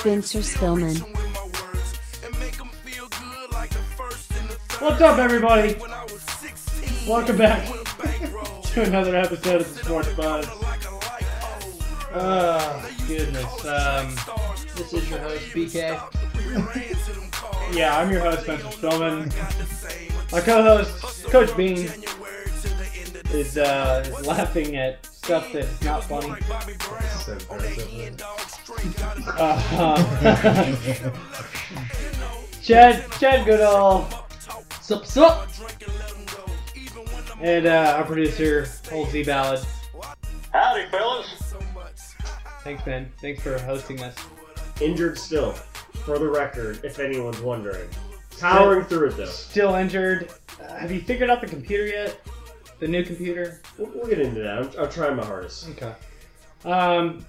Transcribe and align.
Spencer 0.00 0.38
Spillman. 0.40 0.96
What's 4.80 5.00
up, 5.00 5.18
everybody? 5.18 5.74
Welcome 7.08 7.36
back 7.36 7.66
to 8.64 8.82
another 8.82 9.16
episode 9.16 9.62
of 9.62 9.74
the 9.74 9.84
Sports 9.84 10.12
Buzz. 10.14 10.46
Oh, 12.14 12.90
goodness. 13.08 13.64
Um, 13.66 14.14
This 14.76 14.92
is 14.92 15.10
your 15.10 15.18
host, 15.20 15.44
BK. 15.46 16.00
yeah, 17.74 17.98
I'm 17.98 18.10
your 18.12 18.20
host, 18.20 18.42
Spencer 18.42 18.68
Spillman. 18.68 20.32
My 20.32 20.40
co-host, 20.40 21.24
Coach 21.30 21.56
Bean, 21.56 21.88
is, 23.32 23.58
uh, 23.58 24.04
is 24.06 24.26
laughing 24.26 24.76
at 24.76 25.07
stuff 25.28 25.52
that's 25.52 25.82
not 25.82 26.02
funny. 26.04 26.34
Uh, 29.36 31.12
Chad, 32.62 33.04
Chad 33.20 33.44
Goodall, 33.44 34.08
Sup, 34.80 35.04
sup? 35.04 35.46
and 37.42 37.66
uh, 37.66 37.96
our 37.98 38.04
producer, 38.04 38.68
Old 38.90 39.10
Z 39.10 39.24
Ballad. 39.24 39.60
Howdy, 40.54 40.88
fellas. 40.90 41.54
Thanks, 42.64 42.82
Ben. 42.84 43.12
Thanks 43.20 43.42
for 43.42 43.58
hosting 43.58 44.02
us. 44.02 44.16
Injured 44.80 45.18
still, 45.18 45.52
for 46.06 46.18
the 46.18 46.26
record, 46.26 46.80
if 46.84 46.98
anyone's 46.98 47.42
wondering. 47.42 47.90
Powering 48.40 48.86
through 48.86 49.08
it 49.08 49.18
though. 49.18 49.26
Still 49.26 49.74
injured. 49.74 50.30
Uh, 50.58 50.74
have 50.78 50.90
you 50.90 51.02
figured 51.02 51.28
out 51.28 51.42
the 51.42 51.48
computer 51.48 51.86
yet? 51.86 52.18
The 52.80 52.88
new 52.88 53.04
computer? 53.04 53.60
We'll, 53.76 53.90
we'll 53.94 54.06
get 54.06 54.20
into 54.20 54.40
that. 54.40 54.58
I'm, 54.58 54.84
I'm 54.84 54.90
trying 54.90 55.16
my 55.16 55.24
hardest. 55.24 55.68
Okay. 55.70 55.94
Um, 56.64 57.24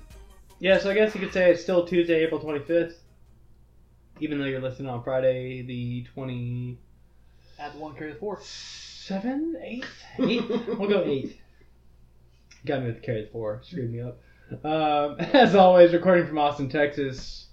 yeah, 0.60 0.78
so 0.78 0.90
I 0.92 0.94
guess 0.94 1.16
you 1.16 1.22
could 1.22 1.34
say 1.34 1.52
it's 1.52 1.62
still 1.62 1.86
Tuesday, 1.86 2.24
April 2.24 2.40
25th. 2.40 2.96
Even 4.20 4.40
though 4.40 4.46
you're 4.46 4.62
listening 4.62 4.90
on 4.90 5.04
Friday, 5.04 5.62
the 5.62 6.06
20. 6.14 6.78
Add 7.58 7.80
one, 7.80 7.96
carry 7.96 8.14
the 8.14 8.20
four. 8.20 8.38
8th? 8.38 9.86
8th? 10.18 10.78
we'll 10.80 10.90
go 10.90 11.04
eight. 11.04 11.40
Got 12.66 12.82
me 12.82 12.88
with 12.88 12.96
the 12.98 13.02
carry 13.02 13.24
the 13.24 13.32
4. 13.32 13.62
Screwed 13.64 13.92
me 13.92 14.02
up. 14.02 14.20
Um, 14.64 15.16
as 15.34 15.56
always, 15.56 15.94
recording 15.94 16.28
from 16.28 16.38
Austin, 16.38 16.70
Texas. 16.70 17.48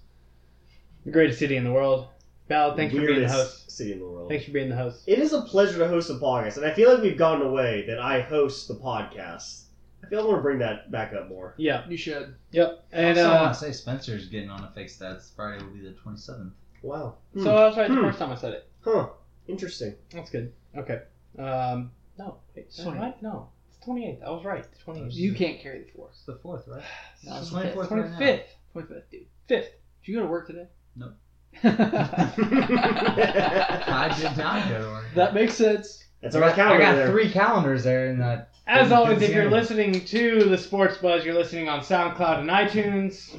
The 1.05 1.12
greatest 1.12 1.39
city 1.39 1.56
in 1.56 1.65
the 1.65 1.73
world. 1.73 2.09
Val, 2.49 2.77
thanks 2.77 2.95
for 2.95 3.01
being 3.01 3.21
the 3.23 3.29
host. 3.29 3.71
city 3.71 3.93
in 3.93 3.99
the 3.99 4.05
world. 4.07 4.29
Thanks 4.29 4.45
for 4.45 4.53
being 4.53 4.69
the 4.69 4.77
host. 4.77 5.03
It 5.07 5.19
is 5.19 5.33
a 5.33 5.43
pleasure 5.43 5.79
to 5.79 5.89
host 5.89 6.11
a 6.11 6.15
podcast, 6.15 6.57
and 6.57 6.67
I 6.67 6.73
feel 6.73 6.93
like 6.93 7.03
we've 7.03 7.19
gone 7.19 7.43
away 7.43 7.84
that 7.87 7.99
I 7.99 8.21
host 8.21 8.69
the 8.69 8.75
podcast. 8.75 9.62
I 10.05 10.09
feel 10.09 10.21
I 10.21 10.25
want 10.25 10.39
to 10.39 10.43
bring 10.43 10.59
that 10.61 10.91
back 10.93 11.12
up 11.12 11.29
more. 11.29 11.55
Yeah. 11.56 11.85
You 11.89 11.97
should. 11.97 12.35
Yep. 12.53 12.85
And 12.93 13.19
I 13.19 13.23
also 13.23 13.37
uh, 13.37 13.43
want 13.43 13.55
to 13.55 13.61
say 13.61 13.73
Spencer's 13.73 14.27
getting 14.29 14.51
on 14.51 14.62
a 14.62 14.71
fake 14.71 14.89
stats. 14.89 15.35
Friday 15.35 15.65
will 15.65 15.73
be 15.73 15.81
the 15.81 15.95
27th. 16.05 16.53
Wow. 16.83 17.17
so 17.43 17.56
I 17.56 17.67
was 17.67 17.77
right 17.77 17.89
the 17.89 17.95
Hmm. 17.97 18.03
first 18.03 18.19
time 18.21 18.31
I 18.31 18.37
said 18.37 18.53
it. 18.53 18.69
Huh. 18.83 19.09
Interesting. 19.49 19.95
That's 20.12 20.31
good. 20.31 20.53
Okay. 20.77 21.01
Um, 21.39 21.91
no, 22.19 22.37
wait, 22.55 22.73
Sorry. 22.73 22.97
sorry. 22.99 23.15
No, 23.21 23.49
it's 23.69 23.85
28th. 23.85 24.23
I 24.23 24.31
was 24.31 24.45
right. 24.45 24.65
28th. 24.87 25.15
You 25.15 25.35
can't 25.35 25.59
carry 25.61 25.81
the 25.81 25.91
four. 25.97 26.09
It's 26.11 26.23
the 26.25 26.35
4th, 26.37 26.69
right? 26.69 26.83
No, 27.25 27.33
It's 27.39 27.47
it's 27.47 27.51
the 27.51 27.56
24th 27.62 27.91
right 27.91 28.11
now. 28.11 28.19
25th. 28.19 28.43
25th, 28.77 29.03
dude. 29.11 29.27
5th. 29.49 29.49
Did 29.49 29.69
you 30.05 30.17
go 30.17 30.23
to 30.23 30.29
work 30.29 30.47
today? 30.47 30.67
Nope. 30.95 31.15
That 31.62 32.34
I 33.89 34.15
did 34.19 34.37
not 34.37 34.69
go 34.69 34.83
to 34.83 34.89
work. 35.25 35.34
makes 35.34 35.55
sense. 35.55 36.05
That's 36.22 36.34
I 36.34 36.39
on 36.39 36.44
our 36.44 36.50
got, 36.50 36.53
I 36.53 36.56
calendar 36.56 36.84
got 36.84 36.94
there. 36.97 37.11
three 37.11 37.31
calendars 37.31 37.84
there, 37.84 38.09
and 38.09 38.21
that. 38.21 38.50
As 38.67 38.89
Didn't 38.89 38.99
always, 38.99 39.22
if 39.22 39.31
you're 39.33 39.49
consider. 39.49 39.50
listening 39.84 40.05
to 40.06 40.44
the 40.49 40.59
Sports 40.59 40.99
Buzz, 40.99 41.25
you're 41.25 41.34
listening 41.34 41.69
on 41.69 41.81
SoundCloud 41.81 42.41
and 42.41 42.50
iTunes. 42.50 43.33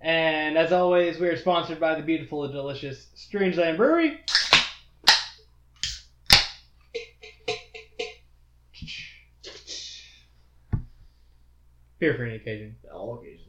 And 0.00 0.56
as 0.56 0.72
always, 0.72 1.18
we 1.18 1.26
are 1.28 1.36
sponsored 1.36 1.80
by 1.80 1.94
the 1.96 2.02
beautiful 2.02 2.44
and 2.44 2.52
delicious 2.52 3.08
Strangeland 3.16 3.76
Brewery. 3.76 4.20
Beer 11.98 12.14
for 12.14 12.24
any 12.24 12.36
occasion. 12.36 12.76
All 12.92 13.18
occasions. 13.18 13.46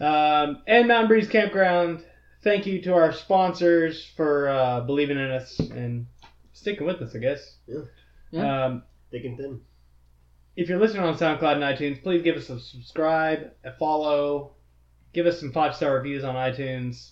Um, 0.00 0.62
and 0.66 0.88
Mountain 0.88 1.08
Breeze 1.08 1.28
Campground. 1.28 2.04
Thank 2.46 2.64
you 2.64 2.80
to 2.82 2.94
our 2.94 3.12
sponsors 3.12 4.06
for 4.16 4.48
uh, 4.48 4.82
believing 4.82 5.18
in 5.18 5.32
us 5.32 5.58
and 5.58 6.06
sticking 6.52 6.86
with 6.86 7.02
us, 7.02 7.12
I 7.12 7.18
guess. 7.18 7.56
Yeah. 7.66 7.80
Yeah. 8.30 8.64
Um, 8.66 8.82
Thick 9.10 9.24
and 9.24 9.36
thin. 9.36 9.60
if 10.54 10.68
you're 10.68 10.78
listening 10.78 11.02
on 11.02 11.18
SoundCloud 11.18 11.54
and 11.54 11.64
iTunes, 11.64 12.00
please 12.04 12.22
give 12.22 12.36
us 12.36 12.48
a 12.48 12.60
subscribe, 12.60 13.50
a 13.64 13.72
follow, 13.72 14.54
give 15.12 15.26
us 15.26 15.40
some 15.40 15.50
five 15.50 15.74
star 15.74 15.94
reviews 15.94 16.22
on 16.22 16.36
iTunes. 16.36 17.10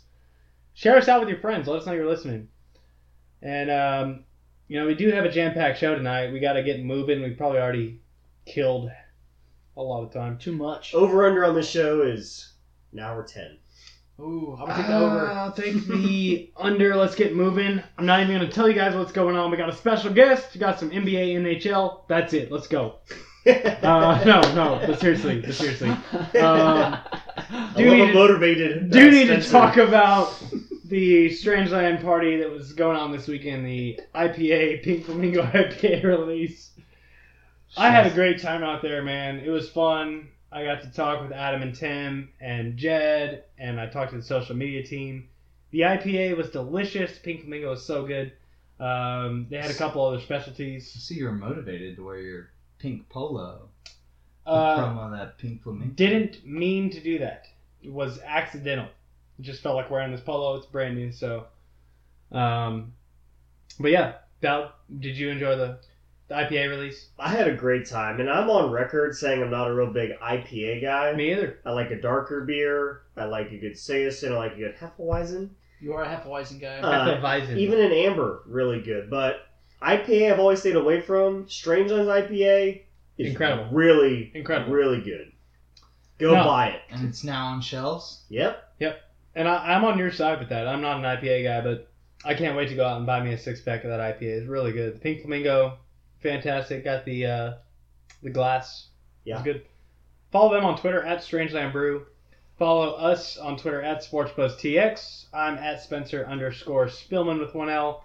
Share 0.75 0.97
us 0.97 1.09
out 1.09 1.19
with 1.19 1.29
your 1.29 1.41
friends. 1.41 1.67
Let 1.67 1.81
us 1.81 1.87
know 1.87 1.95
you're 1.95 2.09
listening. 2.09 2.47
And 3.43 3.73
um, 3.73 4.25
you 4.69 4.79
know, 4.79 4.87
we 4.87 4.95
do 4.95 5.11
have 5.11 5.25
a 5.25 5.33
jam 5.33 5.53
packed 5.53 5.81
show 5.81 5.97
tonight. 5.97 6.33
We 6.33 6.39
got 6.39 6.53
to 6.53 6.63
get 6.63 6.85
moving. 6.85 7.25
We 7.25 7.31
probably 7.31 7.59
already 7.59 8.03
killed 8.47 8.89
a 9.77 9.83
lot 9.83 10.05
of 10.05 10.13
time. 10.13 10.39
Too 10.39 10.53
much. 10.53 10.95
Over 10.95 11.27
under 11.27 11.45
on 11.45 11.57
this 11.57 11.69
show 11.69 12.03
is 12.03 12.53
an 12.93 13.01
hour 13.01 13.25
10. 13.25 13.59
Ooh, 14.21 14.57
I'm 14.61 14.69
gonna 14.69 14.77
take 14.77 14.87
the 14.87 14.97
over. 14.97 15.31
I'll 15.31 15.53
take 15.53 15.87
the 15.87 16.51
under. 16.57 16.95
Let's 16.95 17.17
get 17.17 17.35
moving. 17.35 17.83
I'm 17.99 18.07
not 18.07 18.21
even 18.21 18.37
going 18.37 18.49
to 18.49 18.55
tell 18.55 18.69
you 18.69 18.75
guys 18.75 18.95
what's 18.95 19.11
going 19.11 19.35
on. 19.35 19.51
We 19.51 19.57
got 19.57 19.69
a 19.69 19.75
special 19.75 20.13
guest. 20.13 20.55
We 20.55 20.61
got 20.61 20.79
some 20.79 20.91
NBA, 20.91 21.35
NHL. 21.37 22.03
That's 22.09 22.33
it. 22.33 22.51
Let's 22.53 22.67
go. 22.67 22.97
Uh, 23.47 24.23
no, 24.25 24.41
no, 24.55 24.83
but 24.87 24.99
seriously, 24.99 25.39
but 25.43 25.53
seriously. 25.53 25.91
Um, 26.41 26.97
do 27.77 27.91
need 27.91 28.07
to- 28.07 28.15
motivated. 28.15 28.91
do 28.91 29.11
need 29.11 29.27
to 29.27 29.43
talk 29.43 29.77
about 29.77 30.43
the 30.87 31.29
Strangeland 31.29 32.03
party 32.03 32.39
that 32.39 32.51
was 32.51 32.73
going 32.73 32.97
on 32.97 33.13
this 33.13 33.29
weekend, 33.29 33.67
the 33.67 34.01
IPA, 34.15 34.83
Pink 34.83 35.05
Flamingo 35.05 35.43
IPA 35.43 36.05
release. 36.05 36.71
I 37.77 37.91
had 37.91 38.07
a 38.07 38.15
great 38.15 38.41
time 38.41 38.63
out 38.63 38.81
there, 38.81 39.03
man. 39.03 39.41
It 39.41 39.51
was 39.51 39.69
fun. 39.69 40.29
I 40.55 40.65
got 40.65 40.83
to 40.83 40.91
talk 40.93 41.21
with 41.21 41.33
Adam 41.33 41.63
and 41.63 41.75
Tim 41.75 42.29
and 42.41 42.77
Jed, 42.77 43.45
and 43.59 43.81
I 43.81 43.87
talked 43.89 44.13
to 44.13 44.17
the 44.17 44.23
social 44.23 44.55
media 44.55 44.85
team. 44.87 45.29
The 45.73 45.81
IPA 45.81 46.37
was 46.37 46.51
delicious. 46.51 47.19
Pink 47.19 47.41
Flamingo 47.43 47.71
was 47.71 47.85
so 47.85 48.07
good. 48.07 48.33
Um, 48.79 49.47
they 49.51 49.57
had 49.57 49.71
a 49.71 49.75
couple 49.75 50.05
other 50.05 50.21
specialties. 50.21 50.89
See, 50.91 51.17
you're 51.17 51.33
motivated 51.33 51.97
to 51.97 52.05
wear 52.05 52.19
your 52.21 52.51
pink 52.79 53.09
polo 53.09 53.69
Uh, 54.47 54.79
promo 54.79 55.11
that 55.11 55.39
pink 55.39 55.63
flamingo. 55.63 55.93
didn't 55.95 56.47
mean 56.47 56.91
to 56.91 57.01
do 57.01 57.19
that. 57.19 57.49
It 57.83 57.93
was 57.93 58.21
accidental. 58.25 58.87
It 59.39 59.43
just 59.43 59.63
felt 59.63 59.75
like 59.75 59.91
wearing 59.91 60.13
this 60.13 60.21
polo. 60.21 60.57
It's 60.57 60.67
brand 60.67 60.95
new, 60.97 61.11
so. 61.11 61.47
Um, 62.31 62.93
but 63.81 63.91
yeah, 63.91 64.15
Val, 64.41 64.73
did 65.01 65.17
you 65.17 65.31
enjoy 65.31 65.57
the, 65.57 65.79
the 66.29 66.35
IPA 66.35 66.71
release? 66.71 67.09
I 67.19 67.29
had 67.29 67.49
a 67.49 67.55
great 67.55 67.87
time, 67.89 68.21
and 68.21 68.31
I'm 68.31 68.49
on 68.51 68.71
record 68.71 69.15
saying 69.17 69.43
I'm 69.43 69.51
not 69.51 69.69
a 69.71 69.75
real 69.75 69.93
big 69.93 70.13
IPA 70.21 70.83
guy. 70.83 71.13
Me 71.15 71.33
either. 71.33 71.59
I 71.65 71.73
like 71.73 71.91
a 71.91 72.01
darker 72.01 72.45
beer. 72.45 73.03
I 73.17 73.25
like 73.25 73.51
a 73.53 73.59
good 73.59 73.79
Saison. 73.79 74.33
I 74.33 74.37
like 74.37 74.53
a 74.55 74.59
good 74.59 74.77
Hefeweizen. 74.77 75.51
You 75.81 75.93
are 75.95 76.03
a 76.05 76.09
Hefeweizen 76.09 76.61
guy. 76.61 76.79
Uh, 76.79 77.21
Hefeweizen. 77.21 77.57
Even 77.59 77.81
an 77.81 77.93
amber, 77.93 78.43
really 78.47 78.81
good. 78.81 79.11
But 79.11 79.47
IPA, 79.83 80.33
I've 80.33 80.41
always 80.41 80.61
stayed 80.61 80.77
away 80.77 81.01
from. 81.01 81.45
Strangelands 81.45 82.07
IPA 82.31 82.83
is 83.19 83.31
Incredible. 83.31 83.69
really, 83.71 84.31
Incredible. 84.35 84.73
really 84.73 85.01
good. 85.03 85.31
Go 86.19 86.33
No. 86.35 86.45
buy 86.45 86.69
it. 86.69 86.81
And 86.91 87.07
it's 87.09 87.23
now 87.25 87.47
on 87.47 87.61
shelves. 87.61 88.23
Yep. 88.31 88.63
Yep. 88.79 89.01
And 89.35 89.47
I, 89.49 89.75
I'm 89.75 89.85
on 89.85 89.99
your 89.99 90.13
side 90.13 90.39
with 90.39 90.49
that. 90.51 90.67
I'm 90.67 90.81
not 90.81 90.99
an 90.99 91.03
IPA 91.05 91.45
guy, 91.45 91.61
but 91.61 91.91
I 92.25 92.35
can't 92.35 92.57
wait 92.57 92.69
to 92.71 92.75
go 92.77 92.87
out 92.87 92.97
and 92.99 93.07
buy 93.07 93.21
me 93.23 93.33
a 93.33 93.39
six 93.39 93.61
pack 93.61 93.85
of 93.85 93.91
that 93.91 94.01
IPA. 94.01 94.23
It's 94.23 94.47
really 94.49 94.73
good. 94.73 94.95
The 94.95 95.01
Pink 95.01 95.21
Flamingo, 95.23 95.79
fantastic. 96.25 96.83
Got 96.83 97.05
the 97.05 97.27
uh, 97.27 97.53
the 98.23 98.31
glass. 98.31 98.89
Yeah. 99.25 99.37
It's 99.37 99.45
good. 99.45 99.63
Follow 100.33 100.53
them 100.55 100.65
on 100.65 100.77
Twitter 100.77 101.05
at 101.05 101.21
Strangeland 101.21 101.71
Brew. 101.71 102.07
Follow 102.59 102.93
us 102.95 103.37
on 103.37 103.57
Twitter 103.57 103.83
at 103.83 104.03
SportsBuzzTX. 104.03 105.27
I'm 105.33 105.55
at 105.59 105.83
Spencer 105.83 106.25
underscore 106.27 106.87
Spillman 106.87 107.39
with 107.39 107.55
one 107.55 107.69
L. 107.69 108.05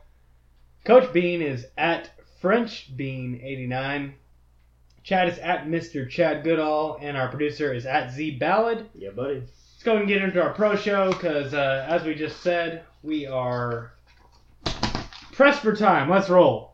Coach 0.85 1.11
Bean 1.13 1.41
is 1.41 1.65
at 1.77 2.11
French 2.41 2.95
Bean 2.95 3.39
89. 3.43 4.13
Chad 5.03 5.29
is 5.29 5.39
at 5.39 5.65
Mr. 5.65 6.09
Chad 6.09 6.43
Goodall, 6.43 6.97
and 7.01 7.15
our 7.17 7.29
producer 7.29 7.73
is 7.73 7.85
at 7.85 8.11
Z 8.11 8.37
Ballad. 8.37 8.89
Yeah, 8.93 9.11
buddy. 9.11 9.35
Let's 9.39 9.83
go 9.83 9.97
and 9.97 10.07
get 10.07 10.21
into 10.21 10.41
our 10.41 10.53
pro 10.53 10.75
show 10.75 11.11
because, 11.11 11.53
uh, 11.53 11.85
as 11.87 12.03
we 12.03 12.15
just 12.15 12.41
said, 12.41 12.83
we 13.01 13.25
are 13.25 13.93
pressed 15.31 15.61
for 15.61 15.75
time. 15.75 16.09
Let's 16.09 16.29
roll. 16.29 16.68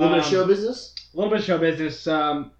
A 0.00 0.04
little 0.04 0.16
bit 0.16 0.20
of 0.20 0.24
Um, 0.26 0.30
show 0.30 0.46
business. 0.46 0.94
A 1.12 1.16
little 1.16 1.30
bit 1.30 1.40
of 1.40 1.44
show 1.44 1.58
business. 1.58 2.06
Um, 2.06 2.52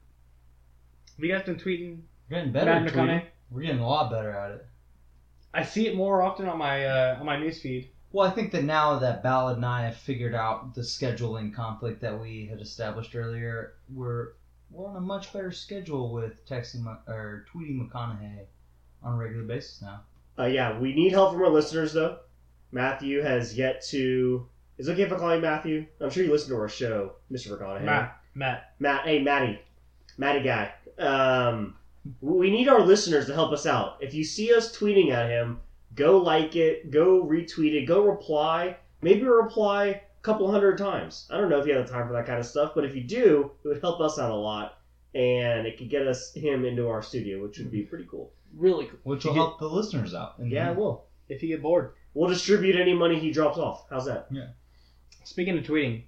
have 1.17 1.25
you 1.25 1.33
guys 1.33 1.45
been 1.47 1.57
tweeting? 1.57 2.01
We're 2.29 2.37
getting 2.37 2.53
better 2.53 2.71
at 2.71 2.83
McConaughey? 2.83 2.93
tweeting. 3.23 3.27
We're 3.51 3.63
getting 3.63 3.81
a 3.81 3.89
lot 3.89 4.11
better 4.11 4.31
at 4.31 4.51
it. 4.53 4.67
I 5.55 5.65
see 5.65 5.87
it 5.87 5.97
more 5.97 6.21
often 6.23 6.47
on 6.49 6.59
my 6.59 6.85
uh, 6.85 7.17
on 7.19 7.25
my 7.27 7.37
newsfeed. 7.37 7.89
Well, 8.13 8.29
I 8.29 8.31
think 8.31 8.53
that 8.53 8.65
now 8.65 8.99
that 8.99 9.23
Ballad 9.23 9.57
and 9.57 9.65
I 9.65 9.83
have 9.87 9.97
figured 9.97 10.35
out 10.35 10.75
the 10.75 10.83
scheduling 10.83 11.55
conflict 11.55 12.01
that 12.03 12.21
we 12.21 12.47
had 12.47 12.61
established 12.61 13.17
earlier, 13.17 13.75
we're 13.93 14.33
we're 14.71 14.87
on 14.89 14.97
a 14.97 15.01
much 15.01 15.33
better 15.33 15.51
schedule 15.51 16.13
with 16.13 16.47
texting 16.47 16.85
Mc- 16.85 17.09
or 17.09 17.47
tweeting 17.53 17.89
McConaughey 17.89 18.45
on 19.03 19.15
a 19.15 19.17
regular 19.17 19.45
basis 19.45 19.81
now. 19.81 20.03
Uh, 20.39 20.45
yeah, 20.45 20.79
we 20.79 20.93
need 20.95 21.13
help 21.13 21.33
from 21.33 21.43
our 21.43 21.49
listeners 21.51 21.95
though. 21.95 22.19
Matthew 22.71 23.23
has 23.23 23.57
yet 23.57 23.83
to. 23.87 24.47
Is 24.81 24.89
it 24.89 24.93
okay 24.93 25.03
if 25.03 25.13
I 25.13 25.17
call 25.19 25.35
you 25.35 25.43
Matthew? 25.43 25.85
I'm 26.01 26.09
sure 26.09 26.25
you 26.25 26.33
listen 26.33 26.49
to 26.51 26.57
our 26.57 26.69
show, 26.69 27.13
Mr. 27.31 27.49
McConaughey. 27.51 27.85
Matt, 27.85 28.17
Matt, 28.35 28.73
Matt, 28.79 29.05
hey 29.05 29.23
Matty, 29.23 29.61
Matty 30.17 30.43
guy. 30.43 30.73
Um, 30.99 31.77
we 32.23 32.51
need 32.51 32.67
our 32.67 32.81
listeners 32.81 33.27
to 33.27 33.35
help 33.35 33.53
us 33.53 33.67
out. 33.67 33.99
If 34.01 34.15
you 34.15 34.25
see 34.25 34.55
us 34.55 34.75
tweeting 34.75 35.11
at 35.13 35.29
him, 35.29 35.61
go 35.95 36.17
like 36.17 36.57
it, 36.57 36.91
go 36.91 37.23
retweet 37.23 37.75
it, 37.75 37.85
go 37.87 38.05
reply. 38.07 38.79
Maybe 39.03 39.23
reply 39.25 39.85
a 39.87 40.01
couple 40.23 40.51
hundred 40.51 40.79
times. 40.79 41.27
I 41.31 41.37
don't 41.37 41.51
know 41.51 41.61
if 41.61 41.67
you 41.67 41.75
have 41.75 41.87
the 41.87 41.93
time 41.93 42.07
for 42.07 42.15
that 42.15 42.25
kind 42.25 42.39
of 42.39 42.47
stuff, 42.47 42.73
but 42.75 42.87
if 42.87 42.95
you 42.95 43.03
do, 43.03 43.51
it 43.63 43.69
would 43.69 43.81
help 43.83 44.01
us 44.01 44.19
out 44.19 44.31
a 44.31 44.35
lot, 44.35 44.79
and 45.15 45.67
it 45.67 45.77
could 45.77 45.91
get 45.91 46.07
us 46.07 46.33
him 46.33 46.65
into 46.65 46.89
our 46.89 47.03
studio, 47.03 47.43
which 47.43 47.59
would 47.59 47.71
be 47.71 47.83
pretty 47.83 48.07
cool. 48.11 48.33
Really 48.57 48.87
cool. 48.87 48.99
Which 49.03 49.25
You 49.27 49.31
will 49.31 49.35
get- 49.35 49.41
help 49.41 49.59
the 49.59 49.69
listeners 49.69 50.15
out. 50.15 50.39
And 50.39 50.51
Yeah, 50.51 50.71
it 50.71 50.77
will. 50.79 51.05
if 51.29 51.43
you 51.43 51.49
get 51.51 51.61
bored. 51.61 51.93
We'll 52.15 52.29
distribute 52.31 52.75
any 52.77 52.93
money 52.95 53.19
he 53.21 53.31
drops 53.31 53.57
off. 53.59 53.87
How's 53.91 54.07
that? 54.07 54.27
Speaking 55.25 55.59
of 55.59 55.65
tweeting, 55.65 56.03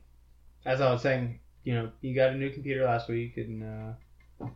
as 0.64 0.80
I 0.80 0.90
was 0.92 1.02
saying, 1.02 1.38
you 1.64 1.74
know, 1.74 1.90
you 2.00 2.14
got 2.14 2.30
a 2.30 2.36
new 2.36 2.50
computer 2.50 2.84
last 2.84 3.08
week, 3.08 3.36
and 3.36 3.62
uh, 3.62 4.46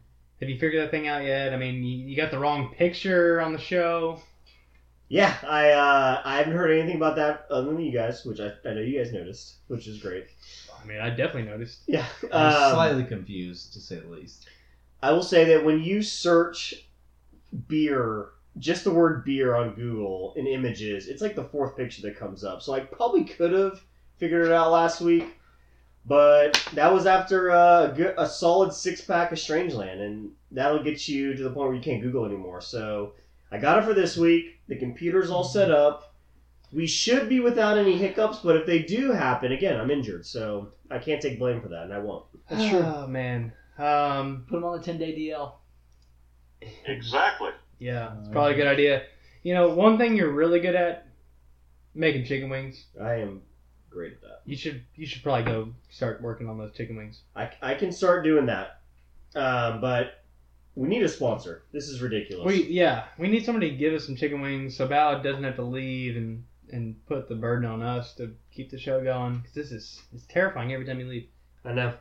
have 0.41 0.49
you 0.49 0.59
figured 0.59 0.83
that 0.83 0.91
thing 0.91 1.09
out 1.09 1.25
yet? 1.25 1.53
I 1.53 1.57
mean, 1.57 1.83
you, 1.85 2.07
you 2.07 2.17
got 2.17 2.31
the 2.31 2.39
wrong 2.39 2.75
picture 2.75 3.41
on 3.41 3.53
the 3.53 3.59
show. 3.59 4.21
Yeah, 5.09 5.37
I 5.47 5.71
uh, 5.71 6.23
I 6.25 6.39
haven't 6.39 6.55
heard 6.55 6.73
anything 6.73 6.97
about 6.97 7.17
that 7.17 7.47
other 7.49 7.69
than 7.69 7.81
you 7.81 7.93
guys, 7.93 8.25
which 8.25 8.41
I, 8.41 8.53
I 8.69 8.75
know 8.75 8.81
you 8.81 8.99
guys 8.99 9.13
noticed, 9.13 9.57
which 9.69 9.87
is 9.87 10.03
great. 10.03 10.27
I 10.83 10.85
mean, 10.85 11.01
I 11.01 11.11
definitely 11.11 11.45
noticed. 11.45 11.83
Yeah, 11.87 12.07
I'm 12.33 12.53
um, 12.53 12.73
slightly 12.73 13.05
confused 13.05 13.73
to 13.75 13.81
say 13.81 14.01
the 14.01 14.09
least. 14.09 14.49
I 15.03 15.13
will 15.13 15.23
say 15.23 15.45
that 15.45 15.65
when 15.65 15.81
you 15.83 16.03
search 16.03 16.75
beer, 17.69 18.31
just 18.59 18.83
the 18.83 18.91
word 18.91 19.25
beer 19.25 19.55
on 19.55 19.75
Google 19.75 20.33
in 20.37 20.47
images, 20.49 21.07
it's 21.07 21.23
like 21.23 21.37
the 21.37 21.45
fourth 21.45 21.77
picture 21.77 22.03
that 22.03 22.19
comes 22.19 22.43
up. 22.43 22.61
So 22.61 22.73
I 22.73 22.81
probably 22.81 23.25
could 23.25 23.53
have 23.53 23.83
figured 24.19 24.47
it 24.47 24.53
out 24.53 24.71
last 24.73 25.01
week, 25.01 25.37
but 26.05 26.63
that 26.75 26.93
was 26.93 27.07
after 27.07 27.49
a, 27.51 27.93
good, 27.97 28.15
a 28.17 28.29
solid 28.29 28.73
six 28.73 29.01
pack 29.01 29.33
of 29.33 29.39
Strangeland, 29.39 30.01
and 30.01 30.31
that'll 30.51 30.83
get 30.83 31.09
you 31.09 31.35
to 31.35 31.43
the 31.43 31.51
point 31.51 31.69
where 31.69 31.77
you 31.77 31.83
can't 31.83 32.03
Google 32.03 32.25
anymore. 32.25 32.61
So 32.61 33.15
I 33.51 33.59
got 33.59 33.79
it 33.79 33.85
for 33.85 33.95
this 33.95 34.17
week. 34.17 34.61
The 34.69 34.77
computer's 34.77 35.31
all 35.31 35.45
set 35.45 35.71
up. 35.71 36.15
We 36.73 36.87
should 36.87 37.29
be 37.29 37.41
without 37.41 37.79
any 37.79 37.97
hiccups, 37.97 38.39
but 38.39 38.57
if 38.57 38.67
they 38.67 38.81
do 38.83 39.13
happen, 39.13 39.53
again, 39.53 39.79
I'm 39.81 39.91
injured, 39.91 40.27
so 40.27 40.69
I 40.91 40.99
can't 40.99 41.23
take 41.23 41.39
blame 41.39 41.61
for 41.61 41.69
that, 41.69 41.85
and 41.85 41.95
I 41.95 41.99
won't. 41.99 42.25
That's 42.49 42.69
true. 42.69 42.81
Oh 42.81 43.07
man. 43.07 43.53
Um, 43.79 44.47
Put 44.49 44.57
him 44.57 44.65
on 44.65 44.79
the 44.79 44.85
10 44.85 44.99
day 44.99 45.15
DL. 45.17 45.53
Exactly. 46.87 47.51
yeah, 47.79 48.19
it's 48.19 48.29
probably 48.29 48.55
a 48.55 48.57
good 48.57 48.67
idea. 48.67 49.05
You 49.43 49.55
know, 49.55 49.69
one 49.75 49.99
thing 49.99 50.17
you're 50.17 50.33
really 50.33 50.61
good 50.61 50.75
at 50.75 51.07
making 51.95 52.25
chicken 52.25 52.49
wings. 52.49 52.87
I 53.01 53.15
am 53.17 53.43
great 53.97 54.13
at 54.13 54.21
that. 54.21 54.41
You 54.45 54.57
should 54.57 54.83
you 54.95 55.07
should 55.07 55.23
probably 55.23 55.45
go 55.45 55.73
start 55.89 56.21
working 56.21 56.49
on 56.49 56.59
those 56.59 56.75
chicken 56.75 56.97
wings. 56.97 57.23
I, 57.35 57.51
I 57.63 57.75
can 57.75 57.91
start 57.91 58.25
doing 58.25 58.47
that. 58.47 58.81
Um, 59.35 59.81
but 59.81 60.23
we 60.75 60.89
need 60.89 61.03
a 61.03 61.09
sponsor. 61.09 61.63
This 61.73 61.89
is 61.89 62.03
ridiculous. 62.03 62.47
We 62.47 62.65
yeah, 62.65 63.05
we 63.19 63.29
need 63.29 63.45
somebody 63.45 63.71
to 63.71 63.77
give 63.77 63.95
us 63.95 64.05
some 64.05 64.15
chicken 64.15 64.41
wings 64.41 64.77
so 64.77 64.87
Ballard 64.87 65.23
doesn't 65.23 65.43
have 65.43 65.57
to 65.57 65.63
leave 65.63 66.17
and 66.17 66.45
and 66.71 66.95
put 67.07 67.29
the 67.29 67.35
burden 67.35 67.69
on 67.69 67.83
us 67.83 68.15
to 68.17 68.35
keep 68.53 68.71
the 68.71 68.79
show 68.79 69.03
going 69.03 69.39
because 69.39 69.55
this 69.55 69.73
is 69.73 70.03
it's 70.13 70.27
terrifying 70.27 70.73
every 70.73 70.85
time 70.85 71.01
you 71.01 71.09
leave. 71.09 71.29
I 71.65 71.73
know. 71.73 71.95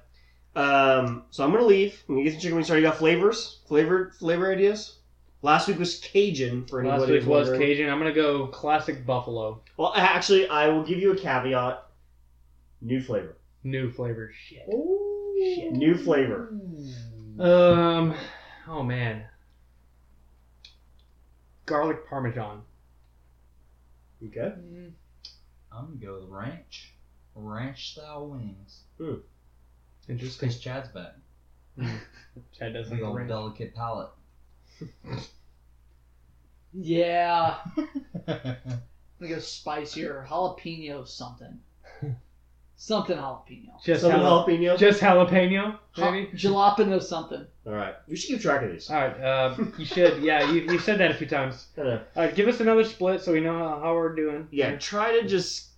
Um, 0.55 1.23
so 1.31 1.43
I'm 1.43 1.51
gonna 1.51 1.65
leave. 1.65 2.03
I'm 2.07 2.15
gonna 2.15 2.25
get 2.25 2.33
some 2.33 2.41
chicken 2.41 2.55
wings 2.55 2.67
started. 2.67 2.83
You 2.83 2.89
got 2.89 2.97
flavors? 2.97 3.61
Flavor 3.67 4.11
flavor 4.19 4.51
ideas? 4.51 4.99
Last 5.41 5.67
week 5.67 5.77
was 5.77 5.99
Cajun 5.99 6.65
for 6.65 6.79
anybody 6.79 7.01
Last 7.01 7.11
week 7.11 7.25
was. 7.25 7.49
Cajun. 7.51 7.89
I'm 7.89 7.99
gonna 7.99 8.13
go 8.13 8.47
classic 8.47 9.05
buffalo. 9.05 9.61
Well, 9.77 9.93
actually, 9.95 10.47
I 10.47 10.67
will 10.69 10.83
give 10.83 10.99
you 10.99 11.11
a 11.11 11.15
caveat. 11.15 11.84
New 12.81 13.01
flavor. 13.01 13.37
New 13.63 13.91
flavor. 13.91 14.31
Shit. 14.47 14.65
Shit. 14.67 15.73
New 15.73 15.95
flavor. 15.95 16.53
Um. 17.39 18.15
Oh 18.67 18.83
man. 18.83 19.25
Garlic 21.65 22.07
parmesan. 22.07 22.61
you 24.21 24.29
Okay. 24.29 24.55
I'm 25.71 25.85
gonna 25.87 25.95
go 25.95 26.19
with 26.19 26.29
ranch. 26.29 26.93
Ranch 27.33 27.91
style 27.93 28.27
wings. 28.27 28.81
Interesting. 30.07 30.49
Because 30.49 30.59
Chad's 30.59 30.89
back. 30.89 31.13
Chad 32.57 32.73
does 32.73 32.89
Big 32.89 32.99
like 32.99 33.07
old 33.07 33.17
ranch. 33.17 33.29
delicate 33.29 33.73
palate. 33.75 34.11
Yeah. 36.77 37.55
I'm 38.27 38.81
gonna 39.21 39.29
go 39.35 39.39
spicier. 39.39 40.25
Jalapeno 40.29 41.07
something. 41.07 41.59
Something 42.77 43.17
jalapeno. 43.17 43.81
Just 43.83 44.01
Some 44.01 44.11
jala- 44.11 44.45
jalapeno. 44.45 44.77
Just 44.77 44.99
jalapeno, 45.01 45.79
maybe. 45.97 46.29
Ja- 46.33 46.49
jalapeno 46.51 47.01
something. 47.01 47.45
All 47.65 47.73
right. 47.73 47.95
We 48.07 48.15
should 48.17 48.27
keep 48.27 48.41
track 48.41 48.63
of 48.63 48.71
these. 48.71 48.89
All 48.89 48.97
right. 48.97 49.19
Uh, 49.21 49.55
you 49.77 49.85
should. 49.85 50.21
Yeah, 50.21 50.51
you, 50.51 50.61
you 50.61 50.77
said 50.79 50.99
that 50.99 51.09
a 51.11 51.13
few 51.13 51.25
times. 51.27 51.67
I 51.77 51.81
know. 51.83 52.01
All 52.15 52.25
right, 52.25 52.35
give 52.35 52.47
us 52.49 52.59
another 52.59 52.83
split 52.83 53.21
so 53.21 53.31
we 53.31 53.39
know 53.39 53.57
how, 53.57 53.79
how 53.81 53.93
we're 53.95 54.13
doing. 54.13 54.47
Yeah. 54.51 54.75
Try 54.75 55.19
to 55.21 55.27
just 55.27 55.69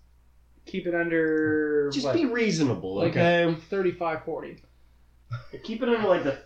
Keep 0.65 0.87
it 0.87 0.95
under. 0.95 1.89
just 1.93 2.05
what? 2.05 2.15
be 2.15 2.25
reasonable. 2.25 2.95
Like 2.95 3.11
Okay. 3.15 3.55
35 3.69 4.25
40. 4.25 4.57
Keep 5.63 5.83
it 5.83 5.89
under 5.89 6.07
like 6.07 6.23
the. 6.23 6.37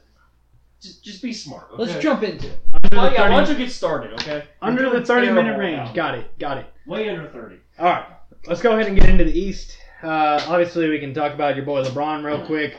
Just, 0.81 1.03
just 1.03 1.21
be 1.23 1.31
smart. 1.31 1.67
Okay? 1.73 1.83
Let's 1.83 2.03
jump 2.03 2.23
into 2.23 2.47
it. 2.47 2.59
under 2.73 2.89
the 2.89 2.95
yeah, 3.15 3.21
30 3.21 3.33
why 3.33 3.39
don't 3.45 3.49
you 3.49 3.55
get 3.65 3.71
started, 3.71 4.13
okay? 4.13 4.43
under 4.61 4.81
You're 4.81 4.91
the 4.91 4.97
doing 4.97 5.05
30 5.05 5.27
minute 5.27 5.41
terrible 5.43 5.59
range. 5.59 5.77
now. 5.77 5.93
Got 5.93 6.17
it. 6.17 6.39
Got 6.39 6.57
it. 6.57 6.65
Way 6.87 7.09
under 7.09 7.29
30. 7.29 7.55
All 7.79 7.85
right, 7.85 8.05
let's 8.47 8.61
go 8.63 8.73
ahead 8.73 8.87
and 8.87 8.99
get 8.99 9.07
into 9.07 9.23
the 9.23 9.31
East. 9.39 9.77
Uh, 10.03 10.43
obviously, 10.47 10.89
we 10.89 10.99
can 10.99 11.13
talk 11.13 11.33
about 11.33 11.55
your 11.55 11.65
boy 11.65 11.83
LeBron 11.83 12.23
real 12.23 12.45
quick. 12.45 12.73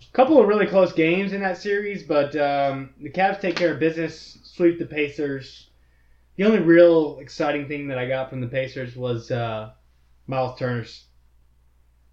A 0.00 0.12
couple 0.12 0.40
of 0.40 0.46
really 0.46 0.66
close 0.66 0.92
games 0.92 1.32
in 1.32 1.40
that 1.40 1.58
series, 1.58 2.02
but 2.04 2.34
um, 2.36 2.90
the 3.00 3.10
Cavs 3.10 3.40
take 3.40 3.56
care 3.56 3.72
of 3.74 3.80
business, 3.80 4.38
sweep 4.44 4.78
the 4.78 4.86
Pacers. 4.86 5.70
The 6.36 6.44
only 6.44 6.60
real 6.60 7.18
exciting 7.18 7.66
thing 7.66 7.88
that 7.88 7.98
I 7.98 8.06
got 8.06 8.30
from 8.30 8.40
the 8.40 8.46
Pacers 8.46 8.94
was 8.94 9.30
uh, 9.32 9.72
Myles 10.28 10.56
Turner's 10.58 11.04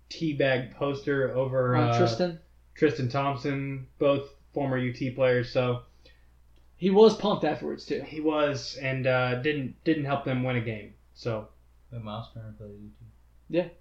teabag 0.10 0.74
poster 0.76 1.36
over 1.36 1.76
Uh, 1.76 1.98
Tristan. 1.98 2.40
Tristan 2.74 3.08
Thompson, 3.10 3.88
both 4.00 4.30
former 4.54 4.78
UT 4.80 5.14
players. 5.16 5.52
So 5.52 5.84
He 6.78 6.90
was 6.90 7.16
pumped 7.18 7.44
afterwards 7.46 7.86
too. 7.86 8.02
he 8.02 8.20
was, 8.20 8.78
and 8.82 9.06
uh, 9.08 9.36
didn't 9.42 9.82
didn't 9.84 10.06
help 10.06 10.26
them 10.26 10.44
win 10.44 10.56
a 10.58 10.62
game. 10.62 10.96
So 11.14 11.48
Wait, 11.92 12.02
Myles 12.02 12.28
Turner 12.34 12.56
played 12.58 12.72
at 13.52 13.62
UT. 13.66 13.72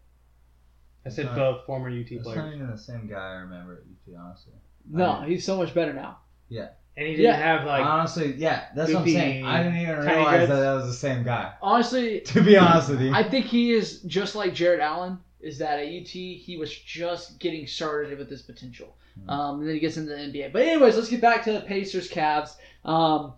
I 1.06 1.10
said 1.10 1.26
Right. 1.26 1.36
both 1.36 1.64
former 1.66 1.88
UT 1.90 2.06
That's 2.10 2.22
players. 2.22 2.36
not 2.38 2.54
even 2.54 2.70
the 2.70 2.78
same 2.78 3.06
guy 3.06 3.32
I 3.32 3.34
remember 3.36 3.74
at 3.74 4.12
UT, 4.14 4.18
honestly. 4.18 4.52
No, 4.90 5.10
I- 5.10 5.26
he's 5.28 5.44
so 5.44 5.56
much 5.56 5.74
better 5.74 5.92
now. 5.92 6.18
Yeah. 6.48 6.68
And 6.96 7.06
he 7.08 7.16
didn't 7.16 7.24
Yeah. 7.32 7.36
have 7.36 7.66
like 7.66 7.84
honestly, 7.84 8.34
yeah, 8.36 8.66
that's 8.74 8.92
what 8.92 9.02
I'm 9.02 9.08
saying. 9.08 9.44
I 9.44 9.62
didn't 9.64 9.78
even 9.80 9.98
realize 9.98 10.28
dreads. 10.30 10.48
that 10.50 10.60
that 10.60 10.74
was 10.74 10.86
the 10.86 10.92
same 10.92 11.24
guy. 11.24 11.52
Honestly, 11.60 12.20
To 12.26 12.40
be 12.42 12.56
honest 12.56 12.90
with 12.90 13.00
you. 13.00 13.12
I 13.12 13.22
think 13.24 13.46
he 13.46 13.72
is 13.72 14.00
just 14.02 14.34
like 14.36 14.54
Jarrett 14.54 14.80
Allen. 14.80 15.18
Is 15.40 15.58
that 15.58 15.78
at 15.80 15.86
UT 15.88 16.06
he 16.08 16.56
was 16.56 16.72
just 16.74 17.38
getting 17.40 17.66
started 17.66 18.16
with 18.18 18.30
his 18.30 18.40
potential, 18.40 18.96
um, 19.28 19.58
and 19.58 19.66
then 19.68 19.74
he 19.74 19.80
gets 19.80 19.98
into 19.98 20.10
the 20.10 20.16
NBA. 20.18 20.52
But 20.52 20.62
anyways, 20.62 20.96
let's 20.96 21.10
get 21.10 21.20
back 21.20 21.42
to 21.44 21.52
the 21.52 21.60
Pacers 21.60 22.08
Cavs. 22.08 22.56
Um, 22.84 23.34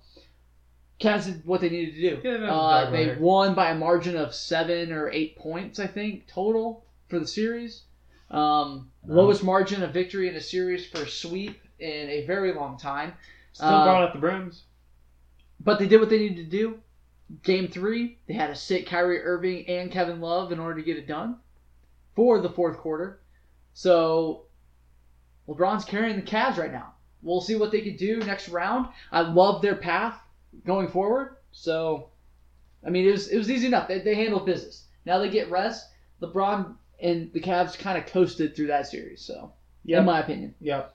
Cavs 1.00 1.24
did 1.26 1.44
what 1.44 1.60
they 1.60 1.68
needed 1.68 1.94
to 1.96 2.00
do. 2.22 2.28
Yeah, 2.28 2.52
uh, 2.54 2.90
they 2.90 3.16
won 3.16 3.54
by 3.54 3.70
a 3.70 3.74
margin 3.74 4.16
of 4.16 4.34
seven 4.34 4.92
or 4.92 5.10
eight 5.10 5.36
points, 5.36 5.78
I 5.80 5.86
think, 5.88 6.26
total 6.28 6.85
for 7.08 7.18
the 7.18 7.26
series. 7.26 7.82
Um, 8.30 8.90
lowest 9.06 9.44
margin 9.44 9.82
of 9.82 9.92
victory 9.92 10.28
in 10.28 10.34
a 10.34 10.40
series 10.40 10.86
for 10.86 11.02
a 11.02 11.08
sweep 11.08 11.60
in 11.78 12.08
a 12.08 12.26
very 12.26 12.52
long 12.52 12.76
time. 12.78 13.14
Still 13.52 13.68
Uh, 13.68 13.84
brought 13.84 14.02
up 14.02 14.12
the 14.12 14.18
brims. 14.18 14.64
But 15.60 15.78
they 15.78 15.86
did 15.86 16.00
what 16.00 16.10
they 16.10 16.18
needed 16.18 16.50
to 16.50 16.50
do. 16.50 16.80
Game 17.42 17.68
three, 17.68 18.18
they 18.26 18.34
had 18.34 18.48
to 18.48 18.54
sit 18.54 18.86
Kyrie 18.86 19.22
Irving 19.22 19.66
and 19.68 19.90
Kevin 19.90 20.20
Love 20.20 20.52
in 20.52 20.58
order 20.60 20.78
to 20.78 20.84
get 20.84 20.96
it 20.96 21.06
done 21.06 21.38
for 22.14 22.40
the 22.40 22.50
fourth 22.50 22.78
quarter. 22.78 23.20
So 23.74 24.46
LeBron's 25.48 25.84
carrying 25.84 26.16
the 26.16 26.22
Cavs 26.22 26.56
right 26.56 26.72
now. 26.72 26.94
We'll 27.22 27.40
see 27.40 27.56
what 27.56 27.72
they 27.72 27.80
could 27.80 27.96
do 27.96 28.18
next 28.18 28.48
round. 28.48 28.88
I 29.10 29.22
love 29.22 29.62
their 29.62 29.74
path 29.76 30.20
going 30.64 30.88
forward. 30.88 31.36
So, 31.50 32.10
I 32.86 32.90
mean, 32.90 33.06
it 33.08 33.12
was 33.12 33.28
it 33.28 33.38
was 33.38 33.50
easy 33.50 33.66
enough. 33.66 33.88
They, 33.88 34.00
they 34.00 34.14
handled 34.14 34.46
business. 34.46 34.84
Now 35.04 35.18
they 35.18 35.28
get 35.28 35.50
rest. 35.50 35.88
LeBron 36.22 36.76
and 37.00 37.32
the 37.32 37.40
Cavs 37.40 37.78
kind 37.78 37.98
of 37.98 38.06
coasted 38.06 38.54
through 38.56 38.68
that 38.68 38.86
series. 38.86 39.22
So, 39.22 39.52
Yep. 39.84 40.00
in 40.00 40.04
my 40.06 40.20
opinion, 40.20 40.54
Yep. 40.60 40.94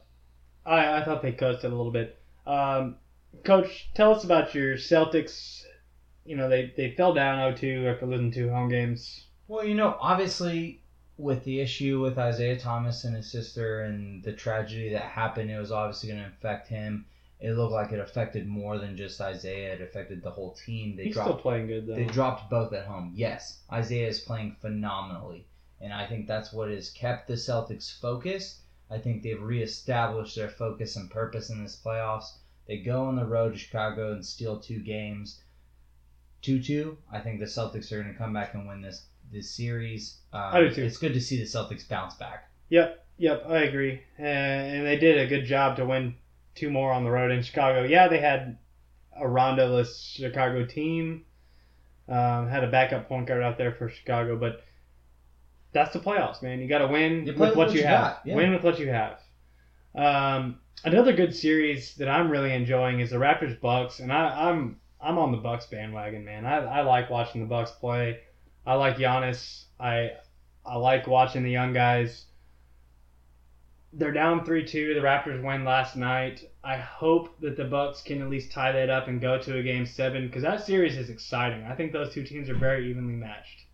I, 0.65 0.98
I 1.01 1.03
thought 1.05 1.22
they 1.22 1.31
coasted 1.31 1.72
a 1.72 1.75
little 1.75 1.91
bit. 1.91 2.17
Um, 2.46 2.98
Coach, 3.43 3.89
tell 3.93 4.13
us 4.13 4.24
about 4.24 4.53
your 4.53 4.75
Celtics. 4.75 5.63
You 6.25 6.36
know, 6.36 6.50
they, 6.50 6.74
they 6.75 6.91
fell 6.91 7.13
down 7.13 7.53
0-2 7.53 7.91
after 7.91 8.05
losing 8.05 8.31
two 8.31 8.50
home 8.50 8.70
games. 8.70 9.25
Well, 9.48 9.65
you 9.65 9.74
know, 9.74 9.98
obviously, 10.00 10.81
with 11.17 11.43
the 11.43 11.60
issue 11.62 12.00
with 12.01 12.17
Isaiah 12.17 12.60
Thomas 12.60 13.03
and 13.05 13.15
his 13.15 13.31
sister 13.31 13.81
and 13.81 14.24
the 14.24 14.34
tragedy 14.34 14.89
that 14.93 15.03
happened, 15.03 15.50
it 15.50 15.58
was 15.60 15.72
obviously 15.72 16.10
going 16.10 16.22
to 16.22 16.27
affect 16.27 16.67
him. 16.67 17.05
It 17.39 17.53
looked 17.53 17.74
like 17.74 17.91
it 17.91 18.00
affected 18.00 18.48
more 18.48 18.77
than 18.77 18.96
just 18.96 19.20
Isaiah. 19.20 19.74
It 19.74 19.81
affected 19.81 20.22
the 20.22 20.29
whole 20.29 20.51
team. 20.51 20.96
They 20.96 21.05
He's 21.05 21.15
dropped 21.15 21.29
still 21.29 21.41
playing 21.41 21.67
good, 21.67 21.88
though. 21.88 21.96
They 21.96 22.05
dropped 22.05 22.51
both 22.51 22.72
at 22.74 22.86
home. 22.86 23.13
Yes, 23.15 23.60
Isaiah 23.72 24.08
is 24.10 24.20
playing 24.20 24.58
phenomenally, 24.62 25.48
and 25.81 25.93
I 25.93 26.05
think 26.05 26.27
that's 26.27 26.53
what 26.53 26.69
has 26.69 26.89
kept 26.89 27.27
the 27.27 27.33
Celtics 27.33 28.00
focused. 28.00 28.59
I 28.89 28.97
think 28.97 29.23
they've 29.23 29.41
reestablished 29.41 30.35
their 30.35 30.50
focus 30.50 30.95
and 30.95 31.09
purpose 31.09 31.50
in 31.50 31.63
this 31.63 31.81
playoffs. 31.83 32.33
They 32.67 32.77
go 32.77 33.05
on 33.05 33.15
the 33.15 33.25
road 33.25 33.53
to 33.53 33.59
Chicago 33.59 34.11
and 34.13 34.25
steal 34.25 34.59
two 34.59 34.79
games, 34.79 35.41
two-two. 36.41 36.97
I 37.11 37.19
think 37.19 37.39
the 37.39 37.45
Celtics 37.45 37.91
are 37.91 38.01
going 38.01 38.13
to 38.13 38.17
come 38.17 38.33
back 38.33 38.53
and 38.53 38.67
win 38.67 38.81
this 38.81 39.05
this 39.31 39.50
series. 39.50 40.17
Um, 40.33 40.41
I 40.53 40.59
do 40.61 40.73
too. 40.73 40.83
It's 40.83 40.97
good 40.97 41.13
to 41.13 41.21
see 41.21 41.38
the 41.38 41.45
Celtics 41.45 41.88
bounce 41.88 42.15
back. 42.15 42.50
Yep, 42.69 43.05
yep, 43.17 43.45
I 43.47 43.59
agree. 43.59 44.01
And, 44.17 44.77
and 44.77 44.85
they 44.85 44.97
did 44.97 45.17
a 45.17 45.27
good 45.27 45.45
job 45.45 45.77
to 45.77 45.85
win 45.85 46.15
two 46.53 46.69
more 46.69 46.91
on 46.91 47.03
the 47.03 47.11
road 47.11 47.31
in 47.31 47.41
Chicago. 47.41 47.83
Yeah, 47.83 48.07
they 48.09 48.19
had 48.19 48.57
a 49.17 49.27
Rondo-less 49.27 49.97
Chicago 50.01 50.65
team. 50.65 51.25
Um, 52.09 52.50
had 52.50 52.65
a 52.65 52.71
backup 52.71 53.07
point 53.07 53.27
guard 53.27 53.41
out 53.41 53.57
there 53.57 53.71
for 53.71 53.88
Chicago, 53.88 54.35
but 54.35 54.63
that's 55.73 55.93
the 55.93 55.99
playoffs, 55.99 56.41
man. 56.41 56.59
You 56.59 56.67
got 56.67 56.79
to 56.79 56.87
win 56.87 57.25
with 57.25 57.37
what, 57.37 57.55
what 57.55 57.71
you 57.71 57.79
you 57.79 57.87
have. 57.87 58.19
yeah. 58.25 58.35
Win 58.35 58.53
with 58.53 58.63
what 58.63 58.79
you 58.79 58.89
have. 58.89 59.19
Um, 59.95 60.59
another 60.83 61.13
good 61.13 61.35
series 61.35 61.95
that 61.95 62.07
I'm 62.07 62.29
really 62.29 62.53
enjoying 62.53 62.99
is 62.99 63.11
the 63.11 63.17
Raptors 63.17 63.59
Bucks, 63.59 63.99
and 63.99 64.11
I, 64.11 64.49
I'm 64.49 64.79
I'm 64.99 65.17
on 65.17 65.31
the 65.31 65.37
Bucks 65.37 65.65
bandwagon, 65.67 66.25
man. 66.25 66.45
I, 66.45 66.57
I 66.57 66.81
like 66.81 67.09
watching 67.09 67.41
the 67.41 67.47
Bucks 67.47 67.71
play. 67.71 68.19
I 68.65 68.75
like 68.75 68.97
Giannis. 68.97 69.65
I 69.79 70.11
I 70.65 70.75
like 70.75 71.07
watching 71.07 71.43
the 71.43 71.51
young 71.51 71.73
guys. 71.73 72.25
They're 73.93 74.13
down 74.13 74.45
three 74.45 74.65
two. 74.65 74.93
The 74.93 75.01
Raptors 75.01 75.43
win 75.43 75.65
last 75.65 75.95
night. 75.95 76.49
I 76.63 76.77
hope 76.77 77.39
that 77.41 77.57
the 77.57 77.65
Bucks 77.65 78.01
can 78.01 78.21
at 78.21 78.29
least 78.29 78.51
tie 78.51 78.71
that 78.71 78.89
up 78.89 79.07
and 79.07 79.19
go 79.19 79.39
to 79.39 79.57
a 79.57 79.63
game 79.63 79.85
seven 79.85 80.27
because 80.27 80.43
that 80.43 80.65
series 80.65 80.97
is 80.97 81.09
exciting. 81.09 81.63
I 81.63 81.75
think 81.75 81.91
those 81.91 82.13
two 82.13 82.23
teams 82.23 82.49
are 82.49 82.55
very 82.55 82.89
evenly 82.89 83.15
matched. 83.15 83.65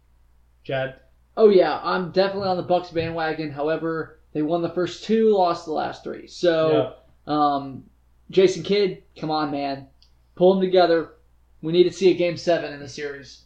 Chad. 0.64 1.00
Oh 1.38 1.50
yeah, 1.50 1.80
I'm 1.84 2.12
definitely 2.12 2.50
on 2.50 2.58
the 2.58 2.64
Bucks 2.64 2.90
bandwagon. 2.90 3.52
However, 3.52 4.20
they 4.34 4.42
won 4.42 4.64
the 4.64 4.70
first 4.72 5.04
two, 5.04 5.34
lost 5.36 5.66
the 5.66 5.72
last 5.72 6.04
three. 6.04 6.26
So, 6.28 6.96
um, 7.28 7.84
Jason 8.32 8.64
Kidd, 8.64 9.04
come 9.16 9.30
on, 9.30 9.52
man, 9.52 9.88
pull 10.36 10.56
them 10.56 10.62
together. 10.62 11.14
We 11.62 11.72
need 11.72 11.84
to 11.84 11.92
see 11.94 12.10
a 12.12 12.16
game 12.16 12.38
seven 12.38 12.74
in 12.74 12.80
the 12.80 12.90
series. 12.90 13.44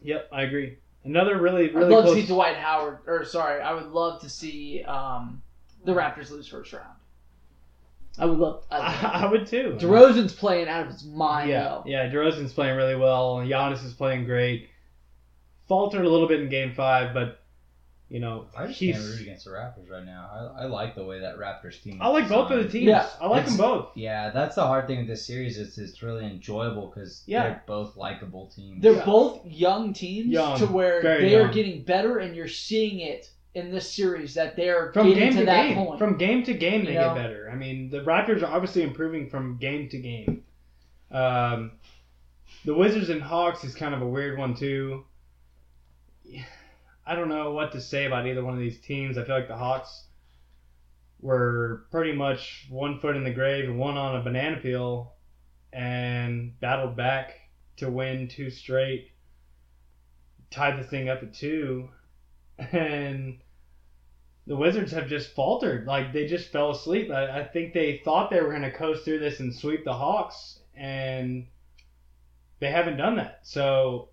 Yep, 0.00 0.28
I 0.32 0.42
agree. 0.42 0.78
Another 1.04 1.38
really 1.40 1.70
really. 1.70 1.86
I'd 1.86 1.92
love 1.92 2.04
close. 2.04 2.16
to 2.16 2.22
see 2.22 2.28
Dwight 2.28 2.56
Howard, 2.56 2.98
or 3.06 3.24
sorry, 3.24 3.60
I 3.62 3.74
would 3.74 3.86
love 3.88 4.20
to 4.22 4.30
see 4.30 4.84
um, 4.84 5.42
the 5.84 5.92
Raptors 5.92 6.30
lose 6.30 6.46
first 6.46 6.72
round. 6.72 6.86
I 8.16 8.26
would 8.26 8.38
love. 8.38 8.64
I, 8.70 8.76
I, 8.78 9.22
I 9.24 9.30
would 9.30 9.46
too. 9.46 9.76
DeRozan's 9.80 10.32
playing 10.32 10.68
out 10.68 10.86
of 10.86 10.92
his 10.92 11.04
mind 11.04 11.50
Yeah, 11.50 11.64
though. 11.64 11.82
yeah. 11.86 12.08
DeRozan's 12.08 12.52
playing 12.52 12.76
really 12.76 12.96
well. 12.96 13.38
Giannis 13.38 13.84
is 13.84 13.92
playing 13.92 14.24
great. 14.24 14.68
Faltered 15.68 16.04
a 16.04 16.08
little 16.08 16.26
bit 16.28 16.40
in 16.40 16.48
Game 16.48 16.72
Five, 16.74 17.12
but 17.14 17.40
you 18.08 18.20
know 18.20 18.46
I 18.56 18.66
just 18.68 18.78
he's. 18.80 18.94
can't 18.96 19.04
root 19.06 19.20
against 19.20 19.44
the 19.44 19.50
Raptors 19.50 19.90
right 19.90 20.04
now. 20.04 20.52
I, 20.56 20.62
I 20.62 20.64
like 20.66 20.94
the 20.94 21.04
way 21.04 21.20
that 21.20 21.36
Raptors 21.36 21.82
team. 21.82 21.98
I 22.00 22.08
like 22.08 22.24
is 22.24 22.30
both 22.30 22.50
of 22.50 22.62
the 22.62 22.68
teams. 22.68 22.86
Yeah, 22.86 23.06
I 23.20 23.26
like 23.26 23.42
It's- 23.42 23.56
them 23.56 23.66
both. 23.66 23.90
Yeah, 23.94 24.30
that's 24.30 24.54
the 24.54 24.62
hard 24.66 24.86
thing 24.86 24.98
with 25.00 25.08
this 25.08 25.26
series. 25.26 25.58
Is 25.58 25.76
it's 25.76 26.02
really 26.02 26.24
enjoyable 26.24 26.86
because 26.86 27.22
Yeah. 27.26 27.42
they're 27.42 27.62
both 27.66 27.96
likable 27.98 28.46
teams. 28.46 28.82
They're 28.82 28.94
Yeah. 28.94 29.04
both 29.04 29.44
young 29.44 29.92
teams 29.92 30.28
Young, 30.28 30.56
to 30.58 30.66
where 30.66 31.02
very 31.02 31.28
they 31.28 31.34
are 31.36 31.48
getting 31.52 31.82
better, 31.82 32.18
and 32.18 32.34
you're 32.34 32.48
seeing 32.48 33.00
it 33.00 33.30
in 33.54 33.70
this 33.70 33.90
series 33.92 34.32
that 34.34 34.56
they're 34.56 34.90
From 34.92 35.08
getting 35.08 35.22
game 35.24 35.32
to 35.34 35.38
to 35.40 35.44
that 35.46 35.66
game, 35.68 35.76
point. 35.76 35.98
from 35.98 36.16
game 36.16 36.42
to 36.44 36.54
game, 36.54 36.84
they 36.86 36.92
You 36.94 37.00
know? 37.00 37.14
get 37.14 37.22
better. 37.22 37.50
I 37.52 37.56
mean, 37.56 37.90
the 37.90 38.00
Raptors 38.00 38.42
are 38.42 38.46
obviously 38.54 38.82
improving 38.84 39.28
from 39.28 39.58
game 39.58 39.88
to 39.90 39.98
game. 39.98 40.44
Um, 41.10 41.72
the 42.64 42.74
Wizards 42.74 43.10
and 43.10 43.20
Hawks 43.22 43.64
is 43.64 43.74
kind 43.74 43.94
of 43.94 44.00
a 44.02 44.06
weird 44.08 44.38
one 44.38 44.54
too. 44.54 45.04
I 47.06 47.14
don't 47.14 47.28
know 47.28 47.52
what 47.52 47.72
to 47.72 47.80
say 47.80 48.04
about 48.04 48.26
either 48.26 48.44
one 48.44 48.54
of 48.54 48.60
these 48.60 48.80
teams. 48.80 49.16
I 49.16 49.24
feel 49.24 49.36
like 49.36 49.48
the 49.48 49.56
Hawks 49.56 50.04
were 51.20 51.86
pretty 51.90 52.12
much 52.12 52.66
one 52.70 53.00
foot 53.00 53.16
in 53.16 53.24
the 53.24 53.30
grave 53.30 53.68
and 53.68 53.78
one 53.78 53.96
on 53.96 54.16
a 54.16 54.22
banana 54.22 54.58
peel, 54.58 55.14
and 55.72 56.58
battled 56.60 56.96
back 56.96 57.34
to 57.76 57.90
win 57.90 58.28
two 58.28 58.50
straight. 58.50 59.10
Tied 60.50 60.78
the 60.78 60.84
thing 60.86 61.08
up 61.08 61.22
at 61.22 61.34
two, 61.34 61.88
and 62.58 63.38
the 64.46 64.56
Wizards 64.56 64.92
have 64.92 65.08
just 65.08 65.34
faltered. 65.34 65.86
Like 65.86 66.12
they 66.12 66.26
just 66.26 66.50
fell 66.50 66.70
asleep. 66.70 67.10
I, 67.10 67.40
I 67.40 67.44
think 67.44 67.72
they 67.72 68.00
thought 68.04 68.30
they 68.30 68.40
were 68.40 68.50
going 68.50 68.62
to 68.62 68.70
coast 68.70 69.04
through 69.04 69.18
this 69.20 69.40
and 69.40 69.54
sweep 69.54 69.84
the 69.84 69.94
Hawks, 69.94 70.60
and 70.74 71.46
they 72.60 72.70
haven't 72.70 72.96
done 72.96 73.16
that. 73.16 73.40
So 73.42 74.10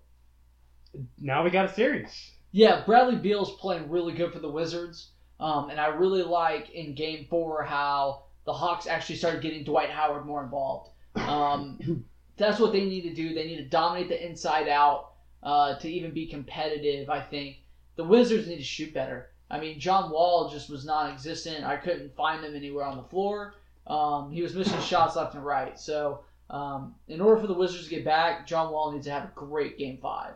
now 1.18 1.42
we 1.42 1.50
got 1.50 1.66
a 1.66 1.74
series. 1.74 2.32
Yeah, 2.52 2.82
Bradley 2.84 3.16
Beal's 3.16 3.56
playing 3.56 3.90
really 3.90 4.14
good 4.14 4.32
for 4.32 4.38
the 4.38 4.50
Wizards. 4.50 5.10
Um, 5.38 5.68
and 5.70 5.78
I 5.78 5.88
really 5.88 6.22
like 6.22 6.70
in 6.70 6.94
game 6.94 7.26
four 7.28 7.62
how 7.62 8.24
the 8.46 8.52
Hawks 8.52 8.86
actually 8.86 9.16
started 9.16 9.42
getting 9.42 9.64
Dwight 9.64 9.90
Howard 9.90 10.24
more 10.24 10.42
involved. 10.42 10.90
Um, 11.16 12.04
that's 12.36 12.58
what 12.58 12.72
they 12.72 12.84
need 12.84 13.02
to 13.02 13.14
do. 13.14 13.34
They 13.34 13.46
need 13.46 13.58
to 13.58 13.68
dominate 13.68 14.08
the 14.08 14.26
inside 14.26 14.68
out 14.68 15.12
uh, 15.42 15.78
to 15.78 15.90
even 15.90 16.12
be 16.12 16.26
competitive, 16.26 17.10
I 17.10 17.20
think. 17.20 17.58
The 17.96 18.04
Wizards 18.04 18.46
need 18.46 18.56
to 18.56 18.64
shoot 18.64 18.94
better. 18.94 19.30
I 19.50 19.60
mean, 19.60 19.78
John 19.78 20.10
Wall 20.10 20.50
just 20.50 20.68
was 20.68 20.84
non 20.84 21.12
existent. 21.12 21.64
I 21.64 21.76
couldn't 21.76 22.16
find 22.16 22.44
him 22.44 22.54
anywhere 22.56 22.84
on 22.84 22.96
the 22.96 23.04
floor. 23.04 23.54
Um, 23.86 24.32
he 24.32 24.42
was 24.42 24.54
missing 24.54 24.80
shots 24.80 25.16
left 25.16 25.34
and 25.34 25.44
right. 25.44 25.78
So, 25.78 26.24
um, 26.50 26.94
in 27.08 27.20
order 27.20 27.40
for 27.40 27.46
the 27.46 27.54
Wizards 27.54 27.84
to 27.84 27.90
get 27.90 28.04
back, 28.04 28.46
John 28.46 28.72
Wall 28.72 28.92
needs 28.92 29.06
to 29.06 29.12
have 29.12 29.24
a 29.24 29.32
great 29.34 29.78
game 29.78 29.98
five. 30.02 30.34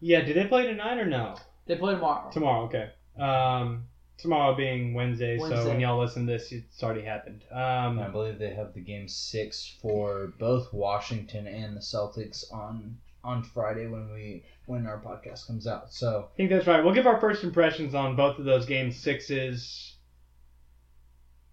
Yeah, 0.00 0.22
do 0.22 0.32
they 0.32 0.46
play 0.46 0.66
tonight 0.66 0.98
or 0.98 1.06
no? 1.06 1.36
They 1.66 1.76
play 1.76 1.94
tomorrow. 1.94 2.30
Tomorrow, 2.30 2.64
okay. 2.64 2.90
Um, 3.18 3.84
tomorrow 4.18 4.54
being 4.54 4.94
Wednesday, 4.94 5.38
so 5.38 5.68
when 5.68 5.80
y'all 5.80 6.00
listen 6.00 6.26
to 6.26 6.32
this, 6.32 6.52
it's 6.52 6.82
already 6.82 7.02
happened. 7.02 7.44
Um, 7.50 7.98
I 7.98 8.08
believe 8.08 8.38
they 8.38 8.54
have 8.54 8.74
the 8.74 8.80
game 8.80 9.08
six 9.08 9.76
for 9.80 10.32
both 10.38 10.72
Washington 10.72 11.46
and 11.46 11.76
the 11.76 11.80
Celtics 11.80 12.52
on 12.52 12.98
on 13.22 13.42
Friday 13.42 13.86
when 13.86 14.10
we 14.12 14.44
when 14.66 14.86
our 14.86 15.00
podcast 15.00 15.46
comes 15.46 15.66
out. 15.66 15.92
So 15.92 16.28
I 16.32 16.36
think 16.36 16.50
that's 16.50 16.66
right. 16.66 16.82
We'll 16.82 16.94
give 16.94 17.06
our 17.06 17.20
first 17.20 17.44
impressions 17.44 17.94
on 17.94 18.16
both 18.16 18.38
of 18.38 18.44
those 18.44 18.66
game 18.66 18.92
sixes. 18.92 19.96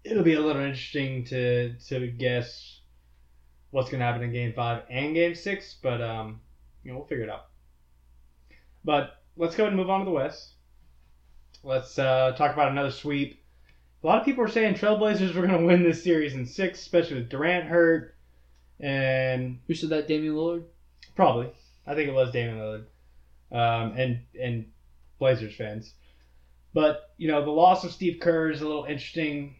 It'll 0.04 0.22
be 0.22 0.34
a 0.34 0.40
little 0.40 0.62
interesting 0.62 1.24
to 1.26 1.74
to 1.88 2.06
guess 2.06 2.80
what's 3.70 3.90
going 3.90 4.00
to 4.00 4.06
happen 4.06 4.22
in 4.22 4.32
game 4.32 4.52
five 4.54 4.84
and 4.88 5.14
game 5.14 5.34
six, 5.34 5.76
but 5.82 6.00
um, 6.00 6.40
you 6.82 6.90
know 6.90 6.98
we'll 6.98 7.06
figure 7.06 7.24
it 7.24 7.30
out. 7.30 7.47
But 8.84 9.22
let's 9.36 9.54
go 9.54 9.64
ahead 9.64 9.72
and 9.72 9.80
move 9.80 9.90
on 9.90 10.00
to 10.00 10.04
the 10.04 10.10
West. 10.10 10.54
Let's 11.62 11.98
uh, 11.98 12.32
talk 12.36 12.52
about 12.52 12.70
another 12.70 12.90
sweep. 12.90 13.42
A 14.02 14.06
lot 14.06 14.20
of 14.20 14.24
people 14.24 14.44
are 14.44 14.48
saying 14.48 14.74
Trailblazers 14.74 15.34
were 15.34 15.46
going 15.46 15.58
to 15.58 15.66
win 15.66 15.82
this 15.82 16.04
series 16.04 16.34
in 16.34 16.46
six, 16.46 16.80
especially 16.80 17.16
with 17.16 17.28
Durant 17.28 17.66
hurt, 17.66 18.14
and 18.80 19.58
Who 19.66 19.74
said 19.74 19.90
that? 19.90 20.06
Damian 20.06 20.34
Lillard? 20.34 20.64
Probably. 21.16 21.50
I 21.86 21.94
think 21.94 22.08
it 22.08 22.14
was 22.14 22.30
Damian 22.30 22.58
Lillard. 22.58 22.84
Um, 23.50 23.96
and 23.96 24.20
and 24.40 24.66
Blazers 25.18 25.54
fans. 25.56 25.94
But, 26.74 27.12
you 27.16 27.28
know, 27.28 27.44
the 27.44 27.50
loss 27.50 27.84
of 27.84 27.92
Steve 27.92 28.20
Kerr 28.20 28.50
is 28.50 28.60
a 28.60 28.66
little 28.66 28.84
interesting 28.84 29.56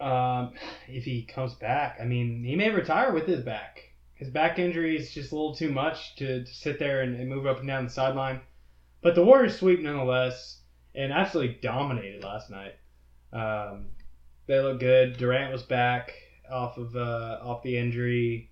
um, 0.00 0.54
if 0.88 1.04
he 1.04 1.22
comes 1.22 1.54
back. 1.54 1.98
I 2.00 2.04
mean, 2.04 2.42
he 2.44 2.56
may 2.56 2.70
retire 2.70 3.12
with 3.12 3.26
his 3.26 3.42
back. 3.42 3.89
His 4.20 4.28
back 4.28 4.58
injury 4.58 4.98
is 4.98 5.12
just 5.12 5.32
a 5.32 5.34
little 5.34 5.54
too 5.54 5.72
much 5.72 6.14
to, 6.16 6.44
to 6.44 6.54
sit 6.54 6.78
there 6.78 7.00
and, 7.00 7.18
and 7.18 7.26
move 7.26 7.46
up 7.46 7.60
and 7.60 7.66
down 7.66 7.84
the 7.84 7.90
sideline. 7.90 8.42
But 9.00 9.14
the 9.14 9.24
Warriors 9.24 9.58
sweep 9.58 9.80
nonetheless 9.80 10.60
and 10.94 11.10
absolutely 11.10 11.58
dominated 11.62 12.22
last 12.22 12.50
night. 12.50 12.74
Um, 13.32 13.86
they 14.46 14.60
look 14.60 14.78
good. 14.78 15.16
Durant 15.16 15.50
was 15.50 15.62
back 15.62 16.12
off 16.52 16.76
of 16.76 16.94
uh, 16.94 17.38
off 17.40 17.62
the 17.62 17.78
injury, 17.78 18.50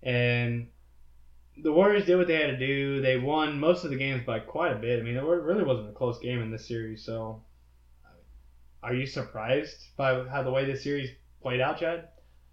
and 0.00 0.68
the 1.60 1.72
Warriors 1.72 2.06
did 2.06 2.16
what 2.16 2.28
they 2.28 2.40
had 2.40 2.56
to 2.56 2.56
do. 2.56 3.00
They 3.00 3.16
won 3.16 3.58
most 3.58 3.82
of 3.82 3.90
the 3.90 3.96
games 3.96 4.24
by 4.24 4.38
quite 4.38 4.76
a 4.76 4.78
bit. 4.78 5.00
I 5.00 5.02
mean, 5.02 5.16
it 5.16 5.24
really 5.24 5.64
wasn't 5.64 5.90
a 5.90 5.92
close 5.92 6.20
game 6.20 6.40
in 6.40 6.52
this 6.52 6.68
series. 6.68 7.04
So, 7.04 7.42
are 8.80 8.94
you 8.94 9.06
surprised 9.06 9.88
by 9.96 10.22
how 10.28 10.44
the 10.44 10.52
way 10.52 10.64
this 10.64 10.84
series 10.84 11.10
played 11.42 11.60
out, 11.60 11.80
Chad? 11.80 12.10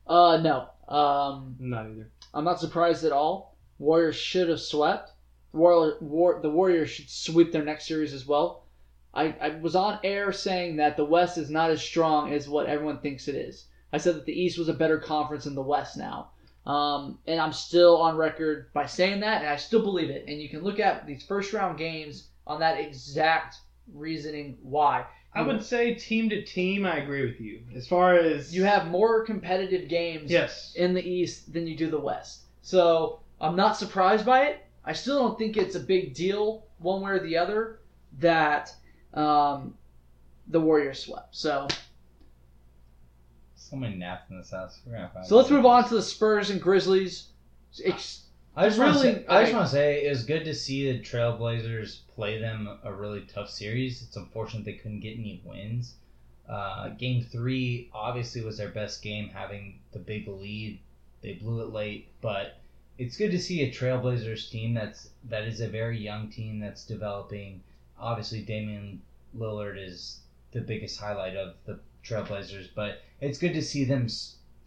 Uh, 0.08 0.38
no. 0.38 0.70
Um, 0.92 1.56
Not 1.60 1.86
either. 1.88 2.12
I'm 2.34 2.44
not 2.44 2.60
surprised 2.60 3.04
at 3.06 3.12
all. 3.12 3.58
Warriors 3.80 4.16
should 4.16 4.50
have 4.50 4.60
swept. 4.60 5.12
War, 5.54 5.98
war, 6.02 6.40
the 6.42 6.50
Warriors 6.50 6.90
should 6.90 7.10
sweep 7.10 7.52
their 7.52 7.64
next 7.64 7.88
series 7.88 8.14
as 8.14 8.26
well. 8.28 8.66
I, 9.14 9.36
I 9.42 9.50
was 9.62 9.76
on 9.76 10.00
air 10.04 10.32
saying 10.32 10.78
that 10.78 10.96
the 10.96 11.06
West 11.06 11.38
is 11.38 11.50
not 11.50 11.72
as 11.72 11.82
strong 11.82 12.32
as 12.34 12.48
what 12.48 12.68
everyone 12.68 13.00
thinks 13.00 13.28
it 13.28 13.36
is. 13.36 13.68
I 13.92 13.98
said 13.98 14.16
that 14.16 14.26
the 14.26 14.40
East 14.40 14.58
was 14.58 14.70
a 14.70 14.74
better 14.74 14.98
conference 14.98 15.44
than 15.46 15.56
the 15.56 15.62
West 15.62 15.98
now. 15.98 16.32
Um, 16.66 17.20
and 17.26 17.40
I'm 17.40 17.54
still 17.54 17.98
on 17.98 18.16
record 18.16 18.72
by 18.74 18.86
saying 18.86 19.22
that, 19.22 19.42
and 19.42 19.50
I 19.50 19.56
still 19.56 19.82
believe 19.82 20.10
it. 20.10 20.26
And 20.28 20.42
you 20.42 20.48
can 20.48 20.62
look 20.62 20.80
at 20.80 21.06
these 21.06 21.26
first 21.26 21.52
round 21.52 21.78
games 21.78 22.30
on 22.46 22.60
that 22.60 22.80
exact 22.80 23.58
reasoning 23.94 24.58
why. 24.62 25.06
I 25.34 25.42
would 25.42 25.64
say 25.64 25.94
team 25.94 26.30
to 26.30 26.44
team, 26.44 26.86
I 26.86 26.98
agree 26.98 27.26
with 27.26 27.40
you. 27.40 27.62
As 27.74 27.88
far 27.88 28.16
as 28.16 28.54
you 28.54 28.64
have 28.64 28.88
more 28.88 29.24
competitive 29.26 29.88
games 29.88 30.30
Yes. 30.30 30.74
in 30.76 30.94
the 30.94 31.02
East 31.08 31.54
than 31.54 31.68
you 31.68 31.76
do 31.78 31.90
the 31.90 32.00
West. 32.00 32.42
So 32.62 33.22
I'm 33.40 33.56
not 33.56 33.78
surprised 33.78 34.26
by 34.26 34.46
it. 34.48 34.66
I 34.84 34.94
still 34.94 35.20
don't 35.20 35.38
think 35.38 35.56
it's 35.58 35.76
a 35.76 35.80
big 35.80 36.14
deal 36.14 36.66
one 36.80 37.02
way 37.02 37.12
or 37.12 37.20
the 37.20 37.38
other 37.38 37.80
that 38.20 38.74
um, 39.14 39.76
the 40.48 40.60
Warriors 40.60 41.06
swept. 41.06 41.34
So 41.36 41.68
So 43.56 43.78
many 43.78 43.96
naps 43.96 44.30
in 44.30 44.38
this 44.38 44.52
house. 44.52 44.82
We're 44.86 44.94
gonna 44.94 45.12
find 45.14 45.26
so 45.26 45.38
let's 45.38 45.50
move 45.50 45.66
on 45.66 45.88
to 45.88 45.96
the 45.96 46.02
Spurs 46.02 46.50
and 46.50 46.62
Grizzlies. 46.62 47.28
It's, 47.78 48.24
I 48.56 48.68
just 48.68 48.80
want 48.80 48.98
to 48.98 49.04
really- 49.04 49.20
say, 49.20 49.26
I 49.28 49.42
just 49.44 49.54
want 49.54 49.66
to 49.68 49.72
say 49.72 50.06
it 50.06 50.10
was 50.10 50.26
good 50.26 50.44
to 50.44 50.54
see 50.54 50.92
the 50.92 51.00
Trailblazers 51.00 52.02
play 52.14 52.38
them 52.38 52.80
a 52.84 52.94
really 52.94 53.22
tough 53.22 53.50
series. 53.50 54.02
It's 54.02 54.18
unfortunate 54.18 54.66
they 54.66 54.74
couldn't 54.74 55.00
get 55.00 55.18
any 55.18 55.42
wins. 55.46 55.96
Uh, 56.50 56.90
game 56.90 57.24
three 57.24 57.90
obviously 57.94 58.42
was 58.42 58.58
their 58.58 58.70
best 58.70 59.02
game, 59.02 59.30
having 59.30 59.80
the 59.94 60.00
big 60.00 60.28
lead. 60.28 60.80
They 61.22 61.34
blew 61.34 61.62
it 61.62 61.72
late, 61.72 62.10
but 62.20 62.60
it's 62.98 63.16
good 63.16 63.32
to 63.32 63.40
see 63.40 63.62
a 63.62 63.72
Trailblazers 63.72 64.50
team 64.50 64.74
that's 64.74 65.10
that 65.30 65.44
is 65.44 65.62
a 65.62 65.68
very 65.68 65.98
young 65.98 66.30
team 66.30 66.60
that's 66.60 66.86
developing. 66.86 67.62
Obviously, 67.98 68.42
Damian 68.42 69.02
Lillard 69.38 69.78
is 69.78 70.20
the 70.52 70.62
biggest 70.62 71.00
highlight 71.00 71.38
of 71.38 71.56
the 71.66 71.80
Trailblazers, 72.04 72.68
but 72.76 73.02
it's 73.22 73.38
good 73.38 73.54
to 73.54 73.62
see 73.62 73.86
them 73.86 74.08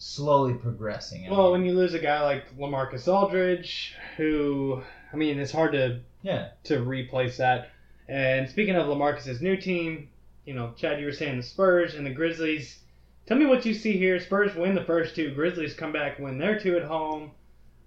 slowly 0.05 0.53
progressing. 0.53 1.31
Well, 1.31 1.51
when 1.51 1.65
you 1.65 1.73
lose 1.73 1.95
a 1.95 1.99
guy 1.99 2.21
like 2.21 2.57
LaMarcus 2.59 3.09
Aldridge, 3.09 3.95
who 4.19 4.83
I 5.13 5.17
mean, 5.17 5.39
it's 5.39 5.51
hard 5.51 5.73
to 5.73 6.01
yeah, 6.23 6.51
to 6.65 6.83
replace 6.83 7.39
that. 7.39 7.71
And 8.07 8.49
speaking 8.49 8.77
of 8.77 8.87
LaMarcus's 8.87 9.41
new 9.41 9.57
team, 9.57 10.11
you 10.45 10.53
know, 10.53 10.75
Chad, 10.77 11.01
you 11.01 11.07
were 11.07 11.13
saying 11.13 11.39
the 11.39 11.43
Spurs 11.43 11.95
and 11.95 12.05
the 12.07 12.11
Grizzlies. 12.11 12.81
Tell 13.27 13.39
me 13.39 13.47
what 13.47 13.65
you 13.65 13.73
see 13.73 13.97
here. 13.97 14.21
Spurs 14.21 14.55
win 14.55 14.75
the 14.75 14.85
first 14.85 15.17
two. 15.17 15.35
Grizzlies 15.35 15.73
come 15.73 15.93
back, 15.93 16.19
win 16.19 16.37
their 16.37 16.61
two 16.61 16.77
at 16.77 16.85
home. 16.85 17.31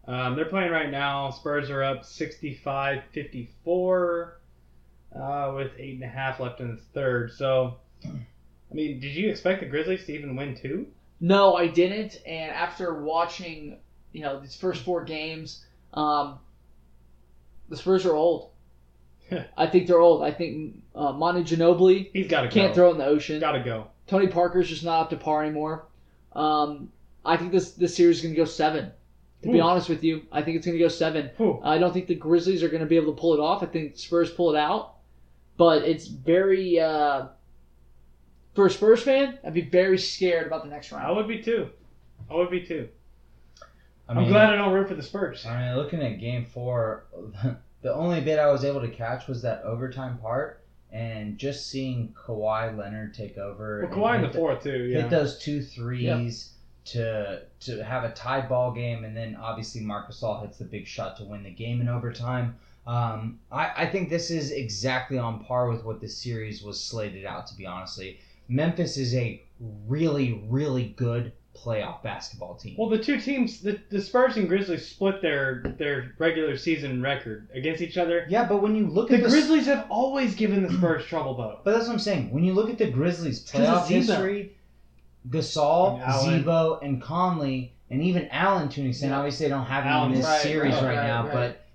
Um, 0.08 0.36
they're 0.36 0.46
playing 0.46 0.72
right 0.72 0.90
now. 0.90 1.30
Spurs 1.30 1.70
are 1.70 1.84
up 1.84 2.04
65 2.04 3.04
54 3.12 4.40
uh, 5.16 5.54
with 5.56 5.72
eight 5.78 5.96
and 5.96 6.04
a 6.04 6.08
half 6.08 6.40
left 6.40 6.62
in 6.62 6.76
the 6.76 6.82
third. 6.96 7.32
So, 7.34 7.78
I 8.04 8.74
mean, 8.74 9.00
did 9.00 9.14
you 9.14 9.30
expect 9.30 9.60
the 9.60 9.68
Grizzlies 9.68 10.06
to 10.06 10.14
even 10.14 10.36
win 10.36 10.58
two? 10.60 10.88
No, 11.20 11.56
I 11.56 11.68
didn't. 11.68 12.22
And 12.26 12.52
after 12.52 13.02
watching, 13.02 13.78
you 14.12 14.22
know, 14.22 14.40
these 14.40 14.56
first 14.56 14.84
four 14.84 15.04
games, 15.04 15.66
um, 15.94 16.40
the 17.70 17.78
Spurs 17.78 18.06
are 18.06 18.16
old. 18.16 18.52
I 19.58 19.68
think 19.68 19.88
they're 19.88 20.00
old. 20.00 20.24
I 20.24 20.32
think 20.32 20.82
uh, 20.96 21.12
Manu 21.12 21.44
Ginobili 21.44 22.10
He's 22.14 22.28
got 22.28 22.42
to 22.42 22.50
can't 22.50 22.70
go. 22.72 22.76
throw 22.76 22.90
it 22.90 22.92
in 22.94 22.98
the 23.00 23.06
ocean. 23.06 23.40
Got 23.40 23.54
to 23.54 23.64
go. 23.64 23.88
Tony 24.08 24.28
Parker's 24.28 24.70
just 24.70 24.84
not 24.84 25.02
up 25.02 25.10
to 25.10 25.18
par 25.18 25.44
anymore. 25.44 25.86
Um, 26.34 26.92
I 27.26 27.36
think 27.36 27.52
this 27.52 27.72
this 27.72 27.96
series 27.96 28.18
is 28.18 28.24
going 28.24 28.36
to 28.36 28.40
go 28.40 28.46
seven. 28.46 28.92
To 29.44 29.52
be 29.52 29.60
honest 29.60 29.88
with 29.88 30.04
you, 30.04 30.24
I 30.32 30.42
think 30.42 30.58
it's 30.58 30.66
going 30.66 30.78
to 30.78 30.84
go 30.84 30.90
seven. 30.90 31.30
Ooh. 31.40 31.60
I 31.64 31.78
don't 31.78 31.94
think 31.94 32.08
the 32.08 32.16
Grizzlies 32.16 32.64
are 32.64 32.70
going 32.70 32.82
to 32.82 32.88
be 32.88 32.96
able 32.96 33.14
to 33.14 33.20
pull 33.22 33.36
it 33.36 33.40
off. 33.40 33.62
I 33.62 33.68
think 33.68 33.96
Spurs 33.98 34.32
pull 34.32 34.54
it 34.56 34.58
out, 34.58 34.96
but 35.58 35.84
it's 35.84 36.08
very 36.08 36.80
uh, 36.80 37.28
for 38.58 38.66
a 38.66 38.72
Spurs 38.72 39.04
fan. 39.04 39.38
I'd 39.46 39.54
be 39.54 39.62
very 39.62 40.00
scared 40.00 40.48
about 40.48 40.64
the 40.64 40.70
next 40.70 40.92
round. 40.92 41.06
I 41.06 41.12
would 41.12 41.28
be 41.28 41.44
too. 41.44 41.70
I 42.28 42.34
would 42.34 42.50
be 42.50 42.66
too. 42.66 42.90
I 44.10 44.14
I'm 44.14 44.28
glad 44.28 44.52
I 44.52 44.56
don't 44.56 44.74
root 44.74 44.88
for 44.88 44.96
the 44.96 45.04
Spurs. 45.04 45.46
I 45.46 45.62
mean, 45.62 45.76
looking 45.76 46.02
at 46.02 46.20
game 46.20 46.44
four, 46.44 47.06
the 47.84 47.94
only 47.94 48.20
bit 48.20 48.40
I 48.40 48.52
was 48.52 48.66
able 48.66 48.82
to 48.82 48.88
catch 48.88 49.28
was 49.28 49.44
that 49.44 49.62
overtime 49.62 50.18
part, 50.18 50.64
and 50.92 51.38
just 51.38 51.70
seeing 51.70 52.16
Kawhi 52.18 52.76
Leonard 52.76 53.14
take 53.14 53.38
over. 53.38 53.88
Well, 53.88 53.96
Kawhi 53.96 54.16
in 54.16 54.22
hit 54.22 54.32
the 54.34 54.40
fourth 54.40 54.64
too. 54.64 54.86
Yeah. 54.86 55.02
Hit 55.02 55.12
those 55.12 55.38
two 55.38 55.62
threes 55.62 56.54
to 56.86 57.44
to 57.60 57.84
have 57.84 58.06
a 58.06 58.12
tie 58.14 58.42
ball 58.42 58.72
game, 58.72 59.04
and 59.04 59.16
then 59.16 59.36
obviously 59.36 59.82
Marc 59.82 60.10
Gasol 60.10 60.42
hits 60.42 60.58
the 60.58 60.66
big 60.66 60.88
shot 60.88 61.16
to 61.18 61.26
win 61.26 61.44
the 61.44 61.52
game 61.52 61.80
in 61.80 61.90
overtime. 61.90 62.56
Um, 62.88 63.40
I, 63.52 63.84
I 63.84 63.86
think 63.86 64.10
this 64.10 64.32
is 64.32 64.52
exactly 64.52 65.20
on 65.20 65.44
par 65.44 65.70
with 65.70 65.84
what 65.84 66.02
the 66.02 66.10
series 66.10 66.64
was 66.64 66.84
slated 66.84 67.24
out 67.24 67.46
to 67.48 67.56
be. 67.56 67.68
Honestly, 67.68 68.20
Memphis 68.48 68.98
is 68.98 69.14
a 69.16 69.44
really 69.88 70.44
really 70.48 70.94
good 70.98 71.32
playoff 71.56 72.04
basketball 72.04 72.56
team. 72.56 72.76
Well, 72.78 72.90
the 72.90 73.00
two 73.00 73.20
teams, 73.20 73.62
the, 73.62 73.80
the 73.90 74.02
Spurs 74.02 74.38
and 74.38 74.48
Grizzlies, 74.48 74.88
split 74.88 75.22
their 75.22 75.64
their 75.78 76.14
regular 76.20 76.56
season 76.56 77.02
record 77.02 77.50
against 77.54 77.82
each 77.82 77.98
other. 77.98 78.26
yeah, 78.30 78.46
but 78.48 78.62
when 78.62 78.76
you 78.76 78.88
look 78.88 79.10
The 79.10 79.16
at 79.16 79.24
the 79.24 79.30
Grizzlies 79.30 79.66
have 79.66 79.88
always 79.90 80.36
given 80.36 80.64
the 80.64 80.72
Spurs 80.72 81.06
trouble, 81.10 81.36
though. 81.36 81.60
But 81.64 81.72
that's 81.72 81.88
what 81.88 81.94
I'm 81.94 82.00
saying. 82.00 82.32
When 82.32 82.44
you 82.44 82.54
look 82.54 82.70
at 82.70 82.78
the 82.78 82.90
Grizzlies' 82.90 83.44
playoff 83.50 83.88
history, 83.88 84.56
Gasol, 85.30 86.02
And 86.02 86.42
Z-Bo, 86.42 86.80
and 86.82 87.02
Conley, 87.02 87.74
and 87.90 88.04
even 88.04 88.28
Allen 88.30 88.70
to 88.70 88.82
an 88.82 88.88
extent. 88.88 89.12
Yeah. 89.12 89.18
Obviously, 89.18 89.46
they 89.48 89.50
don't 89.50 89.66
have 89.66 89.84
him 89.84 89.92
Allen's 89.92 90.16
in 90.16 90.22
this 90.22 90.30
right, 90.30 90.42
series 90.42 90.74
right, 90.76 90.84
right, 90.84 90.96
right, 90.98 91.08
now, 91.08 91.30
but 91.32 91.66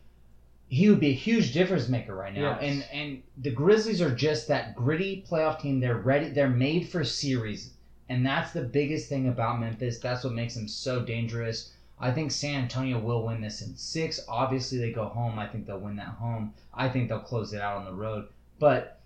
he 0.72 0.88
would 0.88 1.00
be 1.00 1.10
a 1.10 1.14
huge 1.14 1.52
difference 1.52 1.86
maker 1.90 2.14
right 2.14 2.32
now. 2.32 2.58
Yes. 2.58 2.62
And 2.62 2.86
and 2.90 3.22
the 3.36 3.50
Grizzlies 3.50 4.00
are 4.00 4.10
just 4.10 4.48
that 4.48 4.74
gritty 4.74 5.22
playoff 5.28 5.60
team. 5.60 5.80
They're 5.80 5.98
ready. 5.98 6.30
They're 6.30 6.48
made 6.48 6.88
for 6.88 7.04
series, 7.04 7.74
and 8.08 8.24
that's 8.24 8.52
the 8.52 8.62
biggest 8.62 9.06
thing 9.06 9.28
about 9.28 9.60
Memphis. 9.60 9.98
That's 9.98 10.24
what 10.24 10.32
makes 10.32 10.54
them 10.54 10.66
so 10.66 11.02
dangerous. 11.02 11.74
I 12.00 12.10
think 12.10 12.30
San 12.30 12.62
Antonio 12.62 12.98
will 12.98 13.26
win 13.26 13.42
this 13.42 13.60
in 13.60 13.76
six. 13.76 14.24
Obviously, 14.26 14.78
they 14.78 14.92
go 14.92 15.04
home. 15.04 15.38
I 15.38 15.46
think 15.46 15.66
they'll 15.66 15.78
win 15.78 15.96
that 15.96 16.06
home. 16.06 16.54
I 16.72 16.88
think 16.88 17.10
they'll 17.10 17.20
close 17.20 17.52
it 17.52 17.60
out 17.60 17.76
on 17.76 17.84
the 17.84 17.92
road. 17.92 18.28
But 18.58 18.98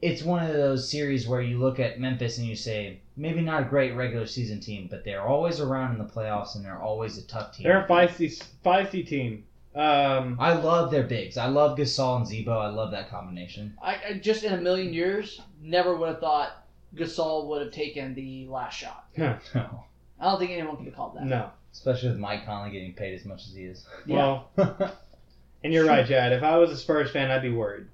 it's 0.00 0.22
one 0.22 0.42
of 0.42 0.54
those 0.54 0.88
series 0.88 1.28
where 1.28 1.42
you 1.42 1.58
look 1.58 1.78
at 1.78 2.00
Memphis 2.00 2.38
and 2.38 2.46
you 2.46 2.56
say, 2.56 3.00
maybe 3.14 3.42
not 3.42 3.62
a 3.62 3.66
great 3.66 3.94
regular 3.94 4.26
season 4.26 4.58
team, 4.58 4.88
but 4.90 5.04
they're 5.04 5.20
always 5.20 5.60
around 5.60 5.92
in 5.92 5.98
the 5.98 6.10
playoffs 6.10 6.54
and 6.54 6.64
they're 6.64 6.80
always 6.80 7.18
a 7.18 7.26
tough 7.26 7.54
team. 7.54 7.64
They're 7.64 7.84
a 7.84 7.88
feisty, 7.88 8.42
feisty 8.64 9.06
team. 9.06 9.44
Um, 9.74 10.36
I 10.38 10.52
love 10.52 10.90
their 10.90 11.02
bigs. 11.02 11.36
I 11.36 11.46
love 11.46 11.76
Gasol 11.76 12.18
and 12.18 12.26
Z-Bo. 12.26 12.56
I 12.56 12.68
love 12.68 12.92
that 12.92 13.10
combination. 13.10 13.76
I, 13.82 13.96
I 14.08 14.12
just 14.14 14.44
in 14.44 14.52
a 14.52 14.60
million 14.60 14.92
years 14.94 15.40
never 15.60 15.96
would 15.96 16.08
have 16.08 16.20
thought 16.20 16.64
Gasol 16.94 17.48
would 17.48 17.60
have 17.62 17.72
taken 17.72 18.14
the 18.14 18.46
last 18.48 18.76
shot. 18.78 19.06
No. 19.18 19.84
I 20.20 20.30
don't 20.30 20.38
think 20.38 20.52
anyone 20.52 20.76
could 20.76 20.86
have 20.86 20.94
called 20.94 21.16
that. 21.16 21.24
no. 21.26 21.50
Especially 21.72 22.08
with 22.10 22.18
Mike 22.18 22.46
Conley 22.46 22.70
getting 22.70 22.94
paid 22.94 23.14
as 23.14 23.24
much 23.24 23.46
as 23.48 23.52
he 23.54 23.64
is. 23.64 23.84
Yeah. 24.06 24.14
Well, 24.56 24.94
and 25.64 25.72
you're 25.72 25.84
right, 25.86 26.06
Chad. 26.06 26.32
If 26.32 26.42
I 26.44 26.56
was 26.56 26.70
a 26.70 26.76
Spurs 26.76 27.10
fan, 27.10 27.32
I'd 27.32 27.42
be 27.42 27.50
worried. 27.50 27.86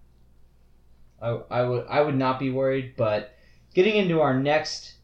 I, 1.22 1.28
I 1.50 1.62
would 1.62 1.86
I 1.88 2.02
would 2.02 2.14
not 2.16 2.38
be 2.38 2.50
worried, 2.50 2.94
but 2.96 3.34
getting 3.74 3.96
into 3.96 4.20
our 4.20 4.38
next 4.38 4.94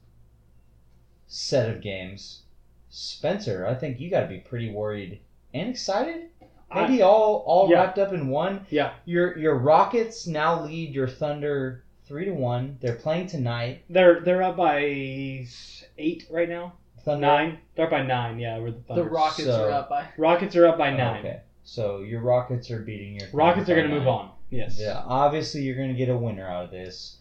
set 1.26 1.70
of 1.70 1.80
games, 1.80 2.42
Spencer, 2.90 3.66
I 3.66 3.74
think 3.74 3.98
you 3.98 4.10
got 4.10 4.20
to 4.22 4.26
be 4.28 4.38
pretty 4.38 4.70
worried 4.70 5.20
and 5.54 5.70
excited. 5.70 6.28
Maybe 6.74 7.02
all 7.02 7.42
all 7.46 7.70
Yeah. 7.70 7.76
wrapped 7.82 7.98
up 7.98 8.12
in 8.12 8.28
one. 8.28 8.66
Yeah. 8.70 8.92
Your 9.04 9.38
your 9.38 9.54
Rockets 9.56 10.26
now 10.26 10.62
lead 10.64 10.94
your 10.94 11.08
Thunder 11.08 11.84
three 12.06 12.24
to 12.24 12.32
one. 12.32 12.78
They're 12.80 12.96
playing 12.96 13.28
tonight. 13.28 13.82
They're 13.88 14.20
they're 14.20 14.42
up 14.42 14.56
by 14.56 14.78
eight 15.98 16.26
right 16.30 16.48
now. 16.48 16.74
Thunder 17.04 17.26
Nine. 17.26 17.58
They're 17.76 17.84
up 17.86 17.90
by 17.92 18.02
nine. 18.02 18.38
Yeah, 18.40 18.56
over 18.56 18.70
the 18.72 18.78
The 18.78 18.82
Thunder. 18.82 19.04
Rockets 19.04 19.44
So- 19.48 19.68
are 19.68 19.70
up 19.70 19.88
by. 19.88 20.06
Rockets 20.18 20.56
are 20.56 20.66
up 20.66 20.76
by 20.78 20.92
Oh, 20.92 20.96
nine. 20.96 21.18
okay, 21.20 21.40
so 21.62 22.00
your 22.00 22.20
Rockets 22.20 22.70
are 22.70 22.80
beating 22.80 23.12
your 23.12 23.20
Thunder 23.28 23.36
Rockets 23.36 23.70
are 23.70 23.76
going 23.76 23.88
to 23.88 23.94
move 23.96 24.08
on. 24.08 24.30
Yes. 24.50 24.78
Yeah, 24.80 25.02
obviously 25.06 25.62
you're 25.62 25.76
going 25.76 25.88
to 25.92 25.94
get 25.94 26.08
a 26.08 26.16
winner 26.16 26.48
out 26.48 26.64
of 26.64 26.70
this. 26.72 27.18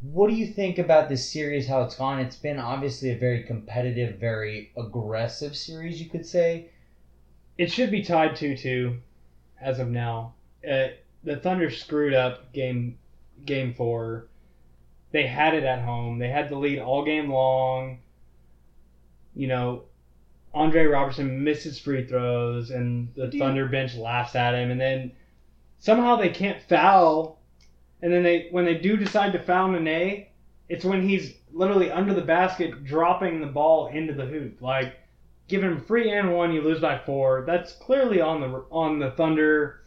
What 0.00 0.30
do 0.30 0.34
you 0.36 0.46
think 0.46 0.78
about 0.78 1.10
this 1.10 1.30
series? 1.30 1.68
How 1.68 1.82
it's 1.82 1.94
gone? 1.96 2.18
It's 2.20 2.36
been 2.36 2.58
obviously 2.58 3.10
a 3.10 3.16
very 3.18 3.42
competitive, 3.42 4.16
very 4.16 4.70
aggressive 4.74 5.54
series, 5.54 6.02
you 6.02 6.08
could 6.08 6.24
say. 6.24 6.69
It 7.58 7.70
should 7.70 7.90
be 7.90 8.02
tied 8.02 8.36
2 8.36 8.56
2 8.56 8.96
as 9.60 9.78
of 9.78 9.88
now. 9.88 10.34
Uh, 10.68 10.88
the 11.24 11.36
Thunder 11.36 11.70
screwed 11.70 12.14
up 12.14 12.52
game 12.52 12.98
game 13.44 13.74
four. 13.74 14.26
They 15.12 15.26
had 15.26 15.54
it 15.54 15.64
at 15.64 15.82
home. 15.82 16.18
They 16.18 16.28
had 16.28 16.48
the 16.48 16.56
lead 16.56 16.78
all 16.78 17.04
game 17.04 17.30
long. 17.30 17.98
You 19.34 19.48
know, 19.48 19.82
Andre 20.54 20.84
Roberson 20.84 21.44
misses 21.44 21.78
free 21.78 22.06
throws, 22.06 22.70
and 22.70 23.12
the 23.14 23.30
Thunder 23.30 23.66
bench 23.66 23.94
laughs 23.94 24.34
at 24.34 24.54
him. 24.54 24.70
And 24.70 24.80
then 24.80 25.12
somehow 25.78 26.16
they 26.16 26.28
can't 26.28 26.62
foul. 26.62 27.38
And 28.02 28.12
then 28.12 28.22
they, 28.22 28.48
when 28.50 28.64
they 28.64 28.78
do 28.78 28.96
decide 28.96 29.32
to 29.32 29.38
foul 29.38 29.68
Nene, 29.68 30.26
it's 30.68 30.84
when 30.84 31.08
he's 31.08 31.34
literally 31.52 31.90
under 31.90 32.14
the 32.14 32.22
basket, 32.22 32.84
dropping 32.84 33.40
the 33.40 33.46
ball 33.46 33.88
into 33.88 34.14
the 34.14 34.26
hoop. 34.26 34.62
Like, 34.62 34.94
giving 35.50 35.70
him 35.70 35.84
free 35.84 36.10
and 36.10 36.32
one, 36.32 36.52
you 36.52 36.62
lose 36.62 36.80
by 36.80 36.98
four. 37.04 37.44
That's 37.46 37.72
clearly 37.72 38.20
on 38.20 38.40
the 38.40 38.64
on 38.70 39.00
the 39.00 39.10
Thunder, 39.10 39.82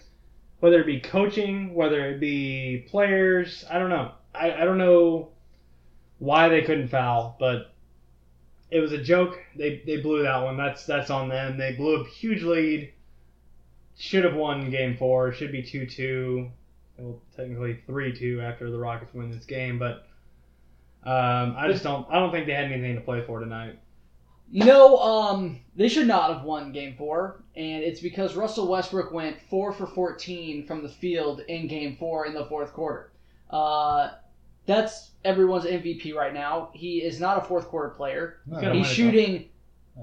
whether 0.60 0.82
it 0.82 0.86
be 0.86 1.00
coaching, 1.00 1.74
whether 1.74 2.10
it 2.12 2.20
be 2.20 2.86
players. 2.90 3.66
I 3.72 3.80
don't 3.80 3.90
know. 3.90 4.12
I, 4.36 4.52
I 4.52 4.66
don't 4.66 4.78
know 4.78 5.30
why 6.20 6.50
they 6.50 6.62
couldn't 6.62 6.90
foul, 6.90 7.38
but 7.40 7.74
it 8.70 8.80
was 8.80 8.92
a 8.92 9.02
joke. 9.02 9.40
They 9.56 9.82
they 9.86 9.98
blew 9.98 10.24
that 10.24 10.44
one. 10.44 10.58
That's 10.58 10.86
that's 10.86 11.10
on 11.10 11.30
them. 11.30 11.58
They 11.58 11.74
blew 11.74 12.02
a 12.02 12.08
huge 12.08 12.44
lead. 12.44 12.92
Should 13.98 14.26
have 14.26 14.36
won 14.36 14.70
game 14.70 14.98
four. 14.98 15.32
Should 15.32 15.52
be 15.52 15.64
two 15.64 15.86
two. 15.86 16.50
Well, 16.98 17.22
technically 17.36 17.80
three 17.88 18.16
two 18.16 18.42
after 18.42 18.70
the 18.70 18.78
Rockets 18.78 19.14
win 19.14 19.32
this 19.32 19.46
game, 19.46 19.80
but 19.80 20.06
um, 21.04 21.56
I 21.58 21.68
just 21.72 21.84
don't. 21.84 22.06
I 22.10 22.20
don't 22.20 22.32
think 22.32 22.48
they 22.48 22.54
had 22.54 22.66
anything 22.66 22.96
to 22.96 23.02
play 23.02 23.24
for 23.26 23.40
tonight. 23.40 23.80
You 24.54 24.66
know, 24.66 24.98
um, 25.00 25.60
they 25.76 25.88
should 25.88 26.06
not 26.06 26.32
have 26.32 26.44
won 26.44 26.72
Game 26.72 26.96
Four, 26.96 27.42
and 27.56 27.84
it's 27.84 28.00
because 28.00 28.36
Russell 28.36 28.68
Westbrook 28.68 29.12
went 29.12 29.42
four 29.50 29.74
for 29.74 29.88
fourteen 29.88 30.68
from 30.68 30.84
the 30.84 30.90
field 30.90 31.40
in 31.48 31.66
Game 31.68 31.96
Four 31.98 32.28
in 32.28 32.36
the 32.36 32.46
fourth 32.46 32.72
quarter. 32.72 33.12
Uh, 33.50 34.12
that's 34.68 35.10
everyone's 35.26 35.66
MVP 35.66 36.14
right 36.14 36.36
now. 36.36 36.70
He 36.74 37.02
is 37.02 37.20
not 37.20 37.40
a 37.40 37.42
fourth 37.42 37.68
quarter 37.68 37.90
player. 37.90 38.42
No. 38.46 38.72
He's 38.72 38.86
shooting 38.86 39.50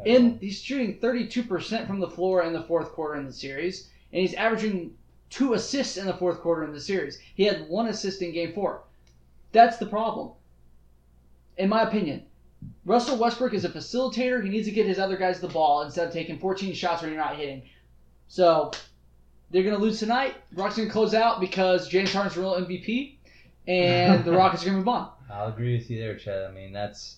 in 0.05 0.39
he's 0.41 0.61
shooting 0.61 0.99
32% 0.99 1.87
from 1.87 2.01
the 2.01 2.11
floor 2.11 2.43
in 2.43 2.53
the 2.53 2.63
fourth 2.65 2.91
quarter 2.91 3.21
in 3.21 3.27
the 3.27 3.33
series, 3.33 3.89
and 4.13 4.21
he's 4.21 4.35
averaging 4.35 4.95
two 5.31 5.55
assists 5.55 5.97
in 5.97 6.07
the 6.07 6.15
fourth 6.15 6.41
quarter 6.41 6.65
in 6.65 6.73
the 6.73 6.81
series. 6.81 7.21
He 7.37 7.45
had 7.45 7.69
one 7.69 7.87
assist 7.87 8.21
in 8.21 8.33
game 8.33 8.53
four. 8.53 8.83
That's 9.53 9.77
the 9.77 9.87
problem. 9.87 10.33
In 11.57 11.69
my 11.69 11.83
opinion, 11.83 12.25
Russell 12.85 13.17
Westbrook 13.17 13.55
is 13.55 13.65
a 13.65 13.69
facilitator. 13.69 14.43
He 14.43 14.51
needs 14.51 14.67
to 14.67 14.73
get 14.73 14.87
his 14.87 14.99
other 14.99 15.17
guys 15.17 15.41
the 15.41 15.49
ball 15.49 15.83
instead 15.83 16.09
of 16.09 16.13
taking 16.13 16.39
14 16.39 16.75
shots 16.75 17.03
when 17.03 17.11
you're 17.11 17.21
not 17.21 17.37
hitting. 17.37 17.63
So 18.29 18.71
they're 19.51 19.63
going 19.63 19.77
to 19.77 19.81
lose 19.81 19.99
tonight. 19.99 20.35
Rockets 20.55 20.77
going 20.77 20.89
to 20.89 20.93
close 20.93 21.15
out 21.15 21.41
because 21.41 21.89
James 21.89 22.13
Harden's 22.13 22.37
real 22.37 22.55
MVP, 22.55 23.17
and 23.67 24.25
the 24.25 24.33
Rockets 24.37 24.63
are 24.63 24.67
going 24.67 24.77
to 24.77 24.79
move 24.79 24.89
on. 24.89 25.11
I'll 25.31 25.49
agree 25.49 25.77
with 25.77 25.91
you 25.91 26.01
there, 26.01 26.17
Chad. 26.17 26.49
I 26.49 26.53
mean, 26.53 26.73
that's 26.73 27.17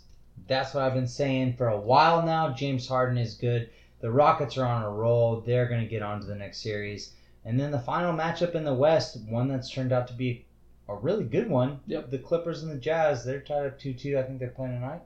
that's 0.49 0.75
what 0.75 0.85
I've 0.85 0.95
been 0.95 1.07
saying 1.07 1.57
for 1.57 1.69
a 1.69 1.79
while 1.79 2.25
now. 2.25 2.53
James 2.53 2.89
Harden 2.89 3.19
is 3.19 3.35
good. 3.35 3.71
The 4.01 4.11
Rockets 4.11 4.59
are 4.59 4.67
on 4.67 4.83
a 4.83 4.91
roll. 4.91 5.41
They're 5.41 5.69
going 5.69 5.83
to 5.83 5.87
get 5.87 6.03
on 6.03 6.21
to 6.21 6.27
the 6.27 6.35
next 6.35 6.61
series. 6.61 7.13
And 7.45 7.59
then 7.59 7.71
the 7.71 7.79
final 7.79 8.13
matchup 8.13 8.55
in 8.55 8.65
the 8.65 8.75
West, 8.75 9.19
one 9.29 9.49
that's 9.49 9.71
turned 9.71 9.93
out 9.93 10.09
to 10.09 10.15
be 10.15 10.45
a 10.89 10.95
really 10.95 11.25
good 11.25 11.49
one. 11.49 11.81
Yep. 11.87 12.11
The 12.11 12.19
Clippers 12.19 12.63
and 12.63 12.73
the 12.73 12.77
Jazz, 12.77 13.25
they're 13.25 13.41
tied 13.41 13.67
up 13.67 13.79
2 13.79 13.95
2. 13.95 14.19
I 14.19 14.23
think 14.23 14.39
they're 14.39 14.49
playing 14.49 14.75
tonight. 14.75 15.03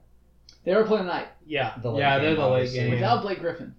They 0.66 0.74
were 0.74 0.85
playing 0.85 1.05
tonight 1.05 1.29
Yeah, 1.46 1.79
The 1.81 1.92
late 1.92 2.00
yeah, 2.00 2.18
they're 2.18 2.31
game, 2.35 2.37
the 2.40 2.48
late 2.48 2.52
obviously. 2.64 2.81
game. 2.81 2.90
without 2.90 3.22
Blake 3.22 3.38
Griffin. 3.38 3.74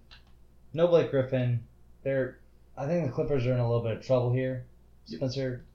No 0.73 0.88
Blake 0.88 1.12
Griffin. 1.12 1.63
They're. 2.04 2.39
I 2.78 2.88
think 2.88 3.06
the 3.06 3.12
Clippers 3.12 3.45
are 3.45 3.52
in 3.54 3.60
a 3.60 3.67
little 3.67 3.84
bit 3.84 3.97
of 3.97 4.06
trouble 4.06 4.32
here. 4.32 4.65
Spencer, 5.06 5.65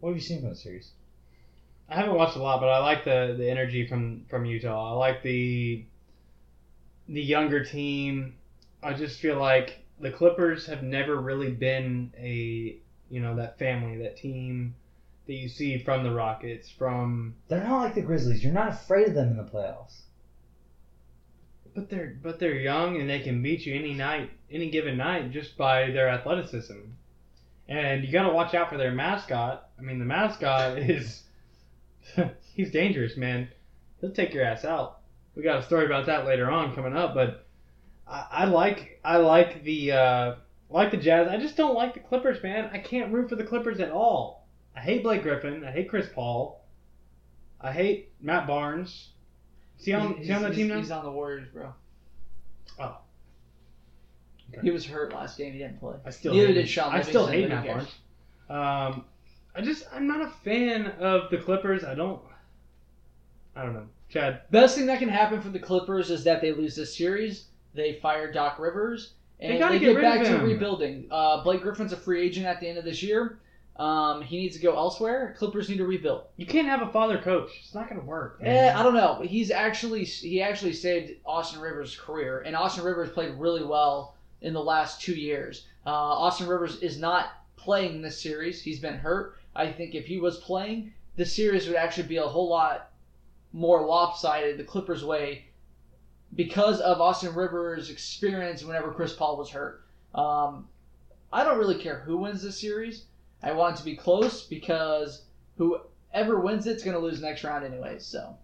what 0.00 0.10
have 0.10 0.16
you 0.16 0.22
seen 0.22 0.40
from 0.40 0.50
the 0.50 0.56
series? 0.56 0.90
I 1.88 1.94
haven't 1.94 2.14
watched 2.16 2.36
a 2.36 2.42
lot, 2.42 2.60
but 2.60 2.68
I 2.68 2.78
like 2.78 3.04
the 3.04 3.34
the 3.38 3.48
energy 3.48 3.86
from 3.86 4.24
from 4.28 4.44
Utah. 4.44 4.92
I 4.92 4.96
like 4.96 5.22
the 5.22 5.84
the 7.08 7.22
younger 7.22 7.64
team. 7.64 8.34
I 8.82 8.94
just 8.94 9.20
feel 9.20 9.38
like 9.38 9.78
the 10.00 10.10
Clippers 10.10 10.66
have 10.66 10.82
never 10.82 11.20
really 11.20 11.52
been 11.52 12.12
a 12.18 12.78
you 13.10 13.20
know 13.20 13.36
that 13.36 13.60
family, 13.60 13.98
that 14.02 14.16
team 14.16 14.74
that 15.26 15.34
you 15.34 15.48
see 15.48 15.78
from 15.78 16.02
the 16.02 16.10
Rockets, 16.10 16.68
from 16.68 17.36
They're 17.46 17.62
not 17.62 17.82
like 17.82 17.94
the 17.94 18.02
Grizzlies. 18.02 18.42
You're 18.42 18.52
not 18.52 18.72
afraid 18.72 19.06
of 19.08 19.14
them 19.14 19.28
in 19.30 19.36
the 19.36 19.44
playoffs. 19.44 20.00
But 21.74 21.88
they're 21.88 22.16
but 22.22 22.38
they're 22.38 22.58
young 22.58 23.00
and 23.00 23.08
they 23.08 23.20
can 23.20 23.42
beat 23.42 23.66
you 23.66 23.74
any 23.74 23.94
night, 23.94 24.30
any 24.50 24.70
given 24.70 24.96
night, 24.96 25.30
just 25.30 25.56
by 25.56 25.90
their 25.90 26.08
athleticism. 26.08 26.78
And 27.68 28.04
you 28.04 28.12
got 28.12 28.24
to 28.24 28.32
watch 28.32 28.54
out 28.54 28.70
for 28.70 28.76
their 28.76 28.92
mascot. 28.92 29.68
I 29.78 29.82
mean, 29.82 29.98
the 29.98 30.04
mascot 30.04 30.78
is 30.90 31.22
he's 32.54 32.70
dangerous, 32.70 33.16
man. 33.16 33.48
He'll 34.00 34.12
take 34.12 34.34
your 34.34 34.44
ass 34.44 34.64
out. 34.64 35.00
We 35.34 35.42
got 35.42 35.60
a 35.60 35.62
story 35.62 35.86
about 35.86 36.06
that 36.06 36.26
later 36.26 36.50
on 36.50 36.74
coming 36.74 36.96
up, 36.96 37.14
but 37.14 37.46
I, 38.06 38.26
I 38.30 38.44
like 38.46 39.00
I 39.04 39.16
like 39.18 39.64
the 39.64 39.92
uh, 39.92 40.34
like 40.68 40.90
the 40.90 40.96
Jazz. 40.96 41.28
I 41.28 41.38
just 41.38 41.56
don't 41.56 41.74
like 41.74 41.94
the 41.94 42.00
Clippers, 42.00 42.42
man. 42.42 42.70
I 42.72 42.78
can't 42.78 43.12
root 43.12 43.30
for 43.30 43.36
the 43.36 43.44
Clippers 43.44 43.80
at 43.80 43.90
all. 43.90 44.46
I 44.76 44.80
hate 44.80 45.02
Blake 45.02 45.22
Griffin. 45.22 45.64
I 45.64 45.70
hate 45.70 45.88
Chris 45.88 46.08
Paul. 46.14 46.64
I 47.60 47.72
hate 47.72 48.12
Matt 48.20 48.46
Barnes. 48.46 49.11
Is 49.82 49.86
he 49.86 49.94
on, 49.94 50.14
is 50.18 50.28
he 50.28 50.32
on 50.32 50.42
the 50.42 50.48
he's, 50.48 50.56
team 50.58 50.68
now? 50.68 50.76
He's 50.76 50.92
on 50.92 51.04
the 51.04 51.10
Warriors, 51.10 51.48
bro. 51.52 51.74
Oh. 52.78 52.98
Okay. 54.52 54.60
He 54.62 54.70
was 54.70 54.86
hurt 54.86 55.12
last 55.12 55.36
game. 55.36 55.52
He 55.52 55.58
didn't 55.58 55.80
play. 55.80 55.96
I 56.06 56.10
still 56.10 56.32
Neither 56.32 56.46
hate 56.46 56.54
did. 56.54 56.68
Sean 56.68 56.94
I 56.94 57.02
still 57.02 57.26
hate 57.26 57.48
Matt 57.48 57.66
Barnes. 57.66 57.88
Um, 58.48 59.04
I 59.56 59.60
just 59.60 59.86
I'm 59.92 60.06
not 60.06 60.20
a 60.20 60.28
fan 60.44 60.86
of 61.00 61.30
the 61.30 61.38
Clippers. 61.38 61.82
I 61.82 61.96
don't. 61.96 62.22
I 63.56 63.64
don't 63.64 63.74
know, 63.74 63.86
Chad. 64.08 64.42
Best 64.52 64.76
thing 64.76 64.86
that 64.86 65.00
can 65.00 65.08
happen 65.08 65.40
for 65.42 65.48
the 65.48 65.58
Clippers 65.58 66.12
is 66.12 66.22
that 66.22 66.40
they 66.40 66.52
lose 66.52 66.76
this 66.76 66.96
series. 66.96 67.46
They 67.74 67.94
fire 67.94 68.32
Doc 68.32 68.60
Rivers, 68.60 69.14
and 69.40 69.60
They 69.60 69.68
they, 69.68 69.78
get, 69.80 69.94
get 69.94 70.00
back 70.00 70.24
to 70.26 70.36
rebuilding. 70.44 71.08
Uh, 71.10 71.42
Blake 71.42 71.62
Griffin's 71.62 71.92
a 71.92 71.96
free 71.96 72.24
agent 72.24 72.46
at 72.46 72.60
the 72.60 72.68
end 72.68 72.78
of 72.78 72.84
this 72.84 73.02
year. 73.02 73.40
Um, 73.76 74.20
he 74.20 74.36
needs 74.36 74.56
to 74.56 74.62
go 74.62 74.76
elsewhere. 74.76 75.34
Clippers 75.38 75.68
need 75.68 75.78
to 75.78 75.86
rebuild. 75.86 76.24
You 76.36 76.46
can't 76.46 76.68
have 76.68 76.82
a 76.82 76.92
father 76.92 77.18
coach. 77.18 77.50
It's 77.58 77.74
not 77.74 77.88
gonna 77.88 78.02
work. 78.02 78.38
Eh. 78.42 78.72
I 78.72 78.82
don't 78.82 78.94
know. 78.94 79.22
He's 79.22 79.50
actually 79.50 80.04
he 80.04 80.42
actually 80.42 80.74
saved 80.74 81.12
Austin 81.24 81.60
Rivers' 81.60 81.96
career, 81.96 82.42
and 82.44 82.54
Austin 82.54 82.84
Rivers 82.84 83.10
played 83.10 83.32
really 83.34 83.64
well 83.64 84.16
in 84.42 84.52
the 84.52 84.62
last 84.62 85.00
two 85.00 85.14
years. 85.14 85.66
Uh, 85.86 85.90
Austin 85.90 86.46
Rivers 86.46 86.82
is 86.82 86.98
not 86.98 87.32
playing 87.56 88.02
this 88.02 88.20
series. 88.20 88.60
He's 88.60 88.78
been 88.78 88.98
hurt. 88.98 89.38
I 89.54 89.70
think 89.72 89.94
if 89.94 90.06
he 90.06 90.18
was 90.18 90.38
playing, 90.38 90.92
the 91.16 91.24
series 91.24 91.66
would 91.66 91.76
actually 91.76 92.08
be 92.08 92.16
a 92.18 92.22
whole 92.22 92.48
lot 92.48 92.90
more 93.52 93.86
lopsided 93.86 94.58
the 94.58 94.64
Clippers' 94.64 95.04
way 95.04 95.46
because 96.34 96.80
of 96.80 97.00
Austin 97.00 97.34
Rivers' 97.34 97.90
experience 97.90 98.64
whenever 98.64 98.92
Chris 98.92 99.12
Paul 99.12 99.36
was 99.36 99.50
hurt. 99.50 99.84
Um, 100.14 100.68
I 101.32 101.44
don't 101.44 101.58
really 101.58 101.78
care 101.78 102.00
who 102.00 102.18
wins 102.18 102.42
this 102.42 102.60
series. 102.60 103.04
I 103.42 103.52
want 103.52 103.76
it 103.76 103.78
to 103.78 103.84
be 103.84 103.96
close 103.96 104.44
because 104.44 105.22
whoever 105.56 106.40
wins 106.40 106.66
it's 106.66 106.82
going 106.82 106.96
to 106.96 107.02
lose 107.02 107.20
next 107.20 107.44
round 107.44 107.64
anyway. 107.64 107.98
So 107.98 108.36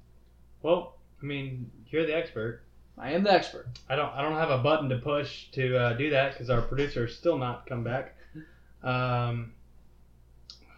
Well, 0.63 0.97
I 1.23 1.27
mean, 1.27 1.71
you're 1.89 2.07
the 2.07 2.17
expert. 2.17 2.63
I 2.97 3.13
am 3.13 3.23
the 3.23 3.33
expert. 3.33 3.67
I 3.89 3.95
don't. 3.97 4.13
I 4.13 4.23
don't 4.23 4.35
have 4.35 4.51
a 4.51 4.59
button 4.59 4.89
to 4.89 4.99
push 4.99 5.51
to 5.53 5.77
uh, 5.77 5.93
do 5.93 6.11
that 6.11 6.33
because 6.33 6.51
our 6.51 6.61
producer 6.61 7.07
still 7.07 7.39
not 7.39 7.67
come 7.67 7.85
back. 7.85 8.17
Um, 8.83 9.53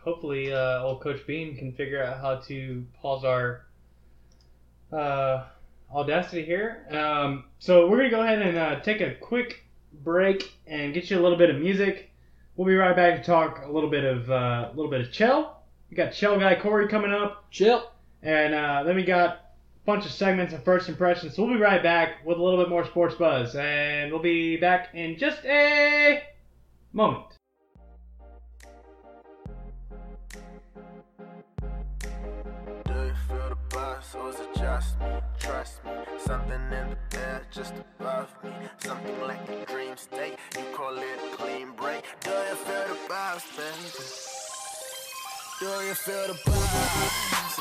hopefully, 0.05 0.53
uh, 0.53 0.83
old 0.83 1.01
Coach 1.01 1.27
Bean 1.27 1.57
can 1.57 1.73
figure 1.73 2.03
out 2.03 2.21
how 2.21 2.37
to 2.47 2.85
pause 3.01 3.25
our 3.25 3.65
uh, 4.93 5.45
audacity 5.93 6.45
here. 6.45 6.87
Um, 6.91 7.45
so 7.59 7.89
we're 7.89 7.97
gonna 7.99 8.11
go 8.11 8.23
ahead 8.23 8.43
and 8.43 8.59
uh, 8.59 8.81
take 8.81 9.01
a 9.01 9.15
quick 9.15 9.65
break 10.05 10.53
and 10.67 10.93
get 10.93 11.11
you 11.11 11.19
a 11.19 11.23
little 11.23 11.39
bit 11.39 11.51
of 11.51 11.57
music. 11.57 12.10
We'll 12.61 12.67
be 12.67 12.75
right 12.75 12.95
back 12.95 13.17
to 13.17 13.25
talk 13.25 13.63
a 13.65 13.73
little 13.73 13.89
bit 13.89 14.05
of 14.05 14.31
uh, 14.31 14.69
a 14.71 14.73
little 14.75 14.91
bit 14.91 15.01
of 15.01 15.11
Chell. 15.11 15.63
We 15.89 15.97
got 15.97 16.13
Chell 16.13 16.39
guy 16.39 16.61
Corey 16.61 16.89
coming 16.89 17.11
up. 17.11 17.51
Chill. 17.51 17.91
And 18.23 18.53
uh, 18.53 18.83
then 18.83 18.97
we 18.97 19.03
got 19.03 19.31
a 19.31 19.41
bunch 19.87 20.05
of 20.05 20.13
segments 20.13 20.53
of 20.53 20.63
first 20.63 20.87
impressions. 20.87 21.35
So 21.35 21.43
we'll 21.43 21.55
be 21.55 21.59
right 21.63 21.83
back 21.83 22.17
with 22.27 22.37
a 22.37 22.43
little 22.43 22.63
bit 22.63 22.69
more 22.69 22.85
sports 22.85 23.15
buzz. 23.15 23.57
And 23.57 24.13
we'll 24.13 24.21
be 24.21 24.59
back 24.59 24.89
in 24.93 25.17
just 25.17 25.43
a 25.47 26.23
moment. 26.93 27.40
The 34.01 34.07
buzz 34.13 34.15
or 34.15 34.31
is 34.31 34.41
it 34.41 34.49
just 34.59 35.01
me? 35.01 35.07
Trust 35.39 35.85
me, 35.85 35.93
something 36.19 36.53
in 36.53 36.97
the 37.11 37.19
air 37.19 37.43
just 37.51 37.75
above 37.99 38.29
me. 38.45 38.51
Something 38.79 39.21
like 39.21 39.49
a 39.49 39.65
dream 39.67 39.97
state, 39.97 40.37
you 40.57 40.65
call 40.75 40.97
it 40.97 41.05
a 41.05 41.37
clean 41.37 41.73
break. 41.73 42.05
Do 42.21 42.31
you 42.31 42.55
feel 42.57 42.89
the 42.89 42.97
buzz, 43.09 43.43
baby? 43.57 43.91
Do 45.61 45.67
you 45.87 45.95
feel 45.95 46.27
the 46.29 46.35
buzz? 46.47 47.61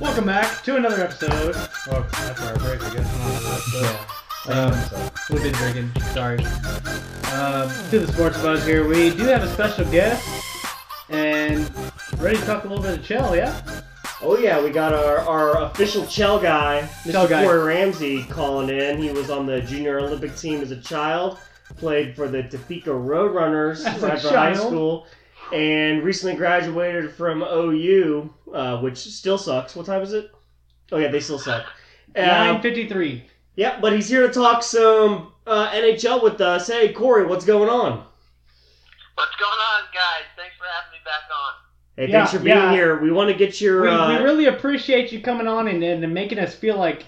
Welcome 0.00 0.26
back 0.26 0.62
to 0.64 0.76
another 0.76 1.04
episode. 1.04 1.56
Well, 1.86 2.06
after 2.12 2.44
our 2.44 2.56
break, 2.58 2.82
I 2.82 2.94
guess. 2.94 3.14
Another 3.16 3.54
episode. 3.54 3.98
Um, 4.48 4.74
we've 5.30 5.42
been 5.42 5.54
drinking. 5.54 5.90
Sorry. 6.12 6.38
Um, 7.32 7.70
to 7.90 7.98
the 8.00 8.08
sports 8.12 8.40
buzz 8.42 8.64
here. 8.64 8.88
We 8.88 9.10
do 9.10 9.24
have 9.24 9.42
a 9.42 9.48
special 9.48 9.84
guest, 9.90 10.26
and 11.10 11.70
ready 12.20 12.36
to 12.36 12.44
talk 12.44 12.64
a 12.64 12.68
little 12.68 12.82
bit 12.82 12.98
of 12.98 13.04
Chell. 13.04 13.34
Yeah. 13.34 13.58
Oh 14.22 14.36
yeah, 14.36 14.62
we 14.62 14.70
got 14.70 14.92
our, 14.92 15.20
our 15.20 15.62
official 15.62 16.06
Chell 16.06 16.38
guy, 16.38 16.88
Mr. 17.04 17.12
Chell 17.12 17.28
guy. 17.28 17.44
Corey 17.44 17.62
Ramsey, 17.62 18.24
calling 18.24 18.68
in. 18.68 18.98
He 18.98 19.10
was 19.10 19.30
on 19.30 19.46
the 19.46 19.62
junior 19.62 19.98
Olympic 19.98 20.36
team 20.36 20.60
as 20.60 20.70
a 20.70 20.80
child, 20.80 21.38
played 21.76 22.14
for 22.14 22.28
the 22.28 22.42
Topeka 22.42 22.90
Roadrunners 22.90 23.86
As 23.86 24.02
a 24.02 24.12
after 24.12 24.28
high 24.28 24.52
school, 24.52 25.06
and 25.54 26.02
recently 26.02 26.36
graduated 26.36 27.10
from 27.12 27.42
OU, 27.42 28.32
uh, 28.52 28.80
which 28.80 28.98
still 28.98 29.38
sucks. 29.38 29.74
What 29.74 29.86
time 29.86 30.02
is 30.02 30.12
it? 30.12 30.30
Oh 30.92 30.98
yeah, 30.98 31.08
they 31.08 31.20
still 31.20 31.38
suck. 31.38 31.64
Nine 32.14 32.56
Um, 32.56 32.60
yeah, 33.56 33.80
but 33.80 33.92
he's 33.94 34.08
here 34.08 34.26
to 34.26 34.32
talk 34.32 34.62
some 34.62 35.32
uh, 35.46 35.70
NHL 35.70 36.22
with 36.22 36.40
us. 36.42 36.66
Hey 36.66 36.92
Corey, 36.92 37.24
what's 37.24 37.46
going 37.46 37.70
on? 37.70 38.04
What's 39.14 39.36
going 39.36 39.52
on, 39.52 39.82
guys? 39.94 40.24
Thanks 40.36 40.56
for 40.58 40.64
having 40.64 40.92
me 40.92 40.98
back 41.04 41.24
on. 41.30 41.70
Hey, 42.00 42.08
Yeah, 42.08 42.20
thanks 42.20 42.32
for 42.32 42.38
being 42.38 42.56
yeah. 42.56 42.72
here. 42.72 42.98
We 42.98 43.10
want 43.10 43.28
to 43.28 43.36
get 43.36 43.60
your. 43.60 43.82
We, 43.82 43.88
uh, 43.88 44.08
we 44.08 44.24
really 44.24 44.46
appreciate 44.46 45.12
you 45.12 45.20
coming 45.20 45.46
on 45.46 45.68
and, 45.68 45.84
and 45.84 46.14
making 46.14 46.38
us 46.38 46.54
feel 46.54 46.78
like 46.78 47.04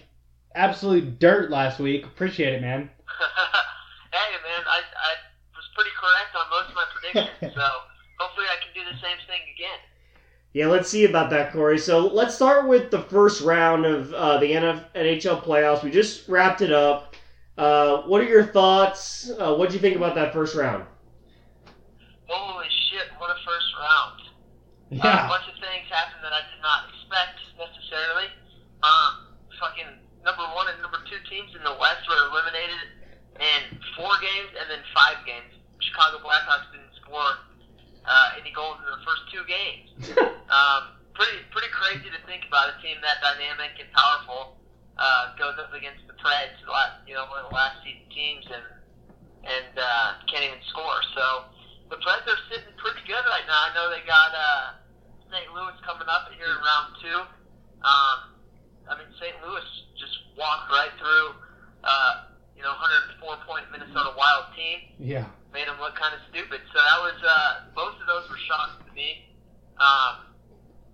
absolute 0.54 1.18
dirt 1.18 1.50
last 1.50 1.78
week. 1.78 2.04
Appreciate 2.04 2.52
it, 2.52 2.60
man. 2.60 2.90
hey, 4.12 4.32
man, 4.44 4.66
I, 4.66 4.80
I 4.80 5.12
was 5.56 5.64
pretty 5.74 5.92
correct 5.98 6.36
on 6.36 6.50
most 6.50 6.68
of 6.68 6.74
my 6.74 6.84
predictions, 6.92 7.54
so 7.56 7.68
hopefully 8.18 8.46
I 8.50 8.62
can 8.62 8.74
do 8.74 8.84
the 8.84 9.00
same 9.00 9.16
thing 9.26 9.40
again. 9.56 9.78
Yeah, 10.52 10.66
let's 10.66 10.90
see 10.90 11.06
about 11.06 11.30
that, 11.30 11.54
Corey. 11.54 11.78
So 11.78 12.08
let's 12.08 12.34
start 12.34 12.68
with 12.68 12.90
the 12.90 13.00
first 13.00 13.40
round 13.40 13.86
of 13.86 14.12
uh, 14.12 14.36
the 14.36 14.52
NF- 14.52 14.92
NHL 14.94 15.42
playoffs. 15.42 15.82
We 15.82 15.90
just 15.90 16.28
wrapped 16.28 16.60
it 16.60 16.70
up. 16.70 17.16
Uh, 17.56 18.02
what 18.02 18.20
are 18.20 18.28
your 18.28 18.44
thoughts? 18.44 19.30
Uh, 19.38 19.54
what 19.54 19.70
do 19.70 19.74
you 19.74 19.80
think 19.80 19.96
about 19.96 20.14
that 20.16 20.34
first 20.34 20.54
round? 20.54 20.84
Holy 22.26 22.66
shit, 22.90 23.08
what 23.16 23.30
a 23.30 23.34
first 23.42 23.66
round. 23.80 24.22
Uh, 24.92 25.24
a 25.24 25.28
bunch 25.28 25.48
of 25.48 25.56
things 25.56 25.88
happened 25.88 26.20
that 26.20 26.36
I 26.36 26.44
did 26.52 26.60
not 26.60 26.92
expect 26.92 27.40
necessarily. 27.56 28.28
Um, 28.84 29.32
fucking 29.56 29.88
number 30.20 30.44
one 30.52 30.68
and 30.68 30.82
number 30.84 31.00
two 31.08 31.16
teams 31.32 31.54
in 31.56 31.64
the 31.64 31.72
West 31.80 32.04
were 32.04 32.20
eliminated 32.28 32.92
in 33.40 33.80
four 33.96 34.12
games 34.20 34.52
and 34.52 34.68
then 34.68 34.84
five 34.92 35.24
games. 35.24 35.48
Chicago 35.80 36.20
Blackhawks 36.20 36.68
didn't 36.76 36.92
score 37.00 37.40
uh, 38.04 38.36
any 38.36 38.52
goals 38.52 38.78
in 38.84 38.88
the 38.92 39.02
first 39.06 39.24
two 39.32 39.44
games. 39.48 39.88
Um, 40.52 41.00
pretty 41.16 41.40
pretty 41.48 41.72
crazy 41.72 42.12
to 42.12 42.20
think 42.28 42.44
about 42.44 42.68
a 42.68 42.76
team 42.84 43.00
that 43.00 43.24
dynamic 43.24 43.72
and 43.80 43.88
powerful 43.96 44.60
uh, 45.00 45.32
goes 45.40 45.56
up 45.56 45.72
against 45.72 46.04
the 46.04 46.12
Preds, 46.20 46.60
you 47.08 47.16
know, 47.16 47.24
one 47.32 47.40
of 47.40 47.48
the 47.48 47.56
last 47.56 47.80
season 47.80 48.04
teams, 48.12 48.44
and 48.52 48.66
and 49.48 49.72
uh, 49.72 50.20
can't 50.28 50.44
even 50.44 50.60
score. 50.68 51.00
So 51.16 51.48
the 51.88 51.96
Preds 52.04 52.28
are 52.28 52.36
sitting 52.52 52.68
pretty 52.76 53.00
good 53.08 53.24
right 53.24 53.48
now. 53.48 53.64
I 53.64 53.70
know 53.72 53.88
they 53.88 54.04
got 54.04 54.36
uh, 54.36 54.76
St. 55.32 55.48
Louis 55.56 55.72
coming 55.80 56.04
up 56.12 56.28
here 56.36 56.44
in 56.52 56.60
round 56.60 56.92
two. 57.00 57.18
Um, 57.80 58.18
I 58.84 58.92
mean, 59.00 59.08
St. 59.16 59.32
Louis 59.40 59.64
just 59.96 60.12
walked 60.36 60.68
right 60.68 60.92
through, 61.00 61.32
uh, 61.82 62.28
you 62.52 62.60
know, 62.60 62.76
104 62.76 63.40
point 63.48 63.64
Minnesota 63.72 64.12
Wild 64.12 64.52
team 64.52 64.92
Yeah. 65.00 65.24
made 65.56 65.66
them 65.66 65.80
look 65.80 65.96
kind 65.96 66.12
of 66.12 66.20
stupid. 66.28 66.60
So 66.68 66.78
that 66.78 66.98
was 67.00 67.16
uh, 67.24 67.72
both 67.72 67.96
of 67.96 68.04
those 68.04 68.28
were 68.28 68.36
shocks 68.44 68.76
to 68.84 68.92
me. 68.92 69.32
Um, 69.80 70.36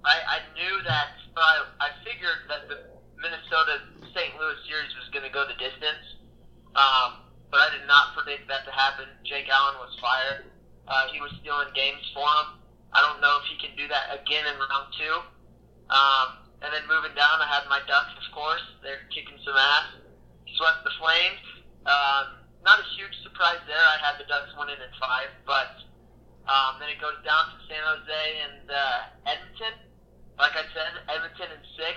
I, 0.06 0.16
I 0.22 0.38
knew 0.54 0.74
that, 0.86 1.18
or 1.34 1.42
I, 1.42 1.56
I 1.82 1.88
figured 2.06 2.46
that 2.46 2.70
the 2.70 2.78
Minnesota 3.18 3.82
St. 4.14 4.32
Louis 4.38 4.58
series 4.70 4.94
was 4.94 5.10
going 5.10 5.26
to 5.26 5.34
go 5.34 5.42
the 5.50 5.58
distance, 5.58 6.22
um, 6.78 7.26
but 7.50 7.58
I 7.58 7.68
did 7.74 7.90
not 7.90 8.14
predict 8.14 8.46
that 8.46 8.62
to 8.64 8.70
happen. 8.70 9.10
Jake 9.26 9.50
Allen 9.50 9.82
was 9.82 9.90
fired. 9.98 10.46
Uh, 10.86 11.10
he 11.10 11.18
was 11.20 11.34
stealing 11.42 11.68
games 11.74 12.00
for 12.14 12.22
him. 12.22 12.57
I 12.92 13.04
don't 13.04 13.20
know 13.20 13.38
if 13.42 13.46
he 13.52 13.56
can 13.60 13.76
do 13.76 13.86
that 13.88 14.16
again 14.16 14.48
in 14.48 14.56
round 14.56 14.88
two. 14.96 15.16
Um, 15.92 16.28
and 16.60 16.74
then 16.74 16.84
moving 16.90 17.14
down, 17.14 17.38
I 17.38 17.48
had 17.48 17.68
my 17.70 17.78
Ducks, 17.86 18.16
of 18.16 18.26
course. 18.34 18.64
They're 18.82 19.04
kicking 19.14 19.38
some 19.44 19.56
ass. 19.56 20.00
Swept 20.56 20.82
the 20.82 20.94
Flames. 20.98 21.44
Um, 21.86 22.42
not 22.64 22.82
a 22.82 22.86
huge 22.98 23.14
surprise 23.22 23.62
there. 23.70 23.78
I 23.78 24.00
had 24.02 24.18
the 24.18 24.26
Ducks 24.26 24.50
winning 24.58 24.80
in 24.80 24.92
five, 24.98 25.30
but 25.46 25.78
um, 26.48 26.80
then 26.80 26.90
it 26.90 26.98
goes 26.98 27.16
down 27.22 27.52
to 27.52 27.56
San 27.68 27.80
Jose 27.84 28.22
and 28.42 28.66
uh, 28.66 29.28
Edmonton. 29.28 29.76
Like 30.40 30.56
I 30.56 30.66
said, 30.74 31.04
Edmonton 31.06 31.54
in 31.54 31.62
six. 31.76 31.96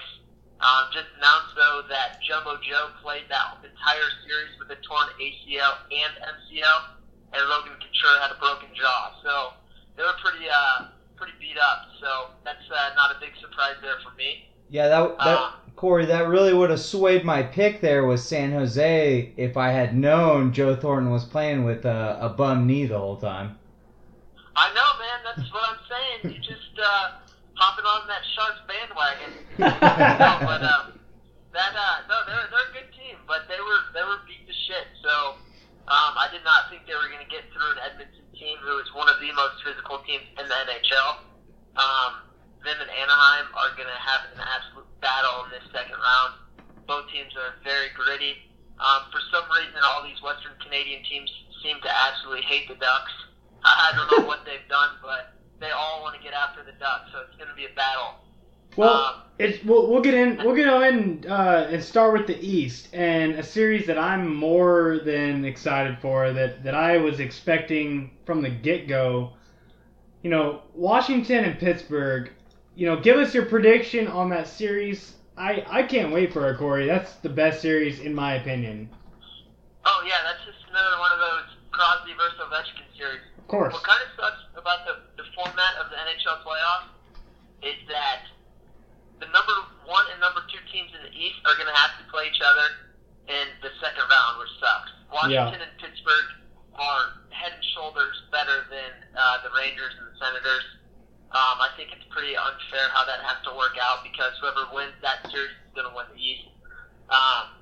Um, 0.61 0.93
just 0.93 1.09
announced 1.17 1.57
though 1.57 1.81
that 1.89 2.21
Jumbo 2.21 2.61
Joe 2.61 2.93
played 3.01 3.25
that 3.33 3.57
entire 3.65 4.09
series 4.21 4.53
with 4.61 4.69
a 4.69 4.77
torn 4.85 5.09
ACL 5.17 5.89
and 5.89 6.13
MCL, 6.21 6.79
and 7.33 7.41
Logan 7.49 7.81
Couture 7.81 8.17
had 8.21 8.29
a 8.29 8.37
broken 8.37 8.69
jaw. 8.77 9.17
So 9.25 9.57
they 10.01 10.07
were 10.07 10.17
pretty 10.17 10.49
uh, 10.49 10.85
pretty 11.15 11.33
beat 11.39 11.57
up. 11.61 11.85
So 12.01 12.33
that's 12.43 12.65
uh, 12.73 12.95
not 12.95 13.15
a 13.15 13.19
big 13.19 13.37
surprise 13.39 13.75
there 13.81 14.01
for 14.03 14.15
me. 14.17 14.49
Yeah, 14.69 14.87
that 14.87 15.17
that 15.19 15.37
Uh, 15.37 15.51
Corey, 15.75 16.05
that 16.07 16.27
really 16.27 16.53
would 16.53 16.71
have 16.71 16.81
swayed 16.81 17.23
my 17.23 17.43
pick 17.43 17.81
there 17.81 18.05
with 18.07 18.19
San 18.19 18.51
Jose 18.51 19.31
if 19.37 19.57
I 19.57 19.69
had 19.69 19.95
known 19.95 20.53
Joe 20.53 20.75
Thornton 20.75 21.11
was 21.11 21.23
playing 21.23 21.65
with 21.65 21.85
a, 21.85 22.17
a 22.19 22.29
bum 22.29 22.65
knee 22.65 22.85
the 22.85 22.97
whole 22.97 23.17
time. 23.17 23.59
I 24.55 24.73
know, 24.73 24.89
man. 24.97 25.19
That's 25.23 25.53
what 25.53 25.63
I'm 25.69 25.81
saying. 25.85 26.33
You 26.33 26.41
just 26.41 26.73
uh, 26.81 27.21
hopping 27.53 27.85
on 27.85 28.07
that 28.07 28.21
Sharks 28.33 28.61
bandwagon. 28.65 29.31
no, 29.61 30.31
but 30.49 30.65
um, 30.65 30.97
that 31.53 31.73
uh, 31.77 32.09
no, 32.09 32.17
they're 32.25 32.49
they're 32.49 32.69
a 32.69 32.73
good 32.73 32.89
team, 32.97 33.17
but 33.27 33.45
they 33.47 33.61
were 33.61 33.81
they 33.93 34.01
were 34.01 34.17
beat 34.25 34.47
to 34.49 34.53
shit. 34.65 34.89
So 35.03 35.37
um, 35.85 36.17
I 36.17 36.27
did 36.31 36.43
not 36.43 36.73
think 36.73 36.89
they 36.89 36.97
were 36.97 37.09
going 37.13 37.21
to 37.21 37.29
get 37.29 37.45
through 37.53 37.77
an 37.77 37.85
Edmonton 37.85 38.20
who 38.61 38.77
is 38.79 38.89
one 38.93 39.09
of 39.09 39.17
the 39.19 39.31
most 39.33 39.61
physical 39.65 39.99
teams 40.05 40.25
in 40.37 40.45
the 40.47 40.57
NHL. 40.65 41.25
Um, 41.75 42.31
them 42.61 42.77
and 42.77 42.91
Anaheim 42.93 43.49
are 43.57 43.73
going 43.73 43.89
to 43.89 44.01
have 44.01 44.21
an 44.37 44.41
absolute 44.41 44.89
battle 45.01 45.49
in 45.49 45.57
this 45.57 45.65
second 45.73 45.97
round. 45.97 46.31
Both 46.85 47.09
teams 47.09 47.33
are 47.33 47.57
very 47.65 47.89
gritty. 47.97 48.37
Um, 48.77 49.09
for 49.09 49.21
some 49.33 49.45
reason, 49.49 49.77
all 49.81 50.05
these 50.05 50.21
Western 50.21 50.53
Canadian 50.61 51.01
teams 51.05 51.29
seem 51.61 51.77
to 51.81 51.89
absolutely 51.89 52.45
hate 52.45 52.69
the 52.69 52.77
Ducks. 52.77 53.13
I 53.65 53.93
don't 53.93 54.09
know 54.09 54.25
what 54.25 54.45
they've 54.45 54.65
done, 54.69 54.97
but 55.01 55.37
they 55.61 55.69
all 55.69 56.01
want 56.01 56.17
to 56.17 56.21
get 56.21 56.33
after 56.33 56.65
the 56.65 56.73
Ducks, 56.81 57.13
so 57.13 57.21
it's 57.25 57.37
going 57.37 57.49
to 57.49 57.57
be 57.57 57.65
a 57.65 57.73
battle. 57.77 58.21
Well, 58.77 58.93
Um, 58.93 59.21
it's 59.39 59.63
we'll, 59.63 59.87
we'll 59.87 60.01
get 60.01 60.13
in. 60.13 60.37
We'll 60.37 60.57
ahead 60.59 60.93
and, 60.93 61.25
uh, 61.25 61.67
and 61.69 61.83
start 61.83 62.13
with 62.13 62.27
the 62.27 62.39
East 62.39 62.89
and 62.93 63.33
a 63.33 63.43
series 63.43 63.87
that 63.87 63.97
I'm 63.97 64.33
more 64.35 64.99
than 65.03 65.45
excited 65.45 65.97
for. 65.99 66.31
That 66.31 66.63
that 66.63 66.75
I 66.75 66.97
was 66.97 67.19
expecting 67.19 68.11
from 68.25 68.41
the 68.41 68.49
get 68.49 68.87
go. 68.87 69.33
You 70.21 70.29
know, 70.29 70.61
Washington 70.75 71.45
and 71.45 71.57
Pittsburgh. 71.57 72.31
You 72.75 72.85
know, 72.85 72.99
give 72.99 73.17
us 73.17 73.33
your 73.33 73.45
prediction 73.45 74.07
on 74.07 74.29
that 74.29 74.47
series. 74.47 75.15
I 75.37 75.65
I 75.67 75.83
can't 75.83 76.13
wait 76.13 76.31
for 76.33 76.51
it, 76.51 76.57
Corey. 76.57 76.85
That's 76.85 77.13
the 77.15 77.29
best 77.29 77.61
series 77.61 77.99
in 77.99 78.13
my 78.13 78.35
opinion. 78.35 78.89
Oh 79.85 80.03
yeah, 80.05 80.21
that's 80.23 80.45
just 80.45 80.69
another 80.69 80.99
one 80.99 81.11
of 81.11 81.19
those 81.19 81.57
Crosby 81.71 82.13
versus 82.13 82.37
Ovechkin 82.39 82.85
series. 82.97 83.21
Of 83.39 83.47
course. 83.47 83.73
What 83.73 83.83
kind 83.83 83.99
of 84.05 84.09
sucks 84.15 84.43
about 84.55 84.85
the, 84.85 85.01
the 85.17 85.27
format 85.33 85.75
of 85.81 85.89
the 85.89 85.97
NHL 85.97 86.45
playoffs 86.45 86.93
is 87.63 87.75
that 87.89 88.29
the 89.21 89.29
number 89.29 89.53
one 89.85 90.03
and 90.09 90.17
number 90.17 90.41
two 90.49 90.59
teams 90.73 90.89
in 90.97 91.01
the 91.05 91.13
East 91.13 91.37
are 91.45 91.53
going 91.55 91.69
to 91.69 91.77
have 91.77 91.93
to 92.01 92.03
play 92.09 92.25
each 92.25 92.41
other 92.41 92.67
in 93.29 93.45
the 93.61 93.69
second 93.77 94.03
round, 94.09 94.41
which 94.41 94.51
sucks. 94.57 94.91
Washington 95.13 95.61
and 95.61 95.73
Pittsburgh 95.77 96.27
are 96.73 97.21
head 97.29 97.53
and 97.53 97.65
shoulders 97.77 98.17
better 98.33 98.65
than 98.73 98.91
uh, 99.13 99.45
the 99.45 99.53
Rangers 99.53 99.93
and 100.01 100.09
the 100.09 100.17
Senators. 100.17 100.65
Um, 101.31 101.63
I 101.63 101.69
think 101.79 101.93
it's 101.95 102.03
pretty 102.11 102.35
unfair 102.35 102.91
how 102.91 103.07
that 103.07 103.23
has 103.23 103.39
to 103.47 103.55
work 103.55 103.77
out 103.79 104.03
because 104.03 104.35
whoever 104.41 104.67
wins 104.75 104.97
that 105.05 105.23
series 105.31 105.53
is 105.53 105.71
going 105.77 105.87
to 105.87 105.95
win 105.95 106.09
the 106.11 106.19
East. 106.19 106.49
Um, 107.07 107.61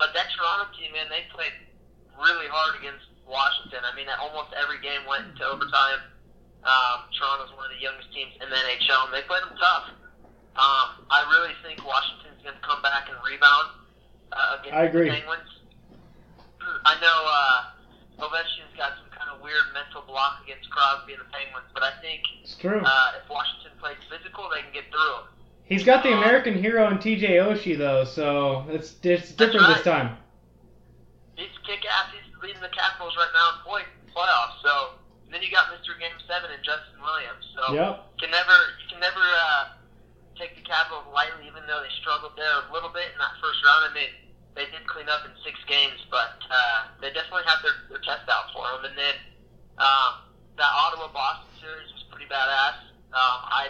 but 0.00 0.10
that 0.18 0.32
Toronto 0.34 0.72
team, 0.74 0.90
man, 0.96 1.06
they 1.06 1.28
played 1.30 1.54
really 2.18 2.50
hard 2.50 2.80
against 2.80 3.06
Washington. 3.28 3.86
I 3.86 3.94
mean, 3.94 4.10
almost 4.18 4.50
every 4.58 4.82
game 4.82 5.06
went 5.06 5.30
into 5.30 5.46
overtime. 5.46 6.10
Um, 6.66 7.06
Toronto's 7.14 7.54
one 7.54 7.70
of 7.70 7.74
the 7.74 7.82
youngest 7.82 8.10
teams 8.10 8.34
in 8.38 8.46
the 8.50 8.58
NHL, 8.58 9.10
and 9.10 9.14
they 9.14 9.22
played 9.30 9.46
them 9.46 9.54
tough. 9.58 9.94
Um, 10.56 11.06
I 11.08 11.24
really 11.32 11.54
think 11.64 11.80
Washington's 11.86 12.42
going 12.44 12.54
to 12.54 12.60
come 12.66 12.82
back 12.82 13.08
and 13.08 13.16
rebound 13.24 13.72
uh, 14.32 14.60
against 14.60 14.76
I 14.76 14.84
agree. 14.84 15.08
the 15.08 15.16
Penguins. 15.16 15.48
I 16.84 16.94
know 17.00 17.18
uh, 17.24 18.26
Ovechkin's 18.28 18.76
got 18.76 18.92
some 19.00 19.08
kind 19.16 19.32
of 19.32 19.40
weird 19.40 19.64
mental 19.72 20.02
block 20.06 20.44
against 20.44 20.68
Crosby 20.70 21.14
and 21.16 21.22
the 21.24 21.30
Penguins, 21.32 21.66
but 21.72 21.82
I 21.82 21.92
think 22.04 22.20
It's 22.44 22.56
true. 22.56 22.82
uh, 22.84 23.12
if 23.22 23.28
Washington 23.30 23.72
plays 23.80 23.96
physical, 24.12 24.48
they 24.52 24.60
can 24.60 24.72
get 24.72 24.90
through 24.92 25.24
'em. 25.24 25.24
He's 25.64 25.84
got 25.84 26.02
the 26.02 26.12
American 26.12 26.52
hero 26.60 26.90
in 26.90 26.98
T.J. 26.98 27.38
Oshie 27.40 27.78
though, 27.78 28.04
so 28.04 28.66
it's 28.68 28.92
it's 29.02 29.32
different 29.32 29.66
this 29.72 29.82
time. 29.82 30.18
He's 31.36 31.48
kick 31.64 31.80
ass. 31.88 32.12
He's 32.12 32.28
leading 32.42 32.60
the 32.60 32.68
Capitals 32.68 33.16
right 33.16 33.30
now 33.32 33.56
in 33.56 33.64
point 33.64 33.86
playoffs. 34.14 34.60
So 34.60 35.00
and 35.24 35.32
then 35.32 35.40
you 35.40 35.50
got 35.50 35.72
Mr. 35.72 35.96
Game 35.98 36.12
Seven 36.28 36.50
and 36.52 36.60
Justin 36.62 37.00
Williams. 37.00 37.44
So 37.56 37.72
Yep. 37.72 37.88
you 37.88 38.20
can 38.20 38.30
never 38.36 38.52
you 38.84 38.86
can 38.90 39.00
never 39.00 39.22
uh, 39.22 39.64
take 40.38 40.54
the 40.56 40.64
Capitals 40.64 41.06
lightly, 41.12 41.46
even 41.46 41.62
though 41.66 41.80
they 41.80 41.92
struggled 42.00 42.32
there 42.36 42.64
a 42.64 42.72
little 42.72 42.90
bit 42.90 43.12
in 43.12 43.18
that 43.18 43.36
first 43.40 43.60
round. 43.64 43.88
I 43.88 43.92
mean, 43.94 44.12
they 44.54 44.66
did 44.68 44.84
clean 44.86 45.08
up 45.08 45.24
in 45.24 45.32
six 45.44 45.56
games, 45.68 46.00
but 46.10 46.36
uh, 46.48 46.92
they 47.00 47.12
definitely 47.12 47.48
have 47.48 47.60
their, 47.64 47.76
their 47.88 48.02
test 48.04 48.28
out 48.28 48.52
for 48.52 48.64
them. 48.72 48.88
And 48.88 48.96
then 48.96 49.16
um, 49.80 50.28
that 50.56 50.70
Ottawa 50.72 51.08
Boston 51.12 51.48
series 51.60 51.88
was 51.92 52.04
pretty 52.12 52.28
badass. 52.28 52.80
Um, 53.12 53.38
I 53.48 53.68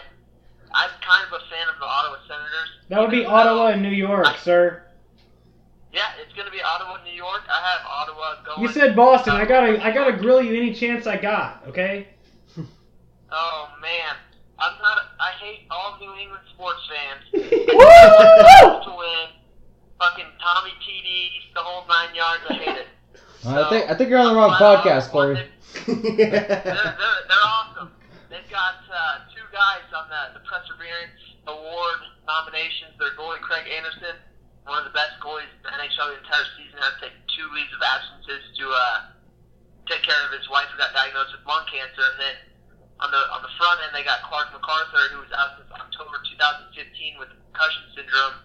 I'm 0.73 0.89
kind 1.01 1.27
of 1.27 1.33
a 1.33 1.43
fan 1.53 1.69
of 1.69 1.77
the 1.79 1.85
Ottawa 1.85 2.17
Senators. 2.27 2.69
That 2.89 2.99
would 2.99 3.11
be 3.11 3.25
Ottawa 3.25 3.67
and 3.67 3.81
New 3.81 3.93
York, 3.93 4.25
sir. 4.37 4.83
Yeah, 5.93 6.01
it's 6.19 6.33
gonna 6.33 6.49
be 6.49 6.61
Ottawa, 6.61 6.97
New 7.03 7.13
York. 7.13 7.41
I 7.47 7.61
have 7.61 7.85
Ottawa 7.85 8.43
going. 8.43 8.61
You 8.61 8.73
said 8.73 8.95
Boston. 8.95 9.33
I 9.33 9.45
gotta, 9.45 9.83
I 9.83 9.91
gotta 9.91 10.17
grill 10.17 10.41
you 10.41 10.55
any 10.57 10.73
chance 10.73 11.05
I 11.05 11.17
got. 11.17 11.63
Okay. 11.67 12.07
Oh 13.35 13.67
man, 13.81 14.15
I'm 14.59 14.79
not. 14.79 15.12
I 15.23 15.31
hate 15.39 15.63
all 15.71 15.95
New 16.03 16.11
England 16.19 16.43
sports 16.51 16.83
fans. 16.91 17.23
Woo! 17.31 17.47
to 17.47 18.91
win, 18.91 19.27
fucking 19.95 20.27
Tommy 20.43 20.75
TDs, 20.83 21.55
the 21.55 21.63
whole 21.63 21.87
nine 21.87 22.11
yards. 22.11 22.43
I 22.51 22.53
hate 22.59 22.77
it. 22.83 22.87
I 23.47 23.69
think 23.71 23.87
I 23.87 23.95
think 23.95 24.11
you're 24.11 24.19
on 24.19 24.35
the 24.35 24.39
wrong 24.39 24.51
podcast, 24.59 25.15
Corey. 25.15 25.35
They're, 25.87 25.95
they're, 25.95 26.95
they're 27.27 27.45
awesome. 27.47 27.91
They've 28.29 28.51
got 28.51 28.83
uh, 28.91 29.25
two 29.31 29.43
guys 29.51 29.83
on 29.95 30.05
the, 30.11 30.39
the 30.39 30.43
Perseverance 30.45 31.17
Award 31.47 31.99
nominations. 32.27 32.93
Their 32.99 33.15
goalie, 33.17 33.41
Craig 33.41 33.65
Anderson, 33.67 34.15
one 34.67 34.79
of 34.79 34.85
the 34.85 34.95
best 34.95 35.17
goalies 35.19 35.49
in 35.49 35.59
the 35.65 35.73
NHL 35.73 36.13
the 36.13 36.19
entire 36.23 36.47
season, 36.55 36.77
had 36.77 36.99
to 36.99 37.09
take 37.09 37.15
two 37.31 37.47
leaves 37.51 37.73
of 37.73 37.81
absences 37.81 38.43
to 38.59 38.65
uh, 38.69 38.97
take 39.89 40.03
care 40.05 40.19
of 40.23 40.31
his 40.35 40.45
wife 40.51 40.69
who 40.71 40.77
got 40.77 40.93
diagnosed 40.93 41.33
with 41.35 41.43
lung 41.47 41.65
cancer. 41.67 42.05
And 42.05 42.19
then 42.21 42.35
on 43.03 43.11
the 43.11 43.21
on 43.35 43.43
the 43.43 43.51
front 43.59 43.83
end, 43.83 43.91
they 43.91 44.07
got 44.07 44.23
Clarke 44.23 44.55
MacArthur, 44.55 45.11
who 45.11 45.19
was 45.19 45.31
out 45.35 45.59
since 45.59 45.67
October 45.75 46.23
2015 46.23 47.19
with 47.19 47.27
concussion 47.51 47.83
syndrome. 47.91 48.39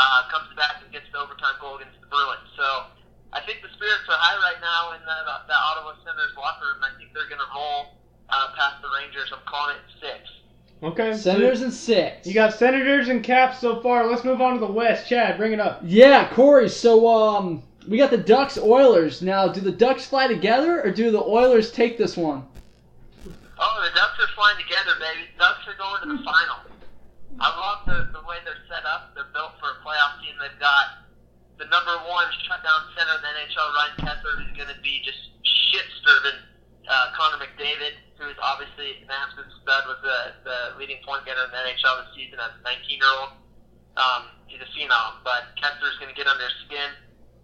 Uh, 0.00 0.24
comes 0.32 0.48
back 0.56 0.80
and 0.80 0.88
gets 0.88 1.04
the 1.12 1.20
overtime 1.20 1.60
goal 1.60 1.76
against 1.76 2.00
the 2.00 2.08
Bruins. 2.08 2.48
So 2.56 2.88
I 3.36 3.44
think 3.44 3.60
the 3.60 3.68
spirits 3.76 4.08
are 4.08 4.16
high 4.16 4.40
right 4.40 4.56
now 4.64 4.96
in 4.96 5.04
the, 5.04 5.12
uh, 5.12 5.44
that 5.44 5.60
Ottawa 5.60 5.92
Senators 6.00 6.32
locker 6.32 6.72
room. 6.72 6.80
I 6.80 6.96
think 6.96 7.12
they're 7.12 7.28
going 7.28 7.42
to 7.44 7.52
roll 7.52 8.00
uh, 8.32 8.56
past 8.56 8.80
the 8.80 8.88
Rangers. 8.88 9.28
I'm 9.28 9.44
calling 9.44 9.76
it 9.76 9.84
six. 10.00 10.24
Okay. 10.80 11.12
Senators 11.12 11.60
and 11.60 11.74
six. 11.74 12.26
You 12.26 12.32
got 12.32 12.54
Senators 12.54 13.12
and 13.12 13.22
Caps 13.22 13.60
so 13.60 13.82
far. 13.82 14.08
Let's 14.08 14.24
move 14.24 14.40
on 14.40 14.54
to 14.54 14.60
the 14.60 14.72
West. 14.72 15.08
Chad, 15.08 15.36
bring 15.36 15.52
it 15.52 15.60
up. 15.60 15.82
Yeah, 15.84 16.32
Corey. 16.32 16.70
So 16.70 17.04
um, 17.06 17.62
we 17.86 17.98
got 17.98 18.10
the 18.10 18.16
Ducks 18.16 18.56
Oilers. 18.56 19.20
Now, 19.20 19.48
do 19.48 19.60
the 19.60 19.72
Ducks 19.72 20.06
fly 20.06 20.26
together 20.26 20.80
or 20.80 20.90
do 20.90 21.10
the 21.10 21.20
Oilers 21.20 21.70
take 21.70 21.98
this 21.98 22.16
one? 22.16 22.46
Oh, 23.60 23.76
the 23.84 23.92
Ducks 23.92 24.16
are 24.16 24.32
flying 24.32 24.56
together, 24.56 24.96
baby. 24.96 25.28
Ducks 25.36 25.68
are 25.68 25.76
going 25.76 26.00
to 26.00 26.08
the 26.16 26.20
final. 26.24 26.64
I 27.36 27.48
love 27.52 27.84
the, 27.84 28.08
the 28.16 28.24
way 28.24 28.40
they're 28.40 28.64
set 28.72 28.88
up. 28.88 29.12
They're 29.12 29.28
built 29.36 29.60
for 29.60 29.76
a 29.76 29.78
playoff 29.84 30.16
team. 30.24 30.32
They've 30.40 30.56
got 30.56 31.04
the 31.60 31.68
number 31.68 31.92
one 32.08 32.24
shutdown 32.48 32.88
center 32.96 33.20
in 33.20 33.22
the 33.22 33.32
NHL, 33.36 33.68
Ryan 33.76 33.96
Kesler, 34.00 34.32
who's 34.40 34.56
going 34.56 34.72
to 34.72 34.80
be 34.80 35.04
just 35.04 35.20
shit 35.44 35.84
stirring 36.00 36.40
uh, 36.88 37.12
Connor 37.12 37.36
McDavid, 37.36 38.00
who 38.16 38.32
is 38.32 38.40
obviously 38.40 39.04
an 39.04 39.12
absolute 39.12 39.52
stud, 39.60 39.84
was 39.92 40.00
the, 40.00 40.40
the 40.48 40.58
leading 40.80 41.04
point 41.04 41.28
getter 41.28 41.44
in 41.44 41.52
the 41.52 41.60
NHL 41.60 42.08
this 42.08 42.16
season 42.16 42.40
as 42.40 42.56
a 42.56 42.62
19 42.64 42.96
year 42.96 43.12
old. 43.20 43.36
Um, 44.00 44.40
he's 44.48 44.64
a 44.64 44.70
phenom, 44.72 45.20
but 45.20 45.52
Kesler's 45.60 46.00
going 46.00 46.08
to 46.08 46.16
get 46.16 46.24
under 46.24 46.48
his 46.48 46.56
skin. 46.64 46.96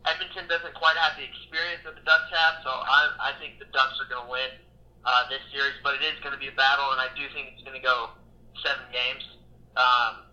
Edmonton 0.08 0.48
doesn't 0.48 0.72
quite 0.72 0.96
have 0.96 1.20
the 1.20 1.28
experience 1.28 1.84
that 1.84 1.92
the 1.92 2.04
Ducks 2.08 2.32
have, 2.32 2.64
so 2.64 2.72
I, 2.72 3.12
I 3.20 3.30
think 3.36 3.60
the 3.60 3.68
Ducks 3.68 4.00
are 4.00 4.08
going 4.08 4.24
to 4.24 4.32
win 4.32 4.64
uh, 5.04 5.28
this 5.28 5.42
series, 5.52 5.76
but 5.84 5.98
it 5.98 6.02
is 6.06 6.16
going 6.22 6.32
to 6.32 6.40
be 6.40 6.48
a 6.48 6.56
battle, 6.56 6.94
and 6.94 7.00
I 7.00 7.12
do 7.12 7.26
think 7.34 7.52
it's 7.52 7.62
going 7.66 7.76
to 7.76 7.84
go 7.84 8.14
seven 8.64 8.86
games. 8.94 9.24
Um, 9.76 10.26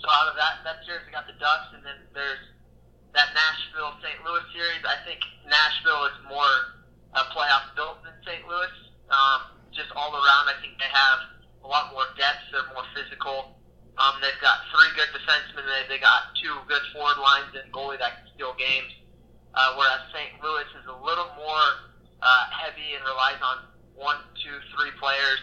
so 0.00 0.08
out 0.08 0.28
of 0.28 0.36
that 0.36 0.64
that 0.64 0.84
series, 0.84 1.04
we 1.04 1.12
got 1.12 1.28
the 1.28 1.36
Ducks, 1.36 1.72
and 1.76 1.84
then 1.84 2.00
there's 2.16 2.42
that 3.14 3.30
Nashville 3.32 3.94
St. 4.02 4.18
Louis 4.26 4.44
series. 4.52 4.82
I 4.82 4.98
think 5.06 5.22
Nashville 5.46 6.10
is 6.10 6.16
more 6.26 6.54
uh, 7.14 7.24
playoff 7.30 7.72
built 7.78 8.02
than 8.02 8.12
St. 8.26 8.42
Louis. 8.44 8.74
Um, 9.08 9.54
just 9.70 9.90
all 9.94 10.10
around, 10.10 10.50
I 10.50 10.56
think 10.58 10.76
they 10.76 10.90
have 10.90 11.18
a 11.62 11.68
lot 11.68 11.94
more 11.94 12.04
depth. 12.18 12.50
They're 12.50 12.66
more 12.74 12.86
physical. 12.92 13.54
Um, 13.94 14.18
they've 14.18 14.42
got 14.42 14.66
three 14.74 14.90
good 14.98 15.10
defensemen. 15.14 15.62
They, 15.62 15.96
they 15.96 16.00
got 16.02 16.34
two 16.34 16.52
good 16.66 16.82
forward 16.90 17.18
lines 17.22 17.54
and 17.54 17.70
goalie 17.70 17.98
that 18.02 18.18
can 18.18 18.26
steal 18.34 18.54
games. 18.58 18.90
Uh, 19.54 19.78
whereas 19.78 20.02
St. 20.10 20.34
Louis 20.42 20.66
is 20.74 20.86
a 20.90 20.98
little 20.98 21.30
more 21.38 21.66
uh, 22.18 22.44
heavy 22.50 22.98
and 22.98 23.06
relies 23.06 23.38
on 23.38 23.70
one, 23.94 24.16
two, 24.36 24.56
three 24.76 24.90
players. 24.98 25.40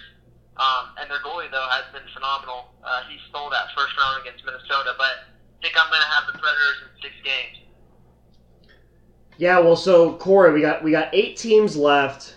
Um, 0.58 0.94
and 1.00 1.10
their 1.10 1.20
goalie 1.20 1.50
though 1.50 1.68
has 1.70 1.86
been 1.94 2.06
phenomenal. 2.14 2.76
Uh, 2.84 3.02
he 3.10 3.18
stole 3.30 3.50
that 3.50 3.68
first 3.76 3.98
round 3.98 4.22
against 4.22 4.46
Minnesota, 4.46 4.94
but 4.98 5.32
I 5.60 5.64
think 5.64 5.76
I'm 5.80 5.90
going 5.90 6.02
to 6.02 6.08
have 6.08 6.28
the 6.28 6.38
Predators 6.38 6.78
in 6.84 7.02
six 7.02 7.14
games. 7.24 7.58
Yeah, 9.38 9.60
well, 9.60 9.76
so 9.76 10.14
Corey, 10.18 10.54
we 10.54 10.62
got 10.62 10.84
we 10.84 10.92
got 10.92 11.10
eight 11.14 11.38
teams 11.38 11.76
left. 11.76 12.36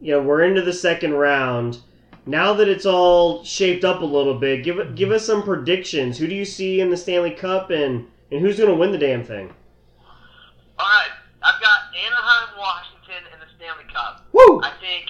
You 0.00 0.12
know, 0.12 0.22
we're 0.22 0.42
into 0.42 0.62
the 0.62 0.72
second 0.72 1.14
round. 1.14 1.78
Now 2.26 2.52
that 2.52 2.68
it's 2.68 2.84
all 2.84 3.42
shaped 3.42 3.84
up 3.84 4.02
a 4.02 4.04
little 4.04 4.38
bit, 4.38 4.64
give 4.64 4.94
give 4.94 5.10
us 5.12 5.24
some 5.24 5.42
predictions. 5.42 6.18
Who 6.18 6.26
do 6.26 6.34
you 6.34 6.44
see 6.44 6.80
in 6.80 6.90
the 6.90 6.96
Stanley 6.96 7.30
Cup, 7.30 7.70
and 7.70 8.06
and 8.30 8.40
who's 8.40 8.58
going 8.58 8.68
to 8.68 8.74
win 8.74 8.92
the 8.92 8.98
damn 8.98 9.24
thing? 9.24 9.54
All 10.78 10.86
right, 10.86 11.08
I've 11.42 11.60
got 11.62 11.78
Anaheim, 11.96 12.58
Washington 12.58 13.32
in 13.32 13.40
the 13.40 13.46
Stanley 13.56 13.90
Cup. 13.92 14.26
Woo! 14.48 14.60
I 14.64 14.72
think, 14.80 15.06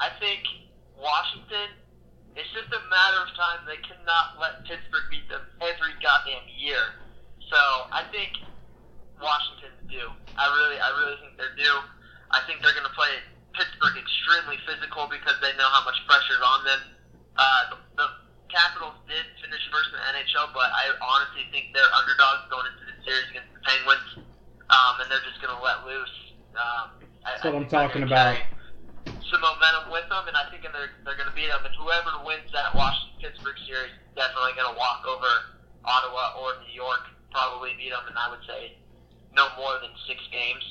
I 0.00 0.12
think 0.20 0.44
Washington. 0.96 1.72
It's 2.36 2.52
just 2.52 2.68
a 2.68 2.82
matter 2.92 3.24
of 3.24 3.32
time. 3.32 3.64
They 3.64 3.80
cannot 3.80 4.36
let 4.36 4.60
Pittsburgh 4.68 5.08
beat 5.08 5.24
them 5.32 5.40
every 5.64 5.96
goddamn 6.04 6.44
year. 6.52 7.00
So 7.48 7.56
I 7.88 8.04
think 8.12 8.36
Washington's 9.16 9.80
due. 9.88 10.12
I 10.36 10.44
really, 10.52 10.76
I 10.76 10.92
really 11.00 11.16
think 11.24 11.40
they're 11.40 11.56
due. 11.56 11.78
I 12.36 12.44
think 12.44 12.60
they're 12.60 12.76
going 12.76 12.84
to 12.84 12.92
play 12.92 13.24
Pittsburgh 13.56 13.96
extremely 13.96 14.60
physical 14.68 15.08
because 15.08 15.40
they 15.40 15.56
know 15.56 15.64
how 15.72 15.80
much 15.88 15.96
pressure 16.04 16.36
is 16.36 16.44
on 16.44 16.60
them. 16.68 16.80
Uh, 17.40 17.62
the, 17.72 17.78
the 17.96 18.08
Capitals 18.52 19.00
did 19.08 19.24
finish 19.40 19.64
first 19.72 19.96
in 19.96 19.96
the 19.96 20.04
NHL, 20.04 20.52
but 20.52 20.68
I 20.68 20.92
honestly 21.00 21.48
think 21.48 21.72
they're 21.72 21.92
underdogs 21.96 22.52
going 22.52 22.68
into 22.68 22.84
the 22.84 22.96
series 23.00 23.32
against 23.32 23.48
the 23.56 23.64
Penguins, 23.64 24.28
um, 24.68 24.92
and 25.00 25.08
they're 25.08 25.24
just 25.24 25.40
going 25.40 25.56
to 25.56 25.60
let 25.64 25.88
loose. 25.88 26.16
Um, 26.52 27.00
I, 27.24 27.40
That's 27.40 27.48
what 27.48 27.56
I 27.56 27.64
I'm 27.64 27.68
talking 27.68 28.04
about. 28.04 28.36
carry 28.36 28.55
Some 29.30 29.42
momentum 29.42 29.90
with 29.90 30.06
them, 30.06 30.30
and 30.30 30.36
I 30.38 30.46
think 30.50 30.62
they're 30.62 30.94
they're 31.02 31.18
going 31.18 31.30
to 31.30 31.34
beat 31.34 31.50
them. 31.50 31.66
And 31.66 31.74
whoever 31.74 32.22
wins 32.22 32.46
that 32.54 32.70
Washington 32.74 33.18
Pittsburgh 33.18 33.58
series 33.66 33.90
definitely 34.14 34.54
going 34.54 34.70
to 34.70 34.78
walk 34.78 35.02
over 35.02 35.58
Ottawa 35.82 36.38
or 36.38 36.62
New 36.62 36.70
York, 36.70 37.10
probably 37.34 37.74
beat 37.74 37.90
them, 37.90 38.06
and 38.06 38.14
I 38.14 38.30
would 38.30 38.42
say 38.46 38.78
no 39.34 39.50
more 39.58 39.82
than 39.82 39.90
six 40.06 40.22
games. 40.30 40.62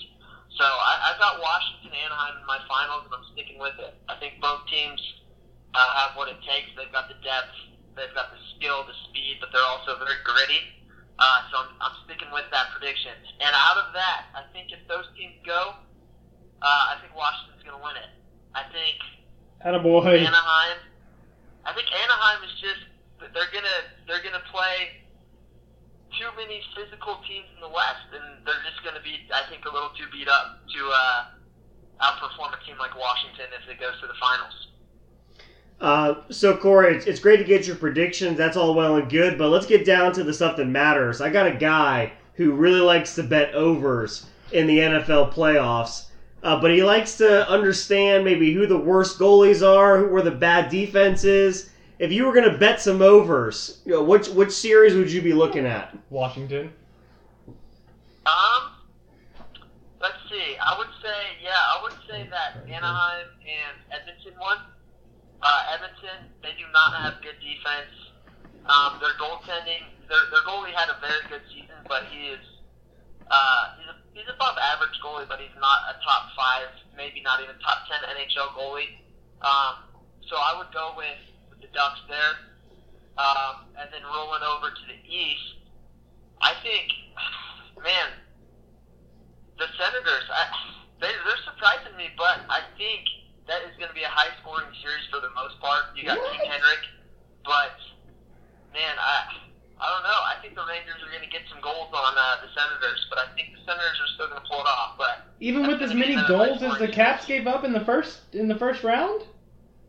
So 0.55 0.63
I, 0.63 1.11
I've 1.11 1.19
got 1.19 1.43
Washington, 1.43 1.91
Anaheim 1.99 2.39
in 2.39 2.47
my 2.47 2.59
finals, 2.63 3.03
and 3.05 3.13
I'm 3.13 3.27
sticking 3.35 3.59
with 3.59 3.75
it. 3.75 3.93
I 4.07 4.15
think 4.23 4.39
both 4.39 4.63
teams 4.71 4.99
uh, 5.75 5.91
have 5.99 6.15
what 6.15 6.31
it 6.31 6.39
takes. 6.47 6.71
They've 6.79 6.91
got 6.95 7.11
the 7.11 7.19
depth, 7.19 7.55
they've 7.99 8.15
got 8.15 8.31
the 8.31 8.39
skill, 8.55 8.87
the 8.87 8.95
speed, 9.11 9.43
but 9.43 9.51
they're 9.51 9.67
also 9.67 9.99
very 9.99 10.15
gritty. 10.23 10.63
Uh, 11.19 11.39
so 11.51 11.53
I'm, 11.63 11.71
I'm 11.79 11.95
sticking 12.07 12.31
with 12.31 12.47
that 12.51 12.71
prediction. 12.75 13.15
And 13.39 13.51
out 13.51 13.79
of 13.79 13.91
that, 13.95 14.31
I 14.35 14.47
think 14.51 14.71
if 14.71 14.83
those 14.87 15.07
teams 15.15 15.39
go, 15.43 15.75
uh, 16.63 16.83
I 16.91 16.99
think 17.03 17.15
Washington's 17.15 17.63
going 17.63 17.75
to 17.75 17.83
win 17.83 17.95
it. 17.99 18.11
I 18.55 18.63
think 18.71 18.97
Attaboy. 19.61 20.23
Anaheim. 20.23 20.79
I 21.65 21.73
think 21.73 21.87
Anaheim 21.91 22.39
is 22.47 22.53
just 22.61 22.81
they're 23.19 23.51
gonna 23.51 23.79
they're 24.07 24.23
gonna 24.23 24.43
play 24.51 25.03
too 26.15 26.31
many 26.39 26.63
physical 26.71 27.19
teams 27.27 27.51
in 27.53 27.59
the 27.59 27.67
West, 27.67 28.07
and 28.15 28.45
they're 28.47 28.63
just 28.63 28.79
gonna 28.83 29.03
be 29.03 29.27
I 29.33 29.43
think 29.51 29.65
a 29.65 29.73
little 29.73 29.91
too 29.97 30.07
beat 30.11 30.27
up 30.31 30.63
to 30.71 30.81
uh, 30.87 31.19
outperform 32.01 32.55
a 32.55 32.59
team 32.65 32.79
like 32.79 32.95
Washington 32.97 33.51
if 33.51 33.67
it 33.69 33.79
goes 33.79 33.99
to 34.01 34.07
the 34.07 34.17
finals. 34.19 34.55
Uh, 35.81 36.23
so 36.31 36.55
Corey, 36.55 36.95
it's, 36.95 37.05
it's 37.05 37.19
great 37.19 37.37
to 37.37 37.43
get 37.43 37.67
your 37.67 37.75
predictions. 37.75 38.37
That's 38.37 38.55
all 38.55 38.73
well 38.73 38.95
and 38.95 39.09
good, 39.09 39.37
but 39.37 39.49
let's 39.49 39.65
get 39.65 39.85
down 39.85 40.13
to 40.13 40.23
the 40.23 40.33
stuff 40.33 40.55
that 40.57 40.65
matters. 40.65 41.19
I 41.19 41.29
got 41.29 41.47
a 41.47 41.53
guy 41.53 42.13
who 42.35 42.53
really 42.53 42.79
likes 42.79 43.15
to 43.15 43.23
bet 43.23 43.53
overs 43.53 44.27
in 44.51 44.67
the 44.67 44.77
NFL 44.77 45.33
playoffs, 45.33 46.05
uh, 46.45 46.61
but 46.61 46.69
he 46.69 46.83
likes 46.83 47.17
to 47.17 47.49
understand 47.49 48.23
maybe 48.23 48.53
who 48.53 48.67
the 48.67 48.77
worst 48.77 49.17
goalies 49.17 49.67
are, 49.67 49.97
who 49.97 50.13
where 50.13 50.21
the 50.21 50.29
bad 50.29 50.69
defense 50.69 51.23
is. 51.23 51.71
If 51.97 52.11
you 52.11 52.25
were 52.25 52.33
going 52.33 52.49
to 52.49 52.55
bet 52.55 52.79
some 52.79 53.01
overs, 53.01 53.81
you 53.83 53.93
know, 53.93 54.03
which 54.03 54.27
which 54.29 54.51
series 54.51 54.93
would 54.93 55.11
you 55.11 55.23
be 55.23 55.33
looking 55.33 55.65
at? 55.65 55.97
Washington. 56.11 56.71
Um, 58.27 58.77
let's 59.99 60.21
see. 60.29 60.55
I 60.61 60.77
would 60.77 60.93
say, 61.01 61.17
yeah, 61.41 61.57
I 61.57 61.81
would 61.81 61.97
say 62.07 62.29
that 62.29 62.61
Anaheim 62.69 63.27
and 63.41 63.77
Edmonton 63.89 64.39
won. 64.39 64.57
Uh, 65.41 65.73
Edmonton, 65.73 66.29
they 66.43 66.53
do 66.57 66.65
not 66.71 66.93
have 66.93 67.23
good 67.23 67.41
defense. 67.41 67.89
Um, 68.69 68.99
their 69.01 69.13
goaltending, 69.17 69.81
their, 70.09 70.29
their 70.29 70.41
goalie 70.45 70.73
had 70.73 70.89
a 70.89 70.99
very 71.01 71.21
good 71.29 71.41
season, 71.49 71.77
but 71.87 72.05
he 72.09 72.29
is, 72.29 72.41
uh, 73.29 73.77
he's, 73.77 73.89
a, 73.89 74.04
he's 74.15 74.31
above 74.31 74.55
average 74.55 74.95
goalie, 75.03 75.27
but 75.27 75.43
he's 75.43 75.53
not 75.59 75.91
a 75.91 75.99
top 75.99 76.31
five, 76.33 76.71
maybe 76.95 77.19
not 77.21 77.43
even 77.43 77.59
top 77.59 77.83
ten 77.91 77.99
NHL 78.07 78.55
goalie. 78.55 78.95
Um, 79.43 79.91
so 80.25 80.39
I 80.39 80.55
would 80.57 80.71
go 80.71 80.95
with, 80.95 81.19
with 81.51 81.59
the 81.59 81.69
Ducks 81.75 81.99
there. 82.07 82.55
Um, 83.15 83.71
and 83.79 83.87
then 83.95 84.03
rolling 84.03 84.43
over 84.43 84.71
to 84.75 84.83
the 84.91 84.99
East, 85.07 85.63
I 86.43 86.51
think, 86.59 86.91
man, 87.79 88.11
the 89.55 89.71
Senators, 89.79 90.27
I, 90.27 90.43
they, 90.99 91.15
they're 91.23 91.43
surprising 91.47 91.95
me, 91.95 92.11
but 92.19 92.43
I 92.51 92.67
think 92.75 93.07
that 93.47 93.63
is 93.63 93.71
going 93.79 93.87
to 93.87 93.95
be 93.95 94.03
a 94.03 94.11
high 94.11 94.35
scoring 94.43 94.67
series 94.83 95.07
for 95.07 95.23
the 95.23 95.31
most 95.31 95.55
part. 95.63 95.95
You 95.95 96.11
got 96.11 96.19
King 96.19 96.43
Henrik, 96.43 96.83
but 97.47 97.79
man, 98.75 98.99
I 98.99 99.54
I 99.75 99.91
don't 99.91 100.07
know. 100.07 100.21
I 100.23 100.39
think 100.39 100.55
the 100.55 100.63
Rangers 100.63 101.03
are 101.03 101.11
going 101.11 101.23
to 101.23 101.31
get 101.31 101.43
some 101.51 101.59
goals 101.59 101.91
on 101.91 102.13
uh, 102.15 102.39
the 102.39 102.47
Senators, 102.55 103.07
but 103.11 103.19
I 103.19 103.27
think 103.35 103.51
the 103.51 103.63
Senators 103.67 103.99
are 103.99 104.11
still 104.15 104.27
going 104.31 104.39
to 104.39 104.47
pull 104.47 104.63
it 104.63 104.71
off. 104.71 104.95
But 104.95 105.27
Even 105.43 105.67
with 105.67 105.83
as 105.83 105.91
many 105.93 106.15
goals 106.27 106.63
as 106.63 106.79
the 106.79 106.87
Caps 106.87 107.27
gave 107.27 107.45
up 107.45 107.67
in 107.67 107.75
the 107.75 107.83
first 107.83 108.23
in 108.31 108.47
the 108.47 108.55
first 108.55 108.83
round. 108.83 109.27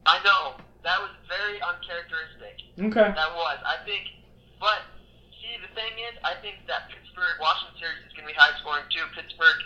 I 0.06 0.18
know 0.26 0.58
that 0.82 0.98
was 0.98 1.10
very 1.30 1.62
uncharacteristic. 1.62 2.66
Okay. 2.78 3.14
That 3.14 3.30
was. 3.34 3.58
I 3.62 3.78
think, 3.86 4.10
but 4.58 4.86
see, 5.38 5.54
the 5.62 5.70
thing 5.74 5.94
is, 6.10 6.18
I 6.26 6.34
think 6.42 6.66
that 6.66 6.90
Pittsburgh 6.90 7.38
Washington 7.38 7.78
series 7.78 8.02
is 8.06 8.12
going 8.14 8.26
to 8.26 8.30
be 8.30 8.38
high 8.38 8.54
scoring 8.58 8.86
too. 8.90 9.06
Pittsburgh, 9.14 9.62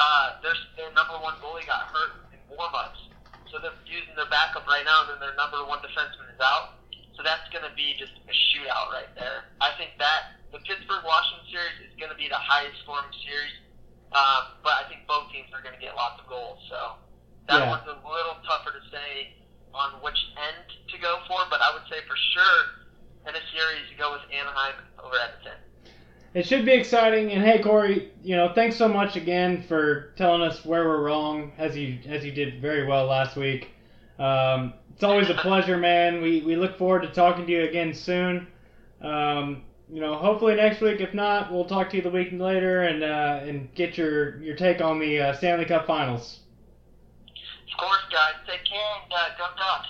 uh, 0.00 0.40
their 0.40 0.56
their 0.80 0.92
number 0.96 1.20
one 1.20 1.36
goalie 1.44 1.68
got 1.68 1.92
hurt 1.92 2.24
in 2.32 2.40
warm 2.48 2.72
ups, 2.72 3.04
so 3.52 3.60
they're 3.60 3.76
using 3.84 4.16
their 4.16 4.28
backup 4.32 4.64
right 4.64 4.84
now, 4.88 5.04
and 5.04 5.16
then 5.16 5.20
their 5.20 5.36
number 5.36 5.60
one 5.68 5.84
defenseman 5.84 6.28
is 6.32 6.40
out. 6.40 6.77
So 7.18 7.26
that's 7.26 7.50
going 7.50 7.66
to 7.66 7.74
be 7.74 7.98
just 7.98 8.14
a 8.30 8.34
shootout 8.54 8.94
right 8.94 9.10
there. 9.18 9.42
I 9.58 9.74
think 9.74 9.98
that 9.98 10.38
the 10.54 10.62
Pittsburgh 10.62 11.02
Washington 11.02 11.42
series 11.50 11.74
is 11.82 11.90
going 11.98 12.14
to 12.14 12.16
be 12.16 12.30
the 12.30 12.38
highest 12.38 12.78
scoring 12.86 13.10
series, 13.26 13.58
um, 14.14 14.54
but 14.62 14.78
I 14.78 14.86
think 14.86 15.02
both 15.10 15.26
teams 15.34 15.50
are 15.50 15.58
going 15.58 15.74
to 15.74 15.82
get 15.82 15.98
lots 15.98 16.22
of 16.22 16.30
goals. 16.30 16.62
So 16.70 16.94
that 17.50 17.66
Yeah. 17.66 17.74
one's 17.74 17.90
a 17.90 17.98
little 18.06 18.38
tougher 18.46 18.70
to 18.70 18.82
say 18.94 19.34
on 19.74 19.98
which 20.00 20.14
end 20.38 20.62
to 20.94 20.96
go 21.02 21.18
for, 21.26 21.42
but 21.50 21.60
I 21.60 21.74
would 21.74 21.82
say 21.90 21.98
for 22.06 22.14
sure 22.14 22.70
in 23.26 23.34
a 23.34 23.42
series 23.50 23.90
you 23.90 23.96
go 23.98 24.12
with 24.14 24.22
Anaheim 24.30 24.78
over 25.02 25.18
Edmonton. 25.18 25.58
It 26.34 26.46
should 26.46 26.64
be 26.64 26.74
exciting. 26.74 27.32
And 27.32 27.42
hey, 27.42 27.58
Corey, 27.58 28.06
you 28.22 28.36
know, 28.36 28.46
thanks 28.46 28.76
so 28.76 28.86
much 28.86 29.16
again 29.16 29.58
for 29.58 30.06
telling 30.14 30.42
us 30.42 30.64
where 30.64 30.86
we're 30.86 31.02
wrong, 31.02 31.50
as 31.58 31.76
you 31.76 31.98
as 32.06 32.24
you 32.24 32.30
did 32.30 32.60
very 32.62 32.84
well 32.84 33.06
last 33.06 33.34
week. 33.34 33.70
Um, 34.20 34.72
it's 34.98 35.04
always 35.04 35.30
a 35.30 35.34
pleasure, 35.34 35.76
man. 35.76 36.20
We 36.20 36.40
we 36.40 36.56
look 36.56 36.76
forward 36.76 37.02
to 37.02 37.08
talking 37.12 37.46
to 37.46 37.52
you 37.52 37.62
again 37.62 37.94
soon. 37.94 38.48
Um, 39.00 39.62
you 39.88 40.00
know, 40.00 40.16
hopefully 40.16 40.56
next 40.56 40.80
week. 40.80 41.00
If 41.00 41.14
not, 41.14 41.52
we'll 41.52 41.66
talk 41.66 41.88
to 41.90 41.96
you 41.96 42.02
the 42.02 42.10
week 42.10 42.30
later 42.32 42.82
and 42.82 43.04
uh, 43.04 43.38
and 43.48 43.72
get 43.76 43.96
your 43.96 44.42
your 44.42 44.56
take 44.56 44.80
on 44.80 44.98
the 44.98 45.20
uh, 45.20 45.32
Stanley 45.34 45.66
Cup 45.66 45.86
Finals. 45.86 46.40
Of 47.28 47.78
course, 47.78 48.00
guys, 48.10 48.32
take 48.44 48.64
care 48.64 48.80
and 49.04 49.12
uh, 49.12 49.28
go 49.38 49.44
Ducks. 49.56 49.88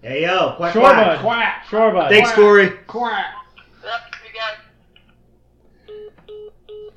Hey 0.00 0.22
yo, 0.22 0.54
quack 0.56 0.72
Sure, 0.74 0.82
quack. 0.82 1.16
bud. 1.16 1.20
Quack. 1.24 1.64
Sure, 1.68 1.92
bud. 1.92 2.08
Thanks, 2.08 2.28
Quack. 2.30 2.36
Corey. 2.36 2.70
Quack. 2.86 3.34
Yep, 3.82 4.00
you 5.88 5.98
guys. 5.98 6.92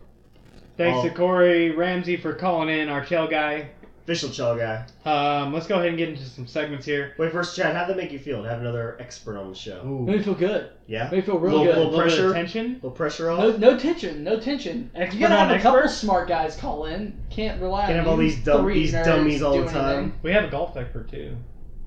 Thanks 0.78 1.00
Oh. 1.00 1.10
to 1.10 1.16
Corey 1.16 1.72
Ramsey 1.72 2.18
for 2.18 2.36
calling 2.36 2.70
in, 2.70 2.90
our 2.90 3.04
shell 3.08 3.28
guy. 3.28 3.72
Official 4.04 4.30
chill 4.30 4.56
guy. 4.58 4.84
Um, 5.06 5.54
let's 5.54 5.68
go 5.68 5.76
ahead 5.76 5.90
and 5.90 5.98
get 5.98 6.10
into 6.10 6.24
some 6.26 6.48
segments 6.48 6.86
here. 6.86 7.14
Wait, 7.20 7.32
first, 7.32 7.56
Chad, 7.56 7.76
how'd 7.76 7.88
that 7.88 7.98
make 7.98 8.12
you 8.12 8.18
feel 8.20 8.42
to 8.42 8.50
have 8.50 8.60
another 8.60 8.98
expert 9.00 9.38
on 9.38 9.50
the 9.50 9.56
show? 9.56 9.84
Made 9.84 10.18
me 10.18 10.24
feel 10.24 10.34
good. 10.34 10.72
Yeah? 10.88 11.04
Made 11.12 11.18
me 11.18 11.22
feel 11.22 11.38
real 11.38 11.60
little, 11.60 11.66
good. 11.74 11.78
Little 11.78 12.00
pressure? 12.02 12.34
tension? 12.34 12.74
little 12.76 12.92
pressure 12.92 13.30
off? 13.30 13.40
No, 13.40 13.58
no 13.58 13.78
tension, 13.78 14.24
no 14.24 14.40
tension. 14.40 14.90
Expert 14.96 15.14
you 15.16 15.20
gotta 15.22 15.36
have 15.36 15.52
on 15.52 15.56
a 15.58 15.62
couple 15.62 15.80
expert? 15.82 15.96
smart 15.98 16.28
guys 16.28 16.56
call 16.56 16.86
in. 16.86 17.16
Can't 17.30 17.62
rely 17.62 17.82
Can't 17.86 17.92
on 17.92 17.98
have 18.00 18.08
all 18.08 18.18
these 18.18 18.44
dumb- 18.44 18.64
three 18.64 18.74
these 18.74 18.94
nerds 18.94 19.06
dummies 19.06 19.42
all 19.44 19.52
the 19.54 19.58
doing 19.62 19.70
time. 19.74 19.98
anything. 19.98 20.20
We 20.24 20.32
have 20.32 20.44
a 20.46 20.50
golf 20.50 20.76
expert 20.76 21.10
too. 21.10 21.38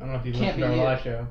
I 0.01 0.05
don't 0.05 0.12
know 0.12 0.19
if 0.21 0.27
you've 0.27 0.37
Can't 0.37 0.57
listened 0.57 0.61
to 0.61 0.67
our 0.67 0.73
be 0.73 0.77
you. 0.79 0.83
live 0.85 1.01
show. 1.03 1.27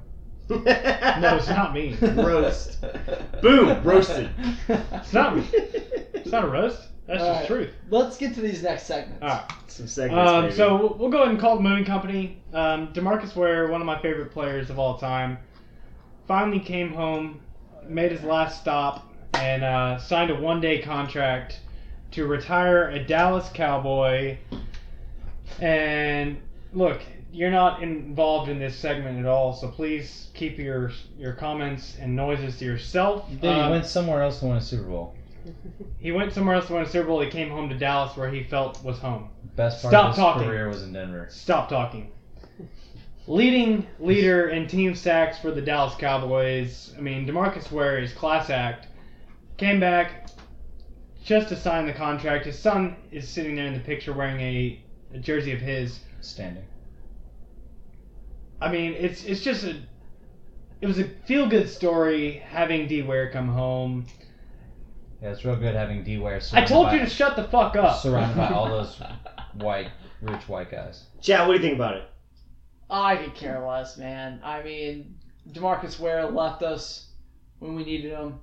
No, 1.22 1.38
it's 1.38 1.48
not 1.48 1.74
me. 1.74 1.96
Roast. 2.02 2.84
Boom, 3.42 3.82
roasted. 3.84 4.30
It's 4.68 5.14
not 5.14 5.38
me. 5.38 5.46
It's 5.54 6.32
not 6.32 6.44
a 6.44 6.48
roast. 6.48 6.90
That's 7.06 7.22
All 7.22 7.28
just 7.30 7.40
right, 7.42 7.48
truth. 7.48 7.70
Let's 7.90 8.18
get 8.18 8.34
to 8.36 8.42
these 8.42 8.64
next 8.64 8.84
segments. 8.84 9.22
All 9.22 9.28
right. 9.30 9.52
Some 9.68 9.88
segments, 9.88 10.32
Um, 10.32 10.44
baby. 10.44 10.56
so 10.56 10.76
we'll- 10.78 10.94
we'll 10.98 11.10
go 11.10 11.18
ahead 11.20 11.32
and 11.32 11.40
call 11.40 11.58
the 11.58 11.62
moving 11.64 11.84
company. 11.84 12.38
Um, 12.54 12.94
DeMarcus 12.94 13.36
Ware, 13.36 13.68
one 13.68 13.82
of 13.82 13.86
my 13.88 14.00
favorite 14.00 14.32
players 14.32 14.70
of 14.70 14.80
all 14.80 14.98
time, 14.98 15.38
finally 16.28 16.60
came 16.60 16.94
home, 16.94 17.42
made 17.88 18.12
his 18.12 18.24
last 18.24 18.62
stop, 18.62 19.12
and 19.34 19.64
uh, 19.64 19.98
signed 19.98 20.32
a 20.32 20.36
one-day 20.36 20.80
contract 20.80 21.60
to 22.12 22.26
retire 22.28 22.90
a 22.90 23.00
Dallas 23.04 23.50
Cowboy. 23.54 24.38
And 25.60 26.38
look, 26.74 27.02
you're 27.32 27.52
not 27.52 27.82
involved 27.84 28.50
in 28.50 28.60
this 28.60 28.76
segment 28.76 29.20
at 29.20 29.26
all, 29.26 29.54
so 29.54 29.68
please 29.68 30.30
keep 30.34 30.58
your 30.58 30.92
your 31.18 31.34
comments 31.34 31.98
and 32.00 32.16
noises 32.16 32.58
to 32.60 32.66
yourself. 32.66 33.26
Then 33.42 33.60
Uh, 33.60 33.66
he 33.66 33.72
went 33.72 33.86
somewhere 33.86 34.22
else 34.22 34.40
to 34.40 34.46
win 34.46 34.58
a 34.58 34.62
Super 34.62 34.84
Bowl. 34.90 35.16
He 36.00 36.12
went 36.12 36.34
somewhere 36.34 36.56
else 36.56 36.68
to 36.68 36.74
win 36.74 36.84
a 36.84 36.90
Super 36.90 37.08
Bowl. 37.08 37.22
He 37.22 37.30
came 37.30 37.50
home 37.50 37.70
to 37.70 37.78
Dallas, 37.78 38.16
where 38.18 38.30
he 38.30 38.44
felt 38.44 38.84
was 38.84 39.00
home. 39.00 39.30
Best 39.56 39.82
part 39.82 39.92
Stop 39.92 40.04
of 40.06 40.10
his 40.12 40.18
talking. 40.18 40.48
career 40.48 40.68
was 40.68 40.84
in 40.84 40.94
Denver. 40.94 41.28
Stop 41.30 41.70
talking. 41.70 42.12
Leading 43.28 43.88
leader 44.00 44.50
in 44.50 44.68
team 44.68 44.96
sacks 44.96 45.38
for 45.40 45.52
the 45.52 45.62
Dallas 45.62 45.96
Cowboys. 45.96 46.94
I 46.98 47.02
mean, 47.02 47.26
DeMarcus 47.26 47.72
Ware 47.72 48.00
is 48.00 48.12
class 48.14 48.50
act. 48.50 48.88
Came 49.58 49.80
back 49.80 50.28
just 51.24 51.50
to 51.50 51.56
sign 51.56 51.86
the 51.86 51.94
contract. 51.94 52.46
His 52.46 52.60
son 52.60 52.98
is 53.12 53.28
sitting 53.28 53.56
there 53.56 53.68
in 53.68 53.74
the 53.74 53.80
picture 53.80 54.12
wearing 54.12 54.42
a, 54.42 54.84
a 55.14 55.20
jersey 55.20 55.54
of 55.54 55.60
his. 55.60 56.00
Standing. 56.22 56.64
I 58.62 58.72
mean, 58.72 58.94
it's 58.94 59.26
it's 59.26 59.42
just 59.42 59.66
a 59.66 59.76
it 60.82 60.88
was 60.88 61.00
a 61.00 61.04
feel 61.26 61.48
good 61.48 61.70
story 61.70 62.42
having 62.48 62.88
D 62.88 63.02
Ware 63.02 63.30
come 63.30 63.48
home. 63.50 64.06
Yeah, 65.24 65.30
it's 65.30 65.46
real 65.46 65.56
good 65.56 65.74
having 65.74 66.04
D 66.04 66.18
Ware. 66.18 66.42
I 66.52 66.66
told 66.66 66.92
you 66.92 67.00
to 67.00 67.08
shut 67.08 67.38
the 67.38 67.46
fuck 67.46 67.78
up. 67.78 68.02
Surrounded 68.02 68.36
by 68.36 68.50
all 68.50 68.68
those 68.68 69.02
white, 69.54 69.90
rich 70.22 70.50
white 70.50 70.70
guys. 70.70 71.06
Chad, 71.22 71.48
what 71.48 71.54
do 71.54 71.60
you 71.62 71.66
think 71.66 71.76
about 71.76 71.96
it? 71.96 72.04
I 72.90 73.16
could 73.16 73.34
care 73.34 73.66
less, 73.66 73.98
man. 73.98 74.42
I 74.44 74.62
mean, 74.62 75.16
DeMarcus 75.54 75.98
Ware 75.98 76.30
left 76.30 76.62
us 76.62 77.08
when 77.60 77.74
we 77.74 77.86
needed 77.86 78.12
him. 78.12 78.42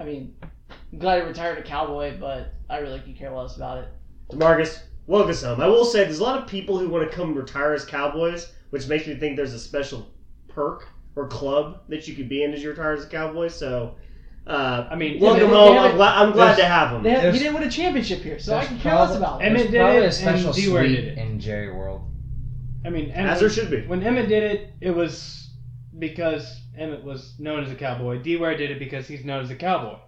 I 0.00 0.04
mean, 0.04 0.34
I'm 0.70 0.98
glad 0.98 1.20
he 1.20 1.28
retired 1.28 1.58
a 1.58 1.62
Cowboy, 1.62 2.18
but 2.18 2.54
I 2.70 2.78
really 2.78 3.00
could 3.00 3.18
care 3.18 3.30
less 3.30 3.56
about 3.56 3.84
it. 3.84 3.88
DeMarcus, 4.30 4.84
welcome 5.06 5.36
home. 5.36 5.60
I 5.60 5.68
will 5.68 5.84
say, 5.84 6.04
there's 6.04 6.20
a 6.20 6.24
lot 6.24 6.40
of 6.40 6.48
people 6.48 6.78
who 6.78 6.88
want 6.88 7.10
to 7.10 7.14
come 7.14 7.34
retire 7.34 7.74
as 7.74 7.84
Cowboys, 7.84 8.54
which 8.70 8.88
makes 8.88 9.06
me 9.06 9.16
think 9.16 9.36
there's 9.36 9.52
a 9.52 9.60
special 9.60 10.08
perk 10.48 10.88
or 11.14 11.28
club 11.28 11.82
that 11.90 12.08
you 12.08 12.14
could 12.14 12.30
be 12.30 12.42
in 12.42 12.54
as 12.54 12.62
you 12.62 12.70
retire 12.70 12.94
as 12.94 13.04
a 13.04 13.08
Cowboy. 13.08 13.48
So, 13.48 13.96
uh, 14.46 14.86
I 14.90 14.94
mean, 14.94 15.20
welcome 15.20 15.48
they- 15.50 15.54
home. 15.56 15.74
they 15.74 15.80
have 15.80 15.84
I'm, 15.86 15.92
a- 15.92 15.96
glad, 15.96 16.18
I'm 16.22 16.32
glad 16.32 16.56
to 16.56 16.64
have 16.64 16.92
him. 16.92 17.02
They 17.02 17.32
he 17.32 17.38
didn't 17.38 17.54
win 17.54 17.64
a 17.64 17.70
championship 17.70 18.20
here, 18.20 18.38
so 18.38 18.56
I 18.56 18.64
can 18.64 18.78
care 18.78 18.94
less 18.94 19.16
about 19.16 19.42
it. 19.42 19.46
Emmett 19.46 19.70
did 19.70 19.80
probably 19.80 19.96
it, 20.02 20.06
a 20.06 20.12
special 20.12 20.46
and 20.48 20.56
D 20.56 20.72
Ware 20.72 20.84
suite 20.84 20.96
did 20.96 21.04
it. 21.06 21.18
in 21.18 21.40
Jerry 21.40 21.72
World. 21.72 22.02
I 22.84 22.90
mean, 22.90 23.10
Emmett, 23.10 23.32
As 23.32 23.40
there 23.40 23.50
should 23.50 23.70
be. 23.70 23.82
When 23.86 24.02
Emmett 24.02 24.28
did 24.28 24.44
it, 24.44 24.70
it 24.80 24.90
was 24.92 25.50
because 25.98 26.60
Emmett 26.78 27.02
was 27.02 27.34
known 27.40 27.64
as 27.64 27.70
a 27.72 27.74
cowboy. 27.74 28.22
D 28.22 28.36
Ware 28.36 28.56
did 28.56 28.70
it 28.70 28.78
because 28.78 29.08
he's 29.08 29.24
known 29.24 29.42
as 29.42 29.50
a 29.50 29.56
cowboy. 29.56 29.98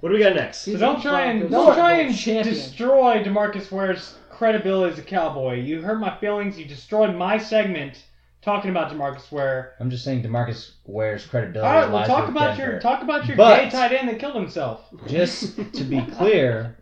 What 0.00 0.08
do 0.08 0.14
we 0.14 0.18
got 0.18 0.34
next? 0.34 0.58
So 0.62 0.76
don't 0.76 1.00
try 1.00 1.26
and 1.26 1.48
don't 1.50 1.74
try 1.74 2.00
and 2.00 2.16
champion. 2.16 2.54
destroy 2.54 3.22
DeMarcus 3.22 3.70
Ware's 3.70 4.16
credibility 4.28 4.92
as 4.92 4.98
a 4.98 5.02
cowboy. 5.02 5.60
You 5.60 5.80
hurt 5.82 6.00
my 6.00 6.16
feelings. 6.18 6.58
You 6.58 6.64
destroyed 6.64 7.14
my 7.14 7.38
segment 7.38 8.04
talking 8.42 8.70
about 8.70 8.90
DeMarcus 8.92 9.30
Ware. 9.32 9.74
I'm 9.80 9.88
just 9.90 10.04
saying 10.04 10.22
DeMarcus 10.22 10.72
Ware's 10.84 11.24
credibility 11.26 11.66
All 11.66 11.80
right, 11.80 11.90
well 11.90 12.06
talk 12.06 12.28
about 12.28 12.56
Denver. 12.56 12.72
your 12.72 12.80
talk 12.80 13.02
about 13.02 13.26
your 13.26 13.36
But- 13.36 13.64
gay 13.64 13.70
tight 13.70 13.92
end 13.92 14.08
that 14.08 14.18
killed 14.18 14.34
himself. 14.34 14.88
Just 15.06 15.56
to 15.74 15.84
be 15.84 16.00
clear, 16.02 16.76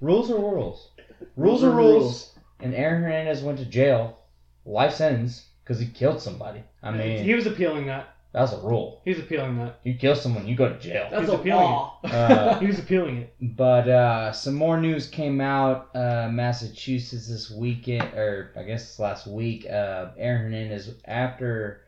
rules 0.00 0.30
are 0.30 0.38
rules. 0.38 0.90
Rules 1.36 1.62
are 1.64 1.70
rules. 1.70 2.30
And 2.60 2.74
Aaron 2.74 3.02
Hernandez 3.02 3.42
went 3.42 3.58
to 3.58 3.64
jail, 3.64 4.20
life 4.64 4.94
sentence, 4.94 5.48
because 5.62 5.78
he 5.80 5.86
killed 5.86 6.22
somebody. 6.22 6.62
I 6.82 6.92
mean, 6.92 7.24
he 7.24 7.34
was 7.34 7.46
appealing 7.46 7.86
that. 7.86 8.13
That's 8.34 8.52
a 8.52 8.58
rule. 8.58 9.00
He's 9.04 9.20
appealing 9.20 9.58
that. 9.58 9.78
You 9.84 9.94
kill 9.94 10.16
someone, 10.16 10.44
you 10.48 10.56
go 10.56 10.68
to 10.68 10.76
jail. 10.80 11.06
That's 11.08 11.26
He's 11.26 11.32
appealing 11.34 11.62
law. 11.62 12.00
Uh, 12.04 12.58
He 12.58 12.66
was 12.66 12.80
appealing 12.80 13.18
it. 13.18 13.34
But 13.40 13.88
uh, 13.88 14.32
some 14.32 14.54
more 14.54 14.80
news 14.80 15.06
came 15.06 15.40
out. 15.40 15.94
Uh, 15.94 16.28
Massachusetts 16.32 17.28
this 17.28 17.48
weekend, 17.48 18.12
or 18.14 18.50
I 18.56 18.64
guess 18.64 18.82
it's 18.82 18.98
last 18.98 19.28
week. 19.28 19.66
Uh, 19.70 20.08
Aaron 20.18 20.42
Hernandez, 20.42 20.90
after 21.04 21.82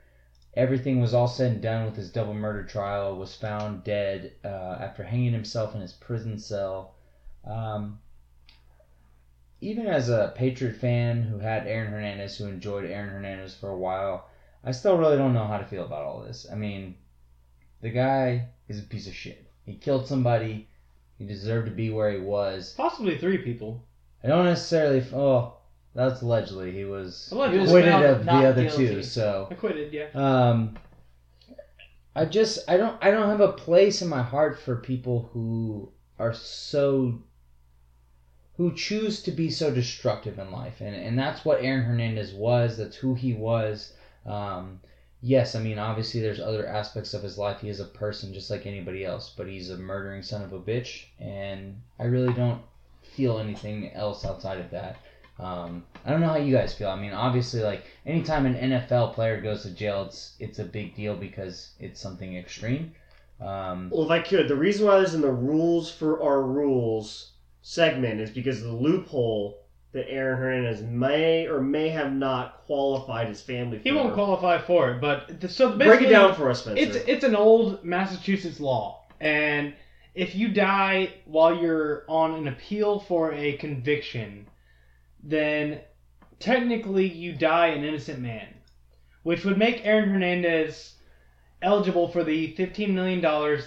everything 0.55 1.01
was 1.01 1.15
all 1.15 1.27
said 1.27 1.51
and 1.55 1.63
done 1.63 1.85
with 1.85 1.97
his 1.97 2.11
double 2.13 2.33
murder 2.33 2.63
trial, 2.63 3.17
was 3.17 3.35
found 3.35 3.83
dead 3.83 4.31
uh, 4.45 4.79
after 4.81 5.03
hanging 5.03 5.33
himself 5.33 5.75
in 5.75 5.81
his 5.81 5.95
prison 5.95 6.39
cell. 6.39 6.95
Um, 7.45 7.99
even 9.61 9.89
as 9.89 10.11
a 10.11 10.33
Patriot 10.37 10.77
fan 10.77 11.23
who 11.23 11.41
had 11.41 11.67
Aaron 11.67 11.91
Hernandez, 11.91 12.39
who 12.39 12.47
enjoyed 12.47 12.89
Aaron 12.89 13.11
Hernandez 13.11 13.57
for 13.57 13.71
a 13.71 13.77
while, 13.77 14.29
I 14.65 14.73
still 14.73 14.97
really 14.99 15.17
don't 15.17 15.35
know 15.35 15.47
how 15.47 15.59
to 15.59 15.65
feel 15.65 15.85
about 15.85 16.05
all 16.05 16.21
this. 16.23 16.47
I 16.51 16.55
mean, 16.55 16.97
the 17.83 17.91
guy 17.91 18.49
is 18.69 18.79
a 18.79 18.83
piece 18.83 19.07
of 19.07 19.15
shit. 19.15 19.47
He 19.65 19.75
killed 19.75 20.07
somebody. 20.07 20.69
He 21.19 21.25
deserved 21.27 21.67
to 21.67 21.73
be 21.73 21.91
where 21.91 22.11
he 22.11 22.19
was. 22.19 22.75
Possibly 22.77 23.17
three 23.19 23.39
people. 23.39 23.85
I 24.25 24.29
don't 24.29 24.45
necessarily. 24.45 25.05
Oh, 25.15 25.55
that's 25.95 26.21
allegedly. 26.23 26.73
He 26.73 26.85
was 26.85 27.29
Allegedly. 27.33 27.61
was 27.61 27.71
acquitted 27.71 27.93
of 28.11 28.25
the 28.25 28.33
other 28.33 28.63
guilty. 28.65 28.87
two. 28.89 29.03
So, 29.03 29.49
Acquitted, 29.51 29.93
yeah. 29.93 30.09
um, 30.15 30.77
I 32.15 32.25
just 32.25 32.69
I 32.69 32.77
don't 32.77 32.97
I 33.03 33.11
don't 33.11 33.29
have 33.29 33.41
a 33.41 33.53
place 33.53 34.03
in 34.03 34.09
my 34.09 34.23
heart 34.23 34.59
for 34.59 34.77
people 34.77 35.31
who 35.33 35.91
are 36.19 36.35
so 36.35 37.19
who 38.57 38.75
choose 38.75 39.23
to 39.23 39.31
be 39.31 39.51
so 39.51 39.71
destructive 39.73 40.39
in 40.39 40.51
life, 40.51 40.81
and 40.81 40.95
and 40.97 41.19
that's 41.19 41.45
what 41.45 41.63
Aaron 41.63 41.85
Hernandez 41.85 42.33
was. 42.33 42.77
That's 42.79 42.97
who 42.97 43.15
he 43.15 43.33
was. 43.35 43.93
Um, 44.27 44.81
yes, 45.23 45.55
I 45.55 45.61
mean 45.61 45.79
obviously 45.79 46.21
there's 46.21 46.41
other 46.41 46.67
aspects 46.67 47.15
of 47.15 47.23
his 47.23 47.39
life. 47.39 47.61
He 47.61 47.69
is 47.69 47.81
a 47.81 47.85
person 47.87 48.33
just 48.35 48.51
like 48.51 48.67
anybody 48.67 49.05
else, 49.05 49.33
but 49.37 49.47
he's 49.49 49.71
a 49.71 49.77
murdering 49.77 50.23
son 50.23 50.43
of 50.43 50.53
a 50.53 50.61
bitch, 50.61 51.05
and 51.19 51.81
I 51.99 52.05
really 52.05 52.33
don't 52.35 52.61
feel 53.03 53.39
anything 53.39 53.93
else 53.95 54.25
outside 54.25 54.59
of 54.59 54.71
that. 54.71 54.97
Um, 55.39 55.85
I 56.05 56.11
don't 56.11 56.21
know 56.21 56.29
how 56.29 56.37
you 56.37 56.53
guys 56.55 56.73
feel. 56.75 56.89
I 56.89 56.97
mean, 56.97 57.13
obviously, 57.13 57.61
like 57.63 57.85
anytime 58.07 58.47
an 58.47 58.55
NFL 58.55 59.13
player 59.15 59.41
goes 59.41 59.63
to 59.63 59.71
jail, 59.71 60.03
it's 60.03 60.35
it's 60.39 60.59
a 60.59 60.65
big 60.65 60.95
deal 60.95 61.15
because 61.15 61.71
it's 61.79 62.01
something 62.01 62.37
extreme. 62.37 62.93
Um, 63.41 63.91
Well, 63.91 64.05
if 64.05 64.11
I 64.11 64.21
could, 64.21 64.49
the 64.49 64.57
reason 64.57 64.87
why 64.87 64.97
there's 64.97 65.15
in 65.15 65.21
the 65.21 65.31
rules 65.31 65.91
for 65.91 66.23
our 66.23 66.43
rules 66.43 67.33
segment 67.61 68.21
is 68.21 68.31
because 68.31 68.63
the 68.63 68.73
loophole 68.73 69.59
that 69.93 70.11
Aaron 70.11 70.39
Hernandez 70.39 70.83
may 70.83 71.47
or 71.47 71.61
may 71.61 71.89
have 71.89 72.13
not 72.13 72.65
qualified 72.67 73.29
his 73.29 73.41
family 73.41 73.79
for. 73.79 73.83
He 73.83 73.93
won't 73.93 74.15
qualify 74.15 74.59
for 74.59 74.91
it, 74.91 75.01
but 75.01 75.41
th- 75.41 75.53
so 75.53 75.77
Break 75.77 76.03
it 76.03 76.11
down 76.11 76.35
for 76.35 76.51
us, 76.51 76.61
Spencer. 76.61 76.83
It's 76.83 76.97
it's 77.09 77.25
an 77.25 77.35
old 77.35 77.85
Massachusetts 77.85 78.61
law, 78.61 79.05
and 79.21 79.75
if 80.15 80.35
you 80.35 80.49
die 80.49 81.15
while 81.27 81.55
you're 81.55 82.05
on 82.09 82.35
an 82.35 82.49
appeal 82.49 83.01
for 83.01 83.33
a 83.33 83.57
conviction, 83.59 84.47
then 85.23 85.81
technically 86.39 87.07
you 87.07 87.33
die 87.35 87.69
an 87.69 87.85
innocent 87.85 88.21
man, 88.21 88.49
which 89.23 89.45
would 89.45 89.59
make 89.59 89.85
Aaron 89.85 90.09
Hernandez 90.09 90.95
eligible 91.63 92.09
for 92.09 92.25
the 92.25 92.55
$15 92.55 92.91
million 92.91 93.21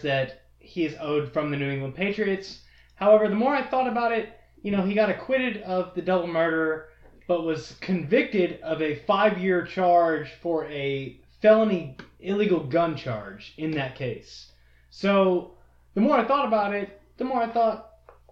that 0.04 0.42
he 0.60 0.86
is 0.86 0.96
owed 1.00 1.32
from 1.32 1.52
the 1.52 1.58
New 1.58 1.70
England 1.70 1.96
Patriots. 1.96 2.62
However, 2.96 3.28
the 3.28 3.36
more 3.36 3.56
I 3.56 3.64
thought 3.64 3.88
about 3.88 4.12
it, 4.12 4.30
you 4.62 4.72
know, 4.72 4.86
he 4.86 4.94
got 4.94 5.10
acquitted 5.10 5.62
of 5.64 5.94
the 5.96 6.02
double 6.02 6.28
murder, 6.28 6.90
but 7.28 7.44
was 7.44 7.76
convicted 7.80 8.60
of 8.62 8.82
a 8.82 8.96
five 9.08 9.38
year 9.38 9.66
charge 9.66 10.30
for 10.42 10.66
a 10.68 11.20
felony 11.42 11.96
illegal 12.20 12.60
gun 12.60 12.96
charge 12.96 13.54
in 13.58 13.72
that 13.72 13.96
case. 13.96 14.52
So 14.90 15.52
the 15.94 16.02
more 16.02 16.18
I 16.18 16.26
thought 16.26 16.48
about 16.48 16.74
it, 16.74 17.02
the 17.18 17.26
more 17.26 17.42
I 17.42 17.48
thought 17.48 17.92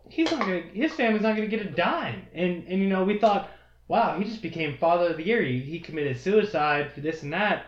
he's 0.09 0.31
not 0.31 0.41
gonna 0.41 0.61
his 0.73 0.93
family's 0.93 1.21
not 1.21 1.35
gonna 1.35 1.47
get 1.47 1.65
a 1.65 1.69
dime. 1.69 2.27
And 2.33 2.65
and 2.67 2.81
you 2.81 2.87
know, 2.87 3.03
we 3.03 3.19
thought, 3.19 3.49
wow, 3.87 4.17
he 4.17 4.25
just 4.25 4.41
became 4.41 4.77
father 4.77 5.09
of 5.09 5.17
the 5.17 5.25
year. 5.25 5.41
He, 5.41 5.59
he 5.59 5.79
committed 5.79 6.19
suicide 6.19 6.91
for 6.93 7.01
this 7.01 7.23
and 7.23 7.33
that. 7.33 7.65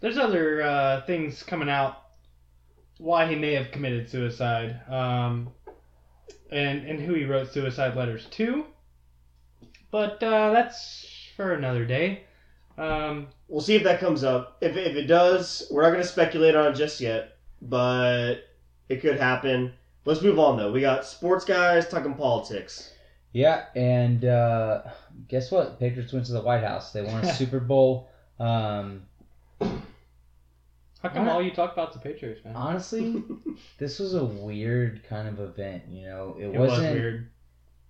There's 0.00 0.18
other 0.18 0.62
uh, 0.62 1.06
things 1.06 1.42
coming 1.42 1.70
out 1.70 2.02
why 2.98 3.26
he 3.26 3.36
may 3.36 3.52
have 3.54 3.70
committed 3.70 4.10
suicide. 4.10 4.80
Um, 4.88 5.50
and 6.50 6.86
and 6.86 7.00
who 7.00 7.14
he 7.14 7.24
wrote 7.24 7.52
suicide 7.52 7.96
letters 7.96 8.26
to. 8.32 8.64
But 9.90 10.22
uh, 10.22 10.52
that's 10.52 11.06
for 11.36 11.52
another 11.54 11.84
day. 11.84 12.24
Um, 12.78 13.28
We'll 13.48 13.60
see 13.60 13.76
if 13.76 13.84
that 13.84 14.00
comes 14.00 14.24
up. 14.24 14.56
If, 14.60 14.76
if 14.76 14.96
it 14.96 15.06
does, 15.06 15.68
we're 15.70 15.82
not 15.82 15.90
going 15.90 16.02
to 16.02 16.08
speculate 16.08 16.56
on 16.56 16.72
it 16.72 16.74
just 16.74 17.00
yet, 17.00 17.36
but 17.62 18.38
it 18.88 19.00
could 19.00 19.20
happen. 19.20 19.72
Let's 20.04 20.20
move 20.20 20.38
on, 20.38 20.56
though. 20.56 20.72
We 20.72 20.80
got 20.80 21.04
sports 21.04 21.44
guys 21.44 21.88
talking 21.88 22.14
politics. 22.14 22.92
Yeah, 23.32 23.66
and 23.76 24.24
uh, 24.24 24.82
guess 25.28 25.50
what? 25.52 25.78
Patriots 25.78 26.12
went 26.12 26.26
to 26.26 26.32
the 26.32 26.40
White 26.40 26.64
House. 26.64 26.92
They 26.92 27.02
won 27.02 27.24
a 27.24 27.34
Super 27.34 27.60
Bowl. 27.60 28.08
Um, 28.40 29.02
how 31.08 31.14
come 31.14 31.28
all 31.28 31.42
you 31.42 31.50
talk 31.50 31.72
about 31.72 31.92
the 31.92 31.98
Patriots, 31.98 32.44
man? 32.44 32.54
honestly, 32.56 33.22
this 33.78 33.98
was 33.98 34.14
a 34.14 34.24
weird 34.24 35.02
kind 35.08 35.28
of 35.28 35.40
event. 35.40 35.84
You 35.88 36.06
know, 36.06 36.36
it, 36.38 36.46
It 36.46 36.58
was 36.58 36.70
wasn't. 36.70 36.94
weird. 36.94 37.30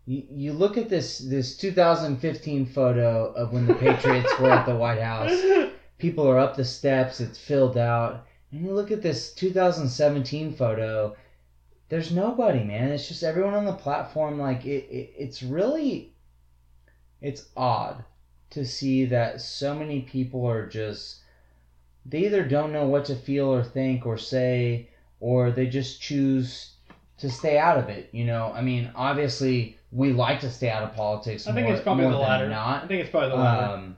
You, 0.06 0.22
you 0.30 0.52
look 0.52 0.76
at 0.78 0.88
this 0.88 1.18
this 1.18 1.56
2015 1.56 2.66
photo 2.66 3.32
of 3.32 3.52
when 3.52 3.66
the 3.66 3.74
Patriots 3.74 4.32
were 4.38 4.50
at 4.50 4.66
the 4.66 4.76
White 4.76 5.00
House. 5.02 5.36
People 5.98 6.28
are 6.28 6.38
up 6.38 6.56
the 6.56 6.64
steps. 6.64 7.20
It's 7.20 7.38
filled 7.38 7.76
out. 7.76 8.26
And 8.52 8.64
you 8.64 8.72
look 8.72 8.90
at 8.90 9.02
this 9.02 9.32
2017 9.34 10.54
photo. 10.54 11.16
There's 11.88 12.12
nobody, 12.12 12.62
man. 12.64 12.90
It's 12.90 13.08
just 13.08 13.22
everyone 13.22 13.54
on 13.54 13.64
the 13.64 13.72
platform. 13.72 14.38
Like 14.38 14.64
it, 14.66 14.84
it 14.90 15.12
it's 15.16 15.42
really, 15.42 16.12
it's 17.20 17.48
odd 17.56 18.04
to 18.50 18.64
see 18.64 19.06
that 19.06 19.40
so 19.40 19.74
many 19.74 20.02
people 20.02 20.46
are 20.46 20.66
just 20.68 21.22
they 22.08 22.26
either 22.26 22.44
don't 22.44 22.72
know 22.72 22.86
what 22.86 23.04
to 23.06 23.14
feel 23.16 23.46
or 23.52 23.62
think 23.62 24.06
or 24.06 24.16
say 24.18 24.88
or 25.20 25.50
they 25.50 25.66
just 25.66 26.00
choose 26.00 26.72
to 27.18 27.30
stay 27.30 27.58
out 27.58 27.78
of 27.78 27.88
it 27.88 28.08
you 28.12 28.24
know 28.24 28.52
i 28.54 28.60
mean 28.60 28.90
obviously 28.94 29.76
we 29.92 30.12
like 30.12 30.40
to 30.40 30.50
stay 30.50 30.68
out 30.68 30.82
of 30.82 30.94
politics 30.94 31.46
I 31.46 31.52
think 31.52 31.66
more, 31.66 31.74
it's 31.74 31.82
probably 31.82 32.04
the 32.04 32.16
latter. 32.16 32.48
not 32.48 32.84
I 32.84 32.86
think 32.86 33.00
it's 33.00 33.10
probably 33.10 33.30
the 33.30 33.36
latter. 33.36 33.74
um, 33.74 33.96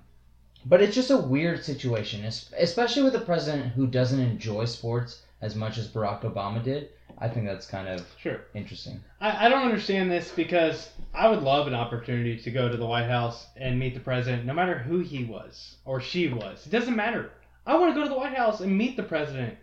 but 0.66 0.80
it's 0.82 0.94
just 0.94 1.10
a 1.10 1.16
weird 1.16 1.64
situation 1.64 2.24
especially 2.24 3.02
with 3.02 3.14
a 3.16 3.20
president 3.20 3.72
who 3.72 3.86
doesn't 3.86 4.20
enjoy 4.20 4.64
sports 4.66 5.22
as 5.42 5.54
much 5.56 5.78
as 5.78 5.88
barack 5.88 6.22
obama 6.22 6.62
did 6.62 6.90
i 7.18 7.28
think 7.28 7.46
that's 7.46 7.66
kind 7.66 7.88
of 7.88 8.06
Sure. 8.20 8.40
interesting 8.54 9.00
I, 9.20 9.46
I 9.46 9.48
don't 9.48 9.64
understand 9.64 10.10
this 10.10 10.30
because 10.30 10.90
I 11.12 11.28
would 11.28 11.42
love 11.42 11.66
an 11.66 11.74
opportunity 11.74 12.36
to 12.38 12.50
go 12.52 12.68
to 12.68 12.76
the 12.76 12.86
White 12.86 13.08
House 13.08 13.46
and 13.56 13.76
meet 13.76 13.94
the 13.94 13.98
president, 14.00 14.44
no 14.44 14.52
matter 14.52 14.78
who 14.78 15.00
he 15.00 15.24
was 15.24 15.76
or 15.84 16.00
she 16.00 16.28
was. 16.28 16.64
It 16.66 16.70
doesn't 16.70 16.94
matter. 16.94 17.30
I 17.66 17.76
want 17.76 17.94
to 17.94 17.94
go 17.94 18.02
to 18.02 18.08
the 18.08 18.18
White 18.18 18.36
House 18.36 18.60
and 18.60 18.76
meet 18.76 18.96
the 18.96 19.02
president. 19.02 19.58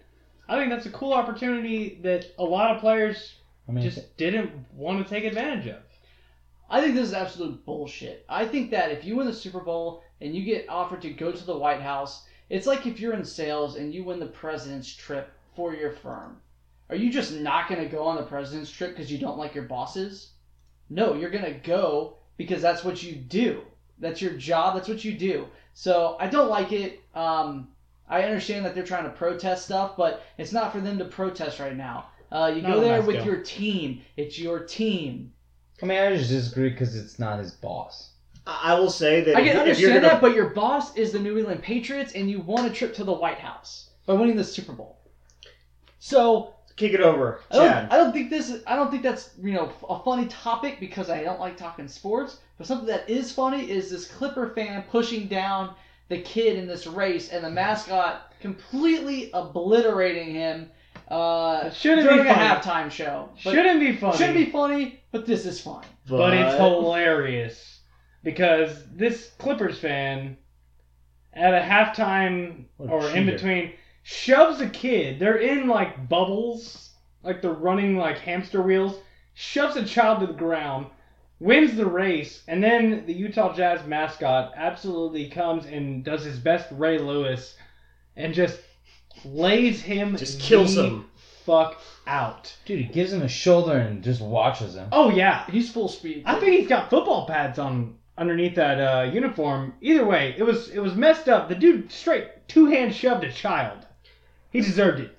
I 0.47 0.57
think 0.57 0.69
that's 0.69 0.85
a 0.85 0.91
cool 0.91 1.13
opportunity 1.13 1.99
that 2.03 2.25
a 2.37 2.43
lot 2.43 2.75
of 2.75 2.81
players 2.81 3.35
I 3.67 3.71
mean, 3.71 3.83
just 3.83 4.15
didn't 4.17 4.51
want 4.73 5.03
to 5.03 5.09
take 5.09 5.23
advantage 5.23 5.67
of. 5.67 5.81
I 6.69 6.81
think 6.81 6.95
this 6.95 7.07
is 7.07 7.13
absolute 7.13 7.65
bullshit. 7.65 8.25
I 8.29 8.45
think 8.45 8.71
that 8.71 8.91
if 8.91 9.05
you 9.05 9.15
win 9.15 9.27
the 9.27 9.33
Super 9.33 9.59
Bowl 9.59 10.03
and 10.21 10.35
you 10.35 10.43
get 10.43 10.69
offered 10.69 11.01
to 11.03 11.09
go 11.11 11.31
to 11.31 11.45
the 11.45 11.57
White 11.57 11.81
House, 11.81 12.25
it's 12.49 12.67
like 12.67 12.85
if 12.85 12.99
you're 12.99 13.13
in 13.13 13.25
sales 13.25 13.75
and 13.75 13.93
you 13.93 14.03
win 14.03 14.19
the 14.19 14.25
president's 14.27 14.93
trip 14.93 15.31
for 15.55 15.73
your 15.73 15.91
firm. 15.91 16.37
Are 16.89 16.95
you 16.95 17.11
just 17.11 17.33
not 17.33 17.67
going 17.67 17.81
to 17.81 17.89
go 17.89 18.03
on 18.03 18.15
the 18.15 18.23
president's 18.23 18.71
trip 18.71 18.91
because 18.91 19.11
you 19.11 19.17
don't 19.17 19.37
like 19.37 19.55
your 19.55 19.63
bosses? 19.63 20.31
No, 20.89 21.15
you're 21.15 21.31
going 21.31 21.45
to 21.45 21.59
go 21.59 22.17
because 22.37 22.61
that's 22.61 22.83
what 22.83 23.01
you 23.01 23.15
do. 23.15 23.61
That's 23.97 24.21
your 24.21 24.33
job. 24.33 24.75
That's 24.75 24.87
what 24.87 25.03
you 25.03 25.13
do. 25.13 25.47
So 25.73 26.17
I 26.19 26.27
don't 26.27 26.49
like 26.49 26.71
it. 26.71 27.01
Um, 27.15 27.69
I 28.07 28.23
understand 28.23 28.65
that 28.65 28.75
they're 28.75 28.83
trying 28.85 29.05
to 29.05 29.09
protest 29.09 29.65
stuff, 29.65 29.97
but 29.97 30.23
it's 30.37 30.51
not 30.51 30.71
for 30.71 30.79
them 30.79 30.97
to 30.99 31.05
protest 31.05 31.59
right 31.59 31.75
now. 31.75 32.07
Uh, 32.31 32.51
you 32.55 32.61
Not 32.61 32.71
go 32.71 32.77
on 32.77 32.83
there 32.83 32.97
that 32.99 33.07
with 33.07 33.15
scale. 33.17 33.25
your 33.25 33.43
team. 33.43 34.01
It's 34.17 34.37
your 34.37 34.59
team. 34.59 35.31
i 35.81 35.85
mean 35.85 35.99
i 35.99 36.15
just 36.15 36.29
disagree 36.29 36.69
because 36.69 36.95
it's 36.95 37.19
not 37.19 37.39
his 37.39 37.51
boss 37.51 38.11
I 38.47 38.71
I 38.75 38.79
will 38.79 38.89
say 38.89 39.21
that 39.21 39.35
I 39.35 39.41
if, 39.41 39.45
can 39.51 39.67
if 39.67 39.79
you're 39.79 39.91
understand 39.91 39.93
gonna, 39.93 40.13
that, 40.13 40.21
but 40.21 40.35
your 40.35 40.49
boss 40.49 40.95
is 40.95 41.11
the 41.11 41.19
New 41.19 41.37
England 41.37 41.63
Patriots, 41.63 42.13
and 42.13 42.29
you 42.29 42.39
won 42.41 42.65
a 42.65 42.69
trip 42.69 42.93
to 42.95 43.03
the 43.03 43.13
White 43.13 43.39
House 43.39 43.89
by 44.05 44.13
winning 44.13 44.35
the 44.35 44.43
Super 44.43 44.71
Bowl. 44.73 44.99
So 45.99 46.53
kick 46.75 46.93
it 46.93 47.01
over, 47.01 47.41
I 47.49 47.55
don't, 47.55 47.67
Chad. 47.67 47.87
I 47.91 47.97
don't 47.97 48.11
think 48.13 48.29
this. 48.29 48.61
I 48.67 48.75
don't 48.75 48.91
think 48.91 49.01
that's 49.01 49.31
you 49.41 49.53
know 49.53 49.71
a 49.89 49.99
funny 50.03 50.27
topic 50.27 50.79
because 50.79 51.09
I 51.09 51.23
don't 51.23 51.39
like 51.39 51.57
talking 51.57 51.87
sports. 51.87 52.37
But 52.57 52.67
something 52.67 52.87
that 52.87 53.09
is 53.09 53.31
funny 53.31 53.69
is 53.69 53.89
this 53.89 54.07
Clipper 54.07 54.49
fan 54.49 54.83
pushing 54.89 55.27
down 55.27 55.73
the 56.09 56.19
kid 56.21 56.57
in 56.57 56.67
this 56.67 56.85
race, 56.87 57.29
and 57.29 57.43
the 57.43 57.49
mascot 57.49 58.31
completely 58.41 59.31
obliterating 59.33 60.33
him. 60.33 60.69
Uh, 61.09 61.63
It 61.67 61.75
shouldn't 61.75 62.07
during 62.07 62.23
be 62.23 62.29
a 62.29 62.33
funny. 62.33 62.47
halftime 62.47 62.91
show. 62.91 63.29
But- 63.43 63.53
Shouldn't 63.53 63.79
be 63.79 63.95
funny. 63.95 64.17
Shouldn't 64.17 64.37
be 64.37 64.45
funny, 64.51 65.03
but 65.11 65.25
this 65.25 65.45
is 65.45 65.61
funny. 65.61 65.87
but 66.07 66.33
it's 66.33 66.55
hilarious 66.55 67.79
because 68.23 68.85
this 68.91 69.31
Clippers 69.37 69.77
fan 69.79 70.37
at 71.33 71.53
a 71.53 71.59
halftime 71.59 72.65
What 72.77 72.89
a 72.89 72.91
or 72.93 73.09
in 73.09 73.25
between 73.25 73.73
shoves 74.03 74.61
a 74.61 74.69
kid. 74.69 75.19
They're 75.19 75.37
in 75.37 75.67
like 75.67 76.07
bubbles, 76.09 76.91
like 77.23 77.41
they're 77.41 77.51
running 77.51 77.97
like 77.97 78.17
hamster 78.19 78.61
wheels. 78.61 78.95
Shoves 79.33 79.75
a 79.75 79.83
child 79.85 80.21
to 80.21 80.27
the 80.27 80.33
ground, 80.33 80.87
wins 81.39 81.75
the 81.75 81.85
race, 81.85 82.43
and 82.47 82.63
then 82.63 83.05
the 83.05 83.13
Utah 83.13 83.53
Jazz 83.53 83.85
mascot 83.85 84.53
absolutely 84.55 85.29
comes 85.29 85.65
and 85.65 86.03
does 86.03 86.23
his 86.23 86.39
best 86.39 86.67
Ray 86.71 86.97
Lewis 86.97 87.55
and 88.15 88.33
just 88.33 88.59
lays 89.23 89.81
him 89.81 90.15
Just 90.17 90.39
kills 90.39 90.75
the 90.75 90.83
him. 90.85 91.05
fuck 91.45 91.79
out. 92.07 92.55
dude 92.65 92.79
he 92.79 92.85
gives 92.85 93.11
him 93.11 93.21
a 93.21 93.27
shoulder 93.27 93.77
and 93.77 94.03
just 94.03 94.21
watches 94.21 94.75
him 94.75 94.87
Oh 94.91 95.09
yeah, 95.09 95.45
He's 95.49 95.71
full 95.71 95.87
speed. 95.89 96.23
I 96.25 96.39
think 96.39 96.59
he's 96.59 96.67
got 96.69 96.89
football 96.89 97.25
pads 97.27 97.59
on 97.59 97.97
underneath 98.17 98.55
that 98.55 98.79
uh, 98.79 99.03
uniform. 99.11 99.73
Either 99.81 100.05
way, 100.05 100.33
it 100.37 100.43
was 100.43 100.69
it 100.69 100.79
was 100.79 100.95
messed 100.95 101.27
up. 101.27 101.49
The 101.49 101.55
dude 101.55 101.91
straight 101.91 102.47
two 102.47 102.67
hand 102.67 102.93
shoved 102.95 103.23
a 103.25 103.31
child. 103.31 103.85
He 104.51 104.61
deserved 104.61 105.01
it. 105.01 105.11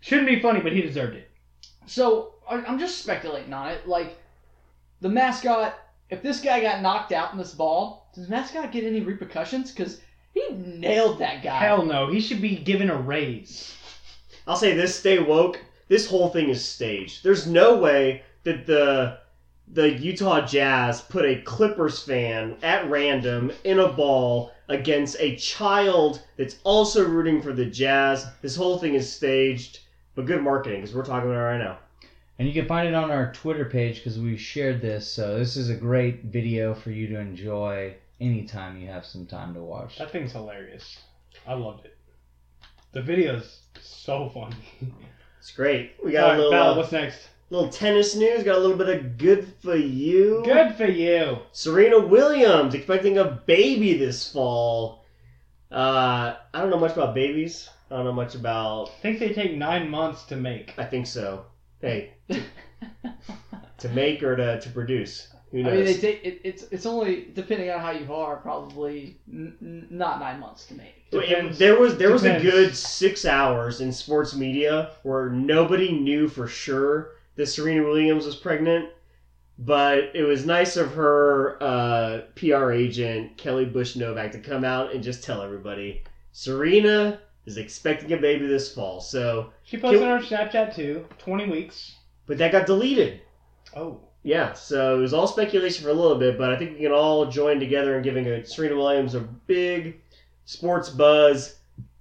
Shouldn't 0.00 0.28
be 0.28 0.40
funny, 0.40 0.60
but 0.60 0.72
he 0.72 0.82
deserved 0.82 1.16
it. 1.16 1.30
So 1.86 2.34
I- 2.48 2.62
I'm 2.64 2.78
just 2.78 2.98
speculating 3.02 3.52
on 3.54 3.68
it. 3.68 3.86
Like 3.88 4.16
the 5.00 5.08
mascot, 5.08 5.78
if 6.10 6.22
this 6.22 6.40
guy 6.40 6.60
got 6.60 6.82
knocked 6.82 7.12
out 7.12 7.32
in 7.32 7.38
this 7.38 7.54
ball, 7.54 8.10
does 8.14 8.26
the 8.26 8.30
mascot 8.30 8.72
get 8.72 8.84
any 8.84 9.00
repercussions? 9.00 9.70
Because 9.70 10.00
He 10.34 10.54
nailed 10.54 11.18
that 11.18 11.42
guy. 11.42 11.58
Hell 11.58 11.84
no, 11.84 12.08
he 12.08 12.20
should 12.20 12.40
be 12.40 12.56
given 12.56 12.90
a 12.90 12.96
raise. 12.96 13.74
I'll 14.46 14.56
say 14.56 14.74
this: 14.74 14.94
stay 14.98 15.18
woke. 15.18 15.60
This 15.88 16.08
whole 16.08 16.28
thing 16.28 16.48
is 16.48 16.64
staged. 16.64 17.24
There's 17.24 17.46
no 17.46 17.76
way 17.76 18.22
that 18.44 18.66
the 18.66 19.18
the 19.70 19.90
Utah 19.90 20.46
Jazz 20.46 21.02
put 21.02 21.26
a 21.26 21.42
Clippers 21.42 22.02
fan 22.02 22.56
at 22.62 22.88
random 22.88 23.52
in 23.64 23.78
a 23.78 23.92
ball 23.92 24.52
against 24.68 25.16
a 25.18 25.36
child 25.36 26.22
that's 26.36 26.56
also 26.64 27.06
rooting 27.06 27.42
for 27.42 27.52
the 27.52 27.66
Jazz. 27.66 28.26
This 28.40 28.56
whole 28.56 28.78
thing 28.78 28.94
is 28.94 29.12
staged, 29.12 29.80
but 30.14 30.26
good 30.26 30.42
marketing 30.42 30.80
because 30.80 30.94
we're 30.94 31.04
talking 31.04 31.28
about 31.30 31.40
it 31.40 31.44
right 31.44 31.58
now. 31.58 31.78
And 32.38 32.46
you 32.46 32.54
can 32.54 32.66
find 32.68 32.86
it 32.86 32.94
on 32.94 33.10
our 33.10 33.32
Twitter 33.32 33.64
page 33.64 33.96
because 33.96 34.18
we 34.18 34.36
shared 34.36 34.80
this. 34.80 35.10
So 35.10 35.38
this 35.38 35.56
is 35.56 35.70
a 35.70 35.74
great 35.74 36.24
video 36.24 36.72
for 36.74 36.90
you 36.90 37.08
to 37.08 37.18
enjoy 37.18 37.96
anytime 38.20 38.80
you 38.80 38.86
have 38.88 39.04
some 39.04 39.26
time 39.26 39.54
to 39.54 39.60
watch. 39.60 39.98
That 39.98 40.12
thing's 40.12 40.32
hilarious. 40.32 40.98
I 41.46 41.54
loved 41.54 41.84
it. 41.84 41.96
The 42.92 43.02
video's 43.02 43.60
so 43.80 44.28
funny. 44.28 44.56
It's 45.38 45.52
great. 45.52 45.92
We 46.04 46.12
got 46.12 46.24
All 46.24 46.26
a 46.26 46.30
right, 46.30 46.36
little 46.36 46.50
Val, 46.52 46.70
uh, 46.72 46.76
what's 46.76 46.92
next? 46.92 47.28
little 47.50 47.70
tennis 47.70 48.14
news. 48.14 48.42
Got 48.44 48.56
a 48.56 48.60
little 48.60 48.76
bit 48.76 48.88
of 48.88 49.18
good 49.18 49.52
for 49.62 49.76
you. 49.76 50.42
Good 50.44 50.74
for 50.74 50.86
you. 50.86 51.38
Serena 51.52 51.98
Williams 51.98 52.74
expecting 52.74 53.18
a 53.18 53.24
baby 53.46 53.96
this 53.96 54.30
fall. 54.30 55.04
Uh, 55.70 56.36
I 56.54 56.60
don't 56.60 56.70
know 56.70 56.78
much 56.78 56.92
about 56.92 57.14
babies. 57.14 57.68
I 57.90 57.96
don't 57.96 58.04
know 58.04 58.12
much 58.12 58.34
about. 58.34 58.88
I 58.88 59.00
think 59.00 59.18
they 59.18 59.32
take 59.32 59.54
nine 59.54 59.88
months 59.88 60.24
to 60.24 60.36
make. 60.36 60.74
I 60.78 60.84
think 60.84 61.06
so. 61.06 61.46
Hey, 61.80 62.10
to, 62.30 62.40
to 63.78 63.88
make 63.90 64.22
or 64.22 64.36
to, 64.36 64.60
to 64.60 64.68
produce. 64.70 65.28
Who 65.52 65.60
I 65.60 65.62
knows? 65.62 65.74
mean, 65.76 65.84
they 65.84 65.94
take 65.94 66.24
it, 66.24 66.40
it's 66.44 66.64
it's 66.70 66.84
only 66.86 67.28
depending 67.34 67.70
on 67.70 67.80
how 67.80 67.90
you 67.92 68.12
are, 68.12 68.36
probably 68.36 69.16
n- 69.32 69.56
n- 69.62 69.86
not 69.90 70.20
nine 70.20 70.38
months 70.40 70.66
to 70.66 70.74
make. 70.74 71.06
Well, 71.12 71.22
it- 71.22 71.28
Depends. 71.28 71.58
there 71.58 71.78
was 71.78 71.96
there 71.96 72.12
was 72.12 72.24
a 72.24 72.38
good 72.40 72.76
six 72.76 73.24
hours 73.24 73.80
in 73.80 73.90
sports 73.92 74.34
media 74.34 74.90
where 75.04 75.30
nobody 75.30 75.92
knew 75.92 76.28
for 76.28 76.46
sure 76.46 77.12
that 77.36 77.46
Serena 77.46 77.82
Williams 77.82 78.26
was 78.26 78.36
pregnant, 78.36 78.90
but 79.58 80.10
it 80.14 80.24
was 80.24 80.44
nice 80.44 80.76
of 80.76 80.92
her 80.94 81.56
uh, 81.62 82.20
PR 82.34 82.72
agent 82.72 83.38
Kelly 83.38 83.64
Bush 83.64 83.96
Novak 83.96 84.32
to 84.32 84.40
come 84.40 84.64
out 84.64 84.92
and 84.92 85.02
just 85.02 85.22
tell 85.22 85.40
everybody 85.40 86.02
Serena 86.32 87.20
is 87.48 87.56
expecting 87.56 88.12
a 88.12 88.16
baby 88.16 88.46
this 88.46 88.72
fall. 88.72 89.00
So, 89.00 89.50
She 89.64 89.76
posted 89.78 90.02
on 90.02 90.20
her 90.20 90.24
Snapchat 90.26 90.74
too. 90.74 91.06
Twenty 91.18 91.48
weeks. 91.48 91.96
but 92.26 92.38
that 92.38 92.52
got 92.52 92.66
deleted. 92.66 93.22
Oh. 93.74 94.00
Yeah, 94.24 94.52
so 94.52 94.98
it 94.98 95.00
was 95.00 95.14
all 95.14 95.26
speculation 95.26 95.84
for 95.84 95.90
a 95.90 95.94
little 95.94 96.18
bit, 96.18 96.36
but 96.36 96.50
I 96.52 96.58
think 96.58 96.72
we 96.76 96.82
can 96.84 96.92
all 96.92 97.26
join 97.26 97.58
together 97.60 97.96
in 97.96 98.02
giving 98.02 98.26
a 98.26 98.44
Serena 98.44 98.76
Williams 98.76 99.14
a 99.14 99.20
big 99.20 100.00
sports 100.44 100.90
buzz. 100.90 101.56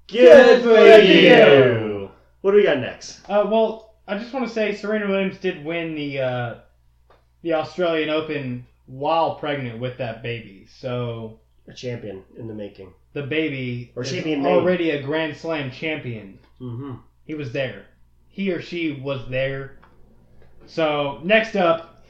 Good, 0.07 0.63
for 0.63 1.03
you. 1.05 2.09
What 2.41 2.51
do 2.51 2.57
we 2.57 2.63
got 2.63 2.79
next? 2.79 3.21
Uh, 3.29 3.45
well, 3.49 3.95
I 4.07 4.17
just 4.17 4.33
want 4.33 4.47
to 4.47 4.53
say 4.53 4.73
Serena 4.75 5.07
Williams 5.07 5.37
did 5.37 5.63
win 5.63 5.95
the 5.95 6.19
uh, 6.19 6.55
the 7.43 7.53
Australian 7.53 8.09
Open 8.09 8.65
while 8.87 9.35
pregnant 9.35 9.79
with 9.79 9.97
that 9.99 10.23
baby. 10.23 10.65
So 10.69 11.39
A 11.68 11.74
champion 11.74 12.24
in 12.38 12.47
the 12.47 12.53
making. 12.53 12.93
the 13.13 13.24
baby 13.24 13.91
Or 13.95 14.03
is 14.03 14.11
champion 14.11 14.41
made. 14.43 14.49
already 14.49 14.91
a 14.91 15.01
Grand 15.01 15.36
Slam 15.36 15.70
champion. 15.72 16.39
Mm-hmm. 16.61 16.93
He 17.26 17.36
was 17.36 17.51
there. 17.51 17.86
He 18.30 18.51
or 18.51 18.61
she 18.61 18.93
was 18.93 19.28
there. 19.30 19.78
So 20.65 21.20
next 21.24 21.55
up, 21.55 22.03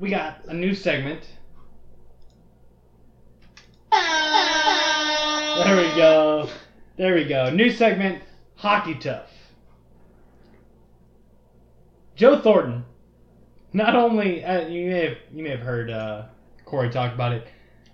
we 0.00 0.10
got 0.10 0.44
a 0.46 0.54
new 0.54 0.74
segment. 0.74 1.20
There 3.92 5.76
we 5.76 5.88
go. 5.96 6.48
There 6.96 7.14
we 7.14 7.24
go. 7.24 7.50
New 7.50 7.70
segment, 7.70 8.22
Hockey 8.56 8.94
Tough. 8.94 9.30
Joe 12.14 12.40
Thornton. 12.40 12.84
Not 13.72 13.94
only 13.96 14.44
uh, 14.44 14.66
you 14.68 14.86
may 14.90 15.04
have 15.08 15.16
you 15.32 15.42
may 15.44 15.50
have 15.50 15.60
heard 15.60 15.90
uh, 15.90 16.26
Corey 16.64 16.90
talk 16.90 17.12
about 17.12 17.32
it, 17.32 17.46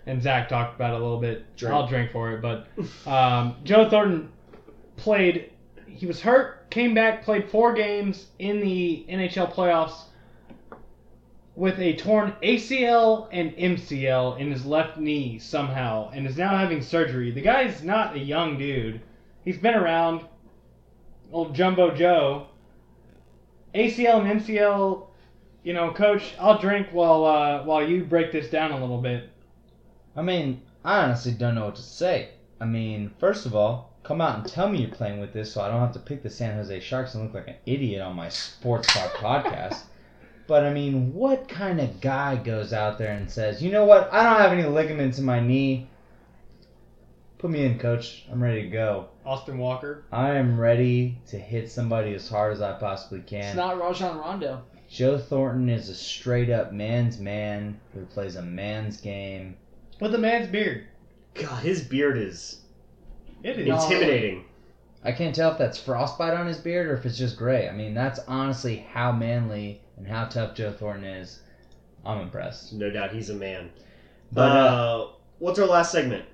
and 0.07 0.23
Zach 0.23 0.49
talked 0.49 0.75
about 0.75 0.95
it 0.95 1.01
a 1.01 1.03
little 1.03 1.21
bit. 1.21 1.57
Drink. 1.57 1.75
I'll 1.75 1.87
drink 1.87 2.13
for 2.13 2.33
it, 2.33 2.43
but 2.43 2.69
um, 3.07 3.57
Joe 3.65 3.89
Thornton 3.89 4.31
played. 4.97 5.51
He 5.87 6.07
was 6.07 6.21
hurt, 6.21 6.71
came 6.71 6.95
back, 6.95 7.25
played 7.25 7.49
four 7.51 7.73
games 7.73 8.27
in 8.39 8.61
the 8.61 9.07
NHL 9.09 9.53
playoffs 9.53 10.05
with 11.57 11.79
a 11.79 11.95
torn 11.95 12.35
ACL 12.43 13.29
and 13.33 13.53
MCL 13.53 14.39
in 14.41 14.51
his 14.51 14.67
left 14.67 14.99
knee 14.99 15.39
somehow, 15.39 16.11
and 16.11 16.27
is 16.27 16.37
now 16.37 16.57
having 16.57 16.83
surgery. 16.83 17.31
The 17.31 17.43
guy's 17.43 17.83
not 17.83 18.17
a 18.17 18.19
young 18.19 18.59
dude. 18.59 19.01
He's 19.45 19.59
been 19.59 19.75
around. 19.75 20.23
Old 21.33 21.55
Jumbo 21.55 21.95
Joe. 21.95 22.49
ACL 23.75 24.25
and 24.25 24.41
MCL. 24.41 25.07
You 25.63 25.73
know, 25.73 25.93
Coach, 25.93 26.35
I'll 26.39 26.59
drink 26.59 26.89
while 26.93 27.25
uh, 27.25 27.65
while 27.65 27.87
you 27.89 28.05
break 28.05 28.33
this 28.33 28.51
down 28.51 28.73
a 28.73 28.81
little 28.81 29.01
bit. 29.01 29.31
I 30.17 30.23
mean, 30.23 30.63
I 30.85 31.03
honestly 31.03 31.33
don't 31.33 31.55
know 31.55 31.67
what 31.67 31.77
to 31.77 31.83
say. 31.83 32.31
I 32.61 32.67
mean, 32.67 33.11
first 33.19 33.47
of 33.47 33.55
all, 33.55 33.95
come 34.05 34.21
out 34.21 34.39
and 34.39 34.47
tell 34.47 34.69
me 34.69 34.81
you're 34.81 34.91
playing 34.91 35.19
with 35.19 35.33
this 35.33 35.53
so 35.53 35.61
I 35.61 35.69
don't 35.69 35.81
have 35.81 35.95
to 35.95 35.99
pick 35.99 36.23
the 36.23 36.31
San 36.31 36.57
Jose 36.57 36.81
Sharks 36.81 37.15
and 37.15 37.25
look 37.25 37.35
like 37.35 37.49
an 37.49 37.57
idiot 37.67 38.03
on 38.03 38.15
my 38.15 38.29
sports 38.29 38.93
talk 38.93 39.13
podcast. 39.15 39.83
But 40.47 40.65
I 40.65 40.73
mean, 40.73 41.15
what 41.15 41.49
kind 41.49 41.81
of 41.81 42.01
guy 42.01 42.37
goes 42.37 42.73
out 42.73 42.99
there 42.99 43.13
and 43.13 43.31
says, 43.31 43.63
you 43.63 43.73
know 43.73 43.87
what, 43.87 44.13
I 44.13 44.23
don't 44.23 44.41
have 44.41 44.53
any 44.53 44.69
ligaments 44.69 45.19
in 45.19 45.25
my 45.25 45.41
knee. 45.41 45.89
Put 47.39 47.51
me 47.51 47.65
in, 47.65 47.79
coach. 47.79 48.25
I'm 48.31 48.43
ready 48.43 48.63
to 48.63 48.69
go. 48.69 49.09
Austin 49.25 49.59
Walker. 49.59 50.05
I 50.13 50.31
am 50.37 50.61
ready 50.61 51.19
to 51.29 51.39
hit 51.39 51.71
somebody 51.71 52.15
as 52.15 52.29
hard 52.29 52.53
as 52.53 52.61
I 52.61 52.73
possibly 52.73 53.21
can. 53.21 53.45
It's 53.45 53.57
not 53.57 53.81
Rajon 53.81 54.19
Rondo. 54.19 54.63
Joe 54.89 55.19
Thornton 55.19 55.69
is 55.69 55.89
a 55.89 55.95
straight 55.95 56.51
up 56.51 56.73
man's 56.73 57.19
man 57.19 57.81
who 57.93 58.05
plays 58.07 58.37
a 58.37 58.43
man's 58.43 58.99
game. 58.99 59.57
With 60.01 60.13
the 60.13 60.19
man's 60.19 60.49
beard. 60.49 60.87
God, 61.35 61.63
his 61.63 61.83
beard 61.83 62.19
is 62.19 62.61
It 63.43 63.59
is. 63.59 63.67
intimidating. 63.67 64.45
I 65.05 65.13
can't 65.13 65.35
tell 65.35 65.53
if 65.53 65.59
that's 65.59 65.79
frostbite 65.79 66.33
on 66.35 66.47
his 66.47 66.59
beard 66.59 66.89
or 66.89 66.95
if 66.95 67.05
it's 67.05 67.19
just 67.19 67.37
gray. 67.37 67.69
I 67.69 67.73
mean, 67.73 67.93
that's 67.95 68.21
honestly 68.27 68.87
how 68.93 69.13
manly 69.13 69.81
and 69.97 70.07
how 70.07 70.25
tough 70.27 70.55
Joe 70.55 70.73
Thornton 70.73 71.05
is. 71.05 71.41
I'm 72.07 72.21
impressed. 72.21 72.73
No 72.73 72.91
doubt, 72.91 73.13
he's 73.13 73.31
a 73.31 73.35
man. 73.35 73.71
But 74.33 74.51
uh, 74.51 74.55
uh, 74.55 75.09
what's 75.39 75.59
our 75.59 75.67
last 75.67 75.93
segment? 75.93 76.25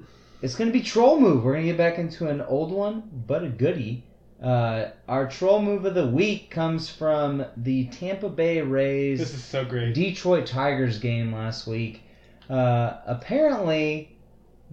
it's 0.43 0.55
going 0.55 0.71
to 0.71 0.79
be 0.79 0.83
troll 0.85 1.21
move. 1.21 1.45
We're 1.45 1.53
going 1.53 1.65
to 1.67 1.71
get 1.73 1.79
back 1.79 1.99
into 1.99 2.29
an 2.29 2.41
old 2.41 2.71
one, 2.73 3.11
but 3.27 3.45
a 3.45 3.49
goodie. 3.49 4.05
Uh, 4.43 4.91
our 5.07 5.29
troll 5.29 5.61
move 5.61 5.85
of 5.85 5.95
the 5.95 6.07
week 6.07 6.51
comes 6.51 6.89
from 6.89 7.45
the 7.59 7.87
Tampa 7.89 8.29
Bay 8.31 8.63
Rays 8.63 9.19
This 9.19 9.35
is 9.35 9.45
so 9.45 9.65
great. 9.65 9.95
Detroit 9.95 10.47
Tigers 10.47 10.99
game 10.99 11.35
last 11.35 11.67
week. 11.67 12.03
Uh, 12.51 12.97
apparently, 13.07 14.11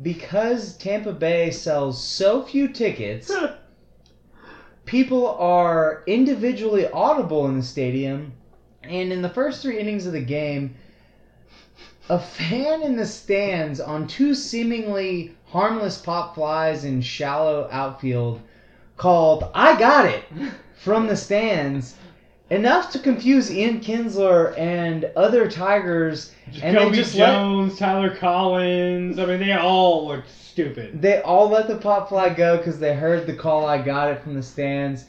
because 0.01 0.75
Tampa 0.77 1.13
Bay 1.13 1.51
sells 1.51 2.03
so 2.03 2.41
few 2.41 2.67
tickets, 2.69 3.31
people 4.85 5.27
are 5.35 6.01
individually 6.07 6.87
audible 6.87 7.45
in 7.47 7.57
the 7.57 7.63
stadium. 7.63 8.33
And 8.81 9.13
in 9.13 9.21
the 9.21 9.29
first 9.29 9.61
three 9.61 9.77
innings 9.77 10.07
of 10.07 10.13
the 10.13 10.21
game, 10.21 10.75
a 12.09 12.17
fan 12.17 12.81
in 12.81 12.95
the 12.95 13.05
stands 13.05 13.79
on 13.79 14.07
two 14.07 14.33
seemingly 14.33 15.35
harmless 15.45 15.99
pop 15.99 16.33
flies 16.33 16.83
in 16.83 17.01
shallow 17.01 17.67
outfield 17.71 18.41
called 18.95 19.51
I 19.53 19.77
got 19.77 20.05
it 20.05 20.23
from 20.77 21.07
the 21.07 21.17
stands 21.17 21.95
enough 22.49 22.91
to 22.91 22.99
confuse 22.99 23.51
Ian 23.51 23.79
Kinsler 23.81 24.57
and 24.57 25.05
other 25.15 25.49
Tigers 25.49 26.33
and 26.61 26.61
then 26.63 26.73
Jacoby 26.75 26.95
just 26.97 27.15
let, 27.15 27.27
Jones, 27.33 27.77
Tyler 27.77 28.15
Collins. 28.15 29.19
I 29.19 29.25
mean, 29.25 29.39
they 29.39 29.53
all 29.53 30.07
look 30.07 30.23
stupid. 30.27 31.01
they 31.01 31.21
all 31.21 31.49
let 31.49 31.67
the 31.67 31.77
pop 31.77 32.09
fly 32.09 32.29
go 32.29 32.57
because 32.57 32.79
they 32.79 32.95
heard 32.95 33.27
the 33.27 33.35
call 33.35 33.65
I 33.65 33.81
got 33.81 34.11
it 34.11 34.21
from 34.23 34.33
the 34.33 34.43
stands. 34.43 35.05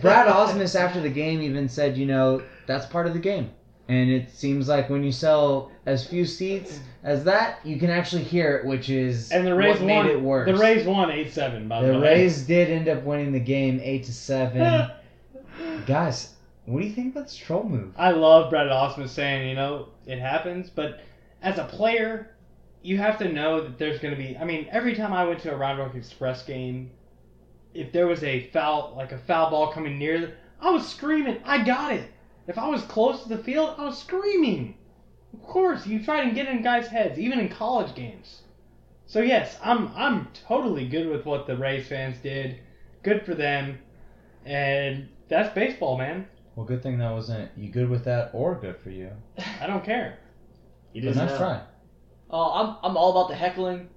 Brad 0.00 0.28
Ausmus 0.32 0.78
after 0.78 1.00
the 1.00 1.08
game 1.10 1.40
even 1.42 1.68
said, 1.68 1.96
you 1.96 2.06
know, 2.06 2.42
that's 2.66 2.86
part 2.86 3.06
of 3.06 3.12
the 3.14 3.18
game. 3.18 3.50
And 3.88 4.10
it 4.10 4.30
seems 4.30 4.66
like 4.68 4.88
when 4.88 5.02
you 5.04 5.12
sell 5.12 5.70
as 5.84 6.06
few 6.06 6.24
seats 6.24 6.80
as 7.02 7.22
that, 7.24 7.58
you 7.64 7.78
can 7.78 7.90
actually 7.90 8.22
hear 8.24 8.56
it, 8.56 8.64
which 8.64 8.88
is 8.88 9.30
And 9.30 9.46
the 9.46 9.54
Rays 9.54 9.76
what 9.78 9.86
made 9.86 9.96
won. 9.96 10.08
it 10.08 10.20
worse. 10.20 10.46
The 10.46 10.56
Rays 10.56 10.86
won 10.86 11.10
eight 11.10 11.32
seven. 11.34 11.68
By 11.68 11.82
the, 11.82 11.88
The 11.88 11.92
way. 11.94 11.98
The 11.98 12.04
Rays 12.06 12.42
did 12.46 12.70
end 12.70 12.88
up 12.88 13.02
winning 13.04 13.32
the 13.32 13.40
game 13.40 13.80
eight 13.82 14.04
to 14.04 14.12
seven. 14.12 14.90
Guys, 15.86 16.34
what 16.66 16.80
do 16.80 16.86
you 16.86 16.92
think 16.92 17.14
about 17.14 17.24
this 17.24 17.36
troll 17.36 17.64
move? 17.64 17.92
I 17.96 18.10
love 18.12 18.50
Brad 18.50 18.68
Ausmus 18.68 19.10
saying, 19.10 19.48
you 19.48 19.54
know, 19.54 19.88
it 20.06 20.18
happens, 20.18 20.70
but 20.70 21.00
as 21.42 21.58
a 21.58 21.64
player, 21.64 22.34
you 22.82 22.96
have 22.98 23.18
to 23.18 23.32
know 23.32 23.62
that 23.62 23.78
there's 23.78 23.98
going 23.98 24.14
to 24.14 24.22
be. 24.22 24.36
I 24.36 24.44
mean, 24.44 24.66
every 24.70 24.94
time 24.94 25.12
I 25.12 25.24
went 25.24 25.40
to 25.40 25.52
a 25.52 25.56
Round 25.56 25.78
Rock 25.78 25.94
Express 25.94 26.42
game, 26.44 26.90
if 27.74 27.92
there 27.92 28.06
was 28.06 28.22
a 28.22 28.48
foul, 28.50 28.94
like 28.96 29.12
a 29.12 29.18
foul 29.18 29.50
ball 29.50 29.72
coming 29.72 29.98
near, 29.98 30.36
I 30.60 30.70
was 30.70 30.88
screaming, 30.88 31.40
"I 31.44 31.64
got 31.64 31.92
it!" 31.92 32.10
If 32.46 32.58
I 32.58 32.68
was 32.68 32.82
close 32.82 33.22
to 33.22 33.28
the 33.28 33.42
field, 33.42 33.74
I 33.78 33.84
was 33.84 33.98
screaming. 33.98 34.76
Of 35.32 35.42
course, 35.42 35.86
you 35.86 36.02
try 36.02 36.22
and 36.22 36.34
get 36.34 36.46
in 36.46 36.62
guys' 36.62 36.88
heads, 36.88 37.18
even 37.18 37.40
in 37.40 37.48
college 37.48 37.94
games. 37.94 38.42
So 39.06 39.20
yes, 39.20 39.58
I'm 39.62 39.88
I'm 39.94 40.28
totally 40.46 40.88
good 40.88 41.08
with 41.08 41.26
what 41.26 41.46
the 41.46 41.56
Rays 41.56 41.88
fans 41.88 42.16
did. 42.22 42.58
Good 43.02 43.24
for 43.26 43.34
them, 43.34 43.78
and 44.44 45.08
that's 45.28 45.54
baseball, 45.54 45.98
man. 45.98 46.26
Well, 46.56 46.66
good 46.66 46.82
thing 46.82 46.98
that 46.98 47.12
wasn't 47.12 47.50
you 47.56 47.68
good 47.70 47.88
with 47.88 48.04
that 48.04 48.30
or 48.32 48.54
good 48.54 48.76
for 48.78 48.90
you. 48.90 49.10
I 49.60 49.66
don't 49.66 49.84
care. 49.84 50.18
You 50.92 51.02
But 51.02 51.08
didn't 51.08 51.16
nice 51.26 51.30
know. 51.32 51.38
try. 51.38 51.60
Oh, 52.30 52.52
I'm 52.52 52.76
I'm 52.82 52.96
all 52.96 53.10
about 53.10 53.28
the 53.28 53.34
heckling. 53.34 53.88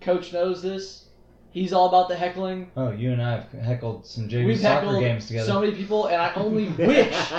Coach 0.00 0.32
knows 0.32 0.62
this. 0.62 1.04
He's 1.50 1.72
all 1.72 1.88
about 1.88 2.08
the 2.08 2.16
heckling. 2.16 2.70
Oh, 2.76 2.90
you 2.90 3.12
and 3.12 3.22
I 3.22 3.36
have 3.40 3.50
heckled 3.52 4.04
some 4.06 4.28
JV 4.28 4.46
We've 4.46 4.58
soccer 4.58 4.86
heckled 4.86 5.00
games 5.00 5.26
together. 5.26 5.46
so 5.50 5.60
many 5.60 5.72
people, 5.74 6.06
and 6.06 6.20
I 6.20 6.32
only 6.34 6.68
wish. 6.78 7.14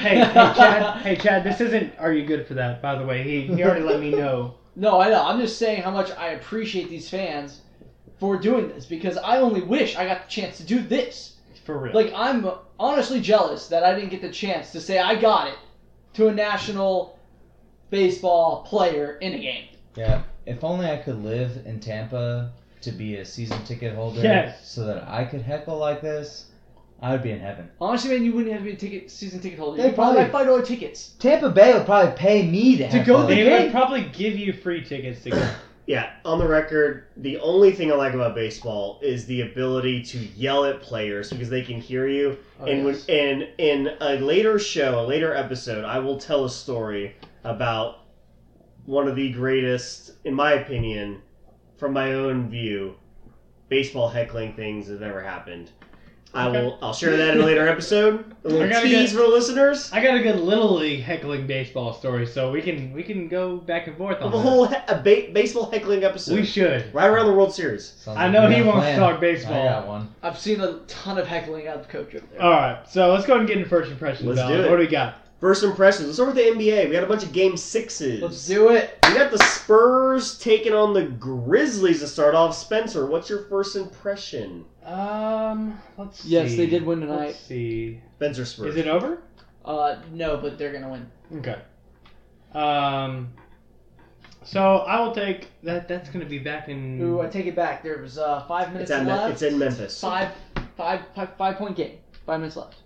Hey, 0.00 0.18
hey, 0.18 0.32
Chad. 0.32 1.02
Hey, 1.02 1.16
Chad. 1.16 1.44
This 1.44 1.60
isn't. 1.60 1.92
Are 1.98 2.12
you 2.12 2.26
good 2.26 2.46
for 2.46 2.54
that? 2.54 2.82
By 2.82 2.96
the 2.96 3.04
way, 3.06 3.22
he 3.22 3.42
he 3.54 3.62
already 3.62 3.84
let 3.84 4.00
me 4.00 4.10
know. 4.10 4.54
No, 4.76 5.00
I 5.00 5.08
know. 5.10 5.24
I'm 5.24 5.38
just 5.40 5.58
saying 5.58 5.82
how 5.82 5.90
much 5.90 6.10
I 6.12 6.30
appreciate 6.30 6.88
these 6.88 7.08
fans 7.08 7.60
for 8.18 8.36
doing 8.38 8.68
this 8.68 8.86
because 8.86 9.16
I 9.18 9.38
only 9.38 9.60
wish 9.62 9.96
I 9.96 10.04
got 10.06 10.24
the 10.24 10.28
chance 10.30 10.56
to 10.58 10.64
do 10.64 10.80
this. 10.80 11.36
For 11.64 11.78
real. 11.78 11.92
Like 11.94 12.12
I'm 12.16 12.48
honestly 12.80 13.20
jealous 13.20 13.68
that 13.68 13.84
I 13.84 13.94
didn't 13.94 14.08
get 14.10 14.22
the 14.22 14.30
chance 14.32 14.72
to 14.72 14.80
say 14.80 14.98
I 14.98 15.14
got 15.14 15.46
it 15.48 15.58
to 16.14 16.28
a 16.28 16.32
national 16.34 17.18
baseball 17.90 18.62
player 18.64 19.18
in 19.20 19.34
a 19.34 19.38
game. 19.38 19.66
Yeah, 19.94 20.22
if 20.46 20.64
only 20.64 20.86
I 20.90 20.96
could 20.96 21.22
live 21.22 21.60
in 21.66 21.78
Tampa 21.78 22.50
to 22.80 22.90
be 22.92 23.16
a 23.16 23.24
season 23.24 23.62
ticket 23.64 23.94
holder, 23.94 24.22
Yes. 24.22 24.66
so 24.68 24.84
that 24.86 25.06
I 25.06 25.24
could 25.24 25.42
heckle 25.42 25.76
like 25.76 26.00
this, 26.00 26.46
I 27.02 27.12
would 27.12 27.22
be 27.22 27.30
in 27.30 27.40
heaven. 27.40 27.68
Honestly, 27.80 28.10
man, 28.10 28.24
you 28.24 28.32
wouldn't 28.32 28.52
have 28.52 28.62
to 28.62 28.64
be 28.68 28.72
a 28.72 28.76
ticket 28.76 29.10
season 29.10 29.40
ticket 29.40 29.58
holder. 29.58 29.82
They 29.82 29.88
You 29.88 29.94
probably 29.94 30.14
probably- 30.16 30.32
buy 30.32 30.38
five 30.38 30.46
dollar 30.46 30.62
tickets. 30.62 31.10
Tampa 31.18 31.50
Bay 31.50 31.74
would 31.74 31.84
probably 31.86 32.12
pay 32.16 32.46
me 32.46 32.76
to, 32.78 32.84
To 32.84 32.88
heckle 32.98 33.16
go 33.16 33.22
to 33.28 33.34
the 33.34 33.42
they 33.42 33.48
game. 33.48 33.62
would 33.64 33.72
probably 33.72 34.04
give 34.04 34.36
you 34.38 34.52
free 34.54 34.82
tickets 34.82 35.22
to 35.24 35.30
go. 35.30 35.50
Yeah, 35.90 36.12
on 36.24 36.38
the 36.38 36.46
record, 36.46 37.06
the 37.16 37.38
only 37.38 37.72
thing 37.72 37.90
I 37.90 37.96
like 37.96 38.14
about 38.14 38.36
baseball 38.36 39.00
is 39.02 39.26
the 39.26 39.40
ability 39.40 40.04
to 40.04 40.18
yell 40.18 40.64
at 40.64 40.80
players 40.80 41.30
because 41.30 41.50
they 41.50 41.62
can 41.62 41.80
hear 41.80 42.06
you. 42.06 42.38
Oh, 42.60 42.66
and 42.66 42.86
yes. 42.86 43.08
when, 43.08 43.18
and 43.18 43.48
in 43.58 43.96
a 44.00 44.16
later 44.18 44.60
show, 44.60 45.00
a 45.00 45.04
later 45.04 45.34
episode, 45.34 45.84
I 45.84 45.98
will 45.98 46.16
tell 46.16 46.44
a 46.44 46.48
story 46.48 47.16
about 47.42 48.04
one 48.86 49.08
of 49.08 49.16
the 49.16 49.32
greatest, 49.32 50.12
in 50.22 50.32
my 50.32 50.52
opinion, 50.52 51.22
from 51.76 51.92
my 51.92 52.12
own 52.12 52.48
view, 52.48 52.94
baseball 53.68 54.06
heckling 54.06 54.52
things 54.52 54.86
that 54.86 54.92
have 54.92 55.02
ever 55.02 55.20
happened. 55.20 55.72
I 56.32 56.48
Okay. 56.48 56.62
will. 56.64 56.78
I'll 56.80 56.92
share 56.92 57.16
that 57.16 57.34
in 57.34 57.40
a 57.40 57.44
later 57.44 57.66
episode. 57.66 58.24
A 58.44 58.48
I 58.48 58.52
little 58.52 58.80
tease 58.82 58.90
get- 58.92 59.10
for 59.10 59.22
the 59.22 59.28
listeners. 59.28 59.90
I 59.92 60.00
got 60.00 60.14
a 60.16 60.20
good 60.22 60.38
little 60.40 60.76
league 60.76 61.02
heckling 61.02 61.46
baseball 61.48 61.92
story, 61.92 62.24
so 62.26 62.50
we 62.52 62.62
can 62.62 62.92
we 62.92 63.02
can 63.02 63.26
go 63.26 63.56
back 63.56 63.88
and 63.88 63.96
forth 63.96 64.18
on 64.22 64.28
Of 64.28 64.34
a 64.34 64.36
that. 64.36 64.42
whole 64.42 64.66
he- 64.66 64.76
a 64.88 64.94
ba- 64.96 65.32
baseball 65.32 65.68
heckling 65.70 66.04
episode. 66.04 66.36
We 66.36 66.44
should. 66.44 66.84
right 66.94 67.08
around 67.08 67.26
the 67.26 67.32
World 67.32 67.52
Series. 67.52 67.94
Sounds 67.98 68.16
I 68.16 68.28
know 68.28 68.46
we 68.48 68.54
he 68.54 68.60
got 68.62 68.66
a 68.68 68.70
wants 68.76 68.88
to 68.90 68.96
talk 68.96 69.20
baseball. 69.20 69.62
I 69.68 69.70
got 69.72 69.88
one. 69.88 70.08
I've 70.22 70.38
seen 70.38 70.60
a 70.60 70.74
ton 70.86 71.18
of 71.18 71.26
heckling 71.26 71.66
out 71.66 71.76
of 71.76 71.86
the 71.86 71.92
coach 71.92 72.14
over 72.14 72.24
there. 72.32 72.42
All 72.42 72.50
right, 72.52 72.78
so 72.88 73.12
let's 73.12 73.26
go 73.26 73.32
ahead 73.32 73.40
and 73.40 73.48
get 73.48 73.56
into 73.58 73.68
first 73.68 73.90
impressions. 73.90 74.28
Let's 74.28 74.40
Ballard. 74.40 74.56
do 74.58 74.62
it. 74.64 74.70
What 74.70 74.76
do 74.76 74.82
we 74.82 74.88
got? 74.88 75.16
First 75.40 75.64
impressions. 75.64 76.04
Let's 76.06 76.16
start 76.16 76.34
with 76.34 76.36
the 76.36 76.50
NBA. 76.50 76.84
We 76.88 76.92
got 76.92 77.02
a 77.02 77.06
bunch 77.06 77.22
of 77.24 77.32
game 77.32 77.56
sixes. 77.56 78.20
Let's 78.20 78.46
do 78.46 78.68
it. 78.68 78.98
We 79.08 79.14
got 79.14 79.30
the 79.32 79.38
Spurs 79.38 80.38
taking 80.38 80.74
on 80.74 80.92
the 80.92 81.04
Grizzlies 81.04 82.00
to 82.00 82.06
start 82.06 82.34
off. 82.34 82.54
Spencer, 82.54 83.06
what's 83.06 83.30
your 83.30 83.44
first 83.44 83.74
impression? 83.74 84.66
Um, 84.90 85.78
let's 85.96 86.20
see. 86.20 86.30
Yes, 86.30 86.56
they 86.56 86.66
did 86.66 86.84
win 86.84 87.00
tonight. 87.00 87.26
Let's 87.26 87.40
see. 87.40 88.00
Spencer 88.16 88.44
Spurs. 88.44 88.74
Is 88.74 88.76
it 88.76 88.86
over? 88.88 89.22
Uh, 89.64 89.96
no, 90.12 90.36
but 90.36 90.58
they're 90.58 90.72
gonna 90.72 90.88
win. 90.88 91.10
Okay. 91.38 91.58
Um. 92.54 93.32
So 94.42 94.78
I 94.78 95.00
will 95.00 95.12
take 95.12 95.48
that. 95.62 95.86
That's 95.86 96.08
going 96.08 96.24
to 96.24 96.28
be 96.28 96.38
back 96.38 96.68
in. 96.68 97.00
Ooh, 97.00 97.20
I 97.20 97.28
take 97.28 97.46
it 97.46 97.54
back. 97.54 97.82
There 97.82 97.98
was 98.00 98.16
uh, 98.18 98.44
five 98.48 98.68
It's, 98.68 98.72
minutes 98.72 98.90
at 98.90 99.04
Me- 99.04 99.12
left. 99.12 99.32
it's 99.34 99.42
in 99.42 99.58
Memphis. 99.58 100.00
Five, 100.00 100.30
five, 100.76 101.02
five, 101.14 101.28
five 101.36 101.56
point 101.56 101.76
game. 101.76 101.98
Five 102.24 102.40
minutes 102.40 102.56
left. 102.56 102.76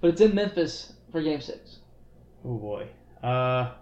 But 0.00 0.10
it's 0.10 0.20
in 0.22 0.34
Memphis 0.34 0.94
for 1.12 1.22
game 1.22 1.40
six. 1.40 1.78
Oh 2.44 2.56
boy. 2.56 2.88
Uh. 3.22 3.72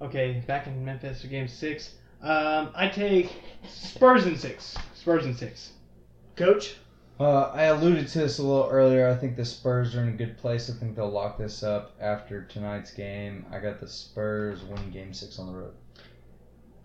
Okay, 0.00 0.44
back 0.46 0.68
in 0.68 0.84
Memphis 0.84 1.22
for 1.22 1.26
Game 1.26 1.48
Six. 1.48 1.94
Um, 2.22 2.70
I 2.76 2.86
take 2.88 3.32
Spurs 3.68 4.26
in 4.26 4.36
six. 4.38 4.76
Spurs 4.94 5.26
in 5.26 5.34
six. 5.34 5.72
Coach? 6.36 6.76
Uh, 7.20 7.50
I 7.52 7.64
alluded 7.64 8.06
to 8.08 8.18
this 8.20 8.38
a 8.38 8.42
little 8.42 8.68
earlier. 8.70 9.08
I 9.08 9.14
think 9.16 9.36
the 9.36 9.44
Spurs 9.44 9.96
are 9.96 10.02
in 10.02 10.08
a 10.08 10.12
good 10.12 10.38
place. 10.38 10.70
I 10.70 10.74
think 10.74 10.94
they'll 10.94 11.10
lock 11.10 11.36
this 11.36 11.64
up 11.64 11.96
after 12.00 12.44
tonight's 12.44 12.92
game. 12.92 13.44
I 13.52 13.58
got 13.58 13.80
the 13.80 13.88
Spurs 13.88 14.62
winning 14.62 14.90
Game 14.90 15.12
Six 15.12 15.38
on 15.38 15.48
the 15.48 15.52
road. 15.52 15.74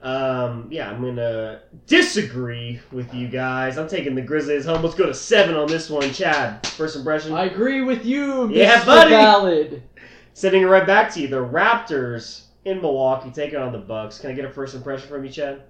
Um, 0.01 0.67
yeah, 0.69 0.89
I'm 0.89 0.99
going 1.01 1.15
to 1.15 1.61
disagree 1.87 2.81
with 2.91 3.13
you 3.13 3.27
guys. 3.27 3.77
I'm 3.77 3.87
taking 3.87 4.15
the 4.15 4.21
Grizzlies 4.21 4.65
home. 4.65 4.81
Let's 4.83 4.95
go 4.95 5.05
to 5.05 5.13
seven 5.13 5.55
on 5.55 5.67
this 5.67 5.89
one. 5.89 6.11
Chad, 6.11 6.65
first 6.67 6.97
impression? 6.97 7.33
I 7.33 7.45
agree 7.45 7.81
with 7.81 8.03
you, 8.03 8.49
Mr. 8.49 8.55
Yeah, 8.55 8.83
buddy. 8.83 9.11
Ballad. 9.11 9.83
Sending 10.33 10.63
it 10.63 10.65
right 10.65 10.85
back 10.85 11.13
to 11.13 11.21
you. 11.21 11.27
The 11.27 11.37
Raptors 11.37 12.47
in 12.65 12.81
Milwaukee 12.81 13.29
taking 13.31 13.59
on 13.59 13.71
the 13.71 13.77
Bucks. 13.77 14.19
Can 14.19 14.31
I 14.31 14.33
get 14.33 14.45
a 14.45 14.49
first 14.49 14.75
impression 14.75 15.07
from 15.07 15.23
you, 15.23 15.31
Chad? 15.31 15.61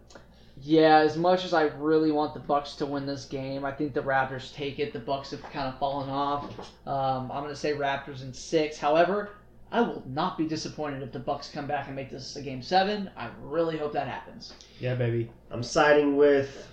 Yeah, 0.66 1.00
as 1.00 1.18
much 1.18 1.44
as 1.44 1.54
I 1.54 1.64
really 1.64 2.12
want 2.12 2.34
the 2.34 2.40
Bucks 2.40 2.76
to 2.76 2.86
win 2.86 3.06
this 3.06 3.26
game, 3.26 3.66
I 3.66 3.72
think 3.72 3.94
the 3.94 4.02
Raptors 4.02 4.54
take 4.54 4.80
it. 4.80 4.94
The 4.94 5.00
Bucks 5.00 5.32
have 5.32 5.44
kind 5.52 5.68
of 5.68 5.78
fallen 5.78 6.10
off. 6.10 6.58
Um, 6.88 7.30
I'm 7.32 7.44
going 7.44 7.50
to 7.50 7.56
say 7.56 7.74
Raptors 7.74 8.22
in 8.24 8.34
six. 8.34 8.78
However, 8.78 9.32
I 9.74 9.82
will 9.82 10.04
not 10.08 10.38
be 10.38 10.48
disappointed 10.48 11.04
if 11.04 11.12
the 11.12 11.20
Bucks 11.20 11.50
come 11.54 11.68
back 11.68 11.88
and 11.88 11.96
make 11.96 12.10
this 12.10 12.38
a 12.38 12.42
game 12.42 12.62
seven. 12.62 13.10
I 13.18 13.30
really 13.42 13.78
hope 13.78 13.92
that 13.94 14.08
happens. 14.08 14.54
Yeah, 14.80 14.96
baby. 14.96 15.30
I'm 15.52 15.64
siding 15.64 16.16
with 16.16 16.66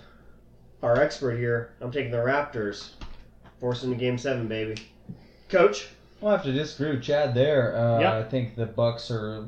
our 0.81 1.01
expert 1.01 1.37
here. 1.37 1.73
I'm 1.81 1.91
taking 1.91 2.11
the 2.11 2.17
Raptors. 2.17 2.91
Forcing 3.59 3.89
the 3.89 3.95
game 3.97 4.17
seven, 4.17 4.47
baby. 4.47 4.75
Coach? 5.49 5.89
Well, 6.21 6.31
I 6.33 6.37
have 6.37 6.45
to 6.45 6.53
disagree 6.53 6.91
with 6.91 7.03
Chad 7.03 7.33
there. 7.33 7.75
Uh, 7.75 7.99
Yep. 7.99 8.13
I 8.13 8.23
think 8.29 8.55
the 8.55 8.67
Bucks 8.67 9.11
are 9.11 9.35
a 9.35 9.47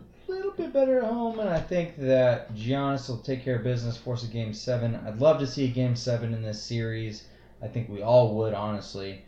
little 0.57 0.71
bit 0.71 0.73
better 0.73 0.99
at 0.99 1.11
home, 1.11 1.39
and 1.39 1.49
I 1.49 1.59
think 1.59 1.97
that 1.97 2.53
Giannis 2.55 3.09
will 3.09 3.17
take 3.17 3.43
care 3.43 3.57
of 3.57 3.63
business, 3.63 3.97
force 3.97 4.23
a 4.23 4.27
game 4.27 4.53
seven. 4.53 4.95
I'd 4.95 5.19
love 5.19 5.39
to 5.39 5.47
see 5.47 5.65
a 5.65 5.69
game 5.69 5.95
seven 5.95 6.33
in 6.33 6.41
this 6.41 6.61
series. 6.61 7.25
I 7.61 7.67
think 7.67 7.89
we 7.89 8.01
all 8.01 8.35
would, 8.35 8.53
honestly. 8.53 9.23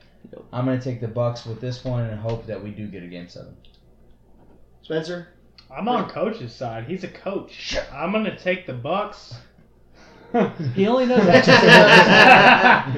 I'm 0.51 0.65
going 0.65 0.79
to 0.79 0.83
take 0.83 1.01
the 1.01 1.07
Bucks 1.07 1.45
with 1.45 1.61
this 1.61 1.83
one 1.83 2.05
and 2.05 2.19
hope 2.19 2.45
that 2.47 2.63
we 2.63 2.71
do 2.71 2.87
get 2.87 3.03
a 3.03 3.07
game 3.07 3.29
seven. 3.29 3.55
Spencer? 4.81 5.29
I'm 5.75 5.87
on 5.87 6.09
Coach's 6.09 6.53
side. 6.53 6.85
He's 6.85 7.03
a 7.03 7.07
coach. 7.07 7.75
I'm 7.91 8.11
gonna 8.11 8.37
take 8.37 8.67
the 8.67 8.73
Bucks. 8.73 9.33
He 10.75 10.85
only 10.85 11.07
knows 11.07 11.25
that. 11.25 12.95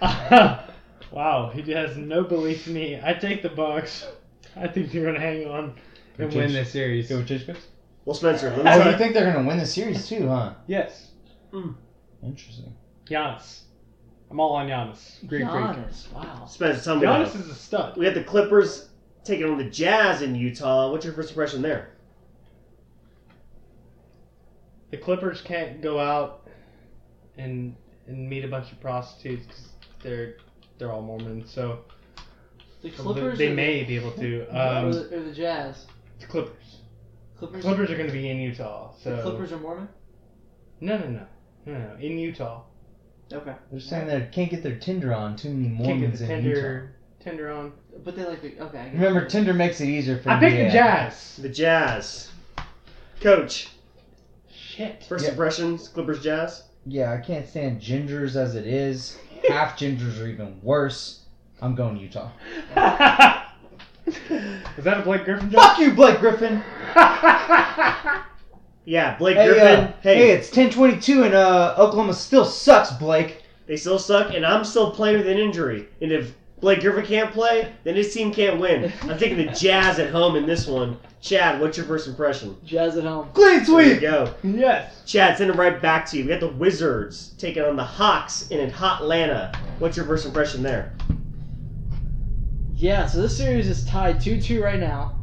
wow, 1.10 1.50
he 1.52 1.72
has 1.72 1.96
no 1.96 2.22
belief 2.22 2.68
in 2.68 2.74
me. 2.74 3.00
I 3.02 3.14
take 3.14 3.42
the 3.42 3.48
Bucks. 3.48 4.06
I 4.54 4.68
think 4.68 4.92
they're 4.92 5.04
gonna 5.04 5.18
hang 5.18 5.48
on 5.48 5.74
and 6.18 6.28
Coach 6.30 6.34
win 6.36 6.52
this 6.52 6.70
series. 6.70 7.08
Go 7.08 7.18
with 7.18 7.28
Chase 7.28 7.44
Well, 8.04 8.14
Spencer, 8.14 8.50
let 8.50 8.64
me 8.64 8.70
Oh, 8.70 8.76
try- 8.82 8.90
you 8.92 8.98
think 8.98 9.14
they're 9.14 9.30
going 9.32 9.44
to 9.44 9.48
win 9.48 9.58
the 9.58 9.66
series 9.66 10.08
too, 10.08 10.28
huh? 10.28 10.54
Yes, 10.66 11.12
Interesting. 12.22 12.74
Giannis. 13.06 13.60
I'm 14.30 14.38
all 14.38 14.52
on 14.54 14.68
Giannis. 14.68 15.26
Greek 15.26 15.42
freak. 15.42 15.52
Giannis, 15.52 16.12
wow. 16.12 16.44
Spencer, 16.46 16.82
tell 16.84 16.96
me. 16.96 17.02
Giannis 17.06 17.34
now. 17.34 17.40
is 17.40 17.48
a 17.48 17.54
stud. 17.54 17.96
We 17.96 18.04
got 18.04 18.14
the 18.14 18.22
Clippers 18.24 18.88
taking 19.24 19.46
on 19.50 19.58
the 19.58 19.64
Jazz 19.64 20.22
in 20.22 20.34
Utah. 20.34 20.90
What's 20.92 21.04
your 21.04 21.14
first 21.14 21.30
impression 21.30 21.62
there? 21.62 21.90
The 24.90 24.96
Clippers 24.96 25.40
can't 25.40 25.80
go 25.80 25.98
out 25.98 26.48
and 27.38 27.76
and 28.06 28.28
meet 28.28 28.44
a 28.44 28.48
bunch 28.48 28.72
of 28.72 28.80
prostitutes 28.80 29.46
'cause 29.46 29.68
they're 30.02 30.34
they're 30.78 30.90
all 30.92 31.02
Mormons. 31.02 31.50
So 31.50 31.80
The 32.82 32.90
Clippers. 32.90 33.38
they 33.38 33.52
or 33.52 33.54
may 33.54 33.80
the, 33.80 33.86
be 33.86 33.96
able 33.96 34.10
to. 34.12 34.46
or, 34.50 34.56
Um, 34.56 34.92
the, 34.92 35.16
or 35.16 35.20
the 35.22 35.32
Jazz. 35.32 35.86
The 36.20 36.26
Clippers. 36.26 36.76
Clippers. 37.38 37.62
Clippers 37.62 37.90
are 37.90 37.96
going 37.96 38.06
to 38.06 38.12
be 38.12 38.28
in 38.28 38.38
Utah. 38.38 38.92
So 39.02 39.16
The 39.16 39.22
Clippers 39.22 39.52
are 39.52 39.58
Mormon. 39.58 39.88
No, 40.80 40.98
no, 40.98 41.06
no, 41.08 41.26
no, 41.66 41.78
no. 41.78 41.94
In 42.00 42.18
Utah. 42.18 42.62
Okay. 43.32 43.54
They're 43.70 43.80
saying 43.80 44.06
they 44.08 44.28
can't 44.32 44.50
get 44.50 44.62
their 44.62 44.76
Tinder 44.76 45.12
on. 45.14 45.36
Too 45.36 45.50
many 45.50 45.68
Can't 45.76 45.78
get 45.78 45.86
Mormons 45.88 46.18
the 46.20 46.24
in 46.32 46.44
Utah. 46.44 46.54
Tinder, 46.60 46.92
Tinder 47.20 47.50
on. 47.50 47.72
But 48.04 48.16
they 48.16 48.24
like 48.24 48.42
the 48.42 48.58
okay. 48.60 48.78
I 48.78 48.84
get 48.86 48.92
Remember, 48.94 49.22
it. 49.22 49.30
Tinder 49.30 49.54
makes 49.54 49.80
it 49.80 49.88
easier 49.88 50.18
for 50.18 50.30
I 50.30 50.40
picked 50.40 50.56
the 50.56 50.70
Jazz. 50.72 51.36
The 51.40 51.48
Jazz. 51.48 52.30
Coach, 53.20 53.68
Shit. 54.50 55.04
first 55.04 55.24
Yeah. 55.24 55.30
impressions, 55.32 55.88
Clippers 55.88 56.22
Jazz? 56.22 56.64
Yeah, 56.86 57.12
I 57.12 57.18
can't 57.18 57.46
stand 57.46 57.80
gingers 57.82 58.34
as 58.36 58.54
it 58.54 58.66
is. 58.66 59.18
Half 59.48 59.78
gingers 59.78 60.18
are 60.20 60.26
even 60.26 60.58
worse. 60.62 61.20
I'm 61.62 61.74
going 61.74 61.98
Utah. 61.98 62.30
Is 64.78 64.84
that 64.84 64.98
a 64.98 65.02
Blake 65.02 65.24
Griffin 65.24 65.50
joke? 65.50 65.60
Fuck 65.60 65.78
you, 65.78 65.92
Blake 65.92 66.18
Griffin. 66.20 66.62
Yeah, 68.86 69.16
Blake 69.18 69.36
Hey, 69.36 69.46
Griffin. 69.46 69.66
uh, 69.84 69.92
hey, 70.02 70.16
hey, 70.16 70.30
it's 70.30 70.50
10:22 70.50 71.26
and 71.26 71.34
uh, 71.34 71.74
Oklahoma 71.78 72.14
still 72.14 72.44
sucks, 72.46 72.90
Blake. 72.92 73.42
they 73.66 73.76
still 73.76 73.98
suck, 73.98 74.34
and 74.34 74.44
I'm 74.44 74.64
still 74.64 74.90
playing 74.90 75.18
with 75.18 75.28
an 75.28 75.38
injury. 75.38 75.86
And 76.00 76.10
if 76.10 76.34
Blake 76.60 76.80
Griffin 76.80 77.04
can't 77.04 77.30
play, 77.30 77.72
then 77.84 77.94
his 77.94 78.12
team 78.12 78.32
can't 78.32 78.58
win. 78.58 78.90
I'm 79.02 79.18
taking 79.18 79.36
the 79.36 79.52
Jazz 79.52 79.98
at 79.98 80.10
home 80.10 80.34
in 80.34 80.46
this 80.46 80.66
one. 80.66 80.98
Chad, 81.20 81.60
what's 81.60 81.76
your 81.76 81.86
first 81.86 82.08
impression? 82.08 82.56
Jazz 82.64 82.96
at 82.96 83.04
home. 83.04 83.28
Clean 83.34 83.62
There 83.64 83.82
you 83.82 83.90
sweep. 83.90 84.00
go. 84.00 84.34
Yes. 84.42 85.02
Chad, 85.06 85.36
send 85.36 85.50
it 85.50 85.56
right 85.56 85.80
back 85.80 86.06
to 86.06 86.16
you. 86.16 86.24
We 86.24 86.30
got 86.30 86.40
the 86.40 86.48
Wizards 86.48 87.34
taking 87.38 87.62
on 87.62 87.76
the 87.76 87.84
Hawks 87.84 88.48
in 88.50 88.58
Atlanta. 88.60 89.52
What's 89.78 89.96
your 89.96 90.06
first 90.06 90.24
impression 90.26 90.62
there? 90.62 90.92
Yeah, 92.80 93.04
so 93.04 93.20
this 93.20 93.36
series 93.36 93.68
is 93.68 93.84
tied 93.84 94.22
2 94.22 94.40
2 94.40 94.62
right 94.62 94.80
now. 94.80 95.14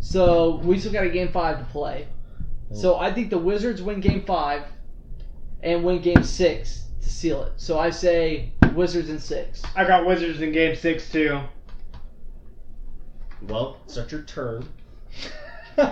So 0.00 0.56
we 0.64 0.76
still 0.80 0.90
got 0.90 1.04
a 1.04 1.10
game 1.10 1.28
five 1.28 1.60
to 1.60 1.64
play. 1.66 2.08
So 2.74 2.96
oh. 2.96 2.98
I 2.98 3.12
think 3.12 3.30
the 3.30 3.38
Wizards 3.38 3.80
win 3.80 4.00
game 4.00 4.24
five 4.24 4.64
and 5.62 5.84
win 5.84 6.02
game 6.02 6.24
six 6.24 6.86
to 7.02 7.08
seal 7.08 7.44
it. 7.44 7.52
So 7.56 7.78
I 7.78 7.90
say 7.90 8.52
Wizards 8.74 9.10
in 9.10 9.20
six. 9.20 9.62
I 9.76 9.84
got 9.84 10.06
Wizards 10.06 10.40
in 10.40 10.50
game 10.50 10.74
six 10.74 11.08
too. 11.08 11.38
Well, 13.42 13.78
start 13.86 14.10
your 14.10 14.22
turn. 14.22 14.68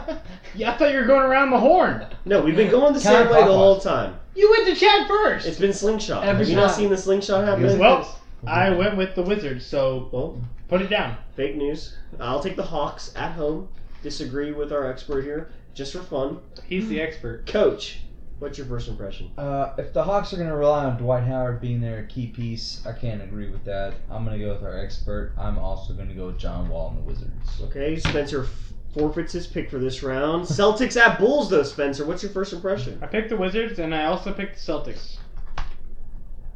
Yeah, 0.57 0.73
I 0.73 0.77
thought 0.79 0.91
you 0.91 0.99
were 0.99 1.05
going 1.05 1.23
around 1.23 1.51
the 1.51 1.61
horn. 1.61 2.05
No, 2.25 2.41
we've 2.41 2.57
been 2.57 2.73
going 2.73 2.93
the 2.93 2.99
same 2.99 3.29
way 3.29 3.35
the 3.35 3.41
Counterclockwise. 3.41 3.45
whole 3.45 3.79
time. 3.79 4.19
You 4.35 4.51
went 4.51 4.67
to 4.67 4.75
Chad 4.75 5.07
first. 5.07 5.47
It's 5.47 5.61
been 5.61 5.73
slingshot. 5.73 6.25
Every 6.25 6.41
Have 6.41 6.49
you 6.49 6.57
not 6.57 6.71
time. 6.71 6.77
seen 6.77 6.91
the 6.91 6.97
slingshot 6.97 7.45
happen? 7.45 7.79
well, 7.79 8.19
I 8.47 8.71
went 8.71 8.97
with 8.97 9.15
the 9.15 9.23
Wizards, 9.23 9.67
so 9.67 10.09
Well, 10.13 10.41
put 10.69 10.81
it 10.83 10.89
down. 10.89 11.17
fake 11.35 11.57
news. 11.57 11.97
I'll 12.21 12.41
take 12.43 12.57
the 12.57 12.63
Hawks 12.63 13.13
at 13.17 13.33
home. 13.33 13.69
Disagree 14.03 14.53
with 14.53 14.73
our 14.73 14.87
expert 14.91 15.23
here, 15.23 15.51
just 15.75 15.93
for 15.93 16.01
fun. 16.01 16.39
He's 16.65 16.89
the 16.89 17.01
expert. 17.01 17.47
Coach, 17.47 18.01
what's 18.39 18.57
your 18.59 18.67
first 18.67 18.89
impression? 18.89 19.31
Uh, 19.37 19.73
if 19.79 19.93
the 19.93 20.03
Hawks 20.05 20.33
are 20.33 20.37
going 20.37 20.49
to 20.49 20.55
rely 20.57 20.85
on 20.85 20.97
Dwight 20.97 21.25
Howard 21.25 21.61
being 21.61 21.81
their 21.81 22.05
key 22.05 22.29
piece, 22.29 22.87
I 22.87 22.93
can't 22.93 23.23
agree 23.23 23.51
with 23.51 23.65
that. 23.65 23.95
I'm 24.11 24.25
going 24.25 24.39
to 24.39 24.45
go 24.45 24.53
with 24.53 24.63
our 24.63 24.79
expert. 24.79 25.33
I'm 25.39 25.59
also 25.59 25.93
going 25.95 26.09
to 26.09 26.15
go 26.15 26.27
with 26.27 26.39
John 26.39 26.69
Wall 26.69 26.91
and 26.91 26.99
the 26.99 27.03
Wizards. 27.03 27.61
Okay, 27.63 27.99
Spencer 27.99 28.45
f- 28.45 28.73
forfeits 28.95 29.33
his 29.33 29.47
pick 29.49 29.71
for 29.71 29.79
this 29.79 30.03
round. 30.05 30.45
Celtics 30.47 30.97
at 30.97 31.19
Bulls, 31.19 31.51
though, 31.51 31.65
Spencer. 31.65 32.05
What's 32.07 32.23
your 32.23 32.33
first 32.33 32.53
impression? 32.53 32.99
I 33.03 33.07
picked 33.07 33.31
the 33.31 33.37
Wizards, 33.37 33.79
and 33.81 33.93
I 33.95 34.05
also 34.05 34.33
picked 34.33 34.55
the 34.65 34.73
Celtics. 34.73 35.17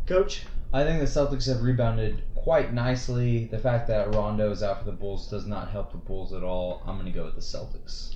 Coach? 0.07 0.45
I 0.73 0.85
think 0.85 1.01
the 1.01 1.07
Celtics 1.07 1.47
have 1.47 1.63
rebounded 1.63 2.23
quite 2.37 2.73
nicely. 2.73 3.47
The 3.47 3.59
fact 3.59 3.89
that 3.89 4.15
Rondo 4.15 4.51
is 4.51 4.63
out 4.63 4.79
for 4.79 4.85
the 4.85 4.93
Bulls 4.97 5.29
does 5.29 5.47
not 5.47 5.71
help 5.71 5.93
the 5.93 5.99
Bulls 5.99 6.33
at 6.33 6.43
all. 6.43 6.83
I'm 6.87 6.95
going 6.95 7.07
to 7.07 7.13
go 7.13 7.25
with 7.25 7.35
the 7.35 7.41
Celtics. 7.41 8.15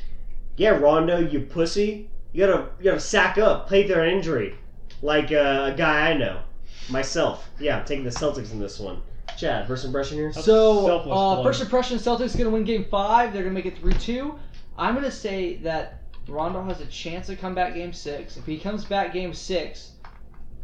Yeah, 0.57 0.70
Rondo, 0.70 1.18
you 1.18 1.40
pussy. 1.40 2.11
You 2.32 2.46
gotta, 2.46 2.68
you 2.78 2.84
gotta 2.84 3.00
sack 3.00 3.38
up, 3.38 3.68
play 3.68 3.86
through 3.86 4.02
an 4.02 4.09
injury, 4.09 4.57
like 5.02 5.30
uh, 5.30 5.70
a 5.72 5.74
guy 5.76 6.11
I 6.11 6.14
know, 6.14 6.42
myself. 6.90 7.48
Yeah, 7.61 7.78
I'm 7.78 7.84
taking 7.84 8.05
the 8.05 8.11
Celtics 8.11 8.50
in 8.50 8.59
this 8.59 8.80
one. 8.80 9.02
Chad, 9.36 9.68
first 9.68 9.84
impression 9.84 10.16
here. 10.16 10.32
So 10.32 11.11
uh, 11.11 11.42
first 11.44 11.62
impression, 11.62 11.98
Celtics 11.98 12.36
gonna 12.36 12.50
win 12.50 12.64
game 12.64 12.86
five. 12.90 13.32
They're 13.32 13.44
gonna 13.44 13.55
make 13.55 13.66
it 13.66 13.78
three 13.78 13.94
two. 13.94 14.36
I'm 14.76 14.96
gonna 14.96 15.12
say 15.12 15.59
that 15.59 16.02
Rondo 16.26 16.61
has 16.64 16.80
a 16.80 16.86
chance 16.86 17.28
to 17.28 17.36
come 17.36 17.55
back 17.55 17.74
game 17.74 17.92
six. 17.92 18.36
If 18.36 18.46
he 18.46 18.59
comes 18.59 18.84
back 18.84 19.12
game 19.12 19.32
six, 19.32 19.92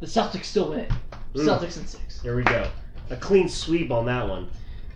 the 0.00 0.06
Celtics 0.06 0.46
still 0.46 0.70
win. 0.70 0.88
Mm. 1.34 1.44
Celtics 1.46 1.76
in 1.78 1.86
six. 1.86 2.20
Here 2.22 2.36
we 2.36 2.42
go. 2.42 2.68
A 3.10 3.16
clean 3.16 3.48
sweep 3.48 3.90
on 3.90 4.06
that 4.06 4.28
one. 4.28 4.48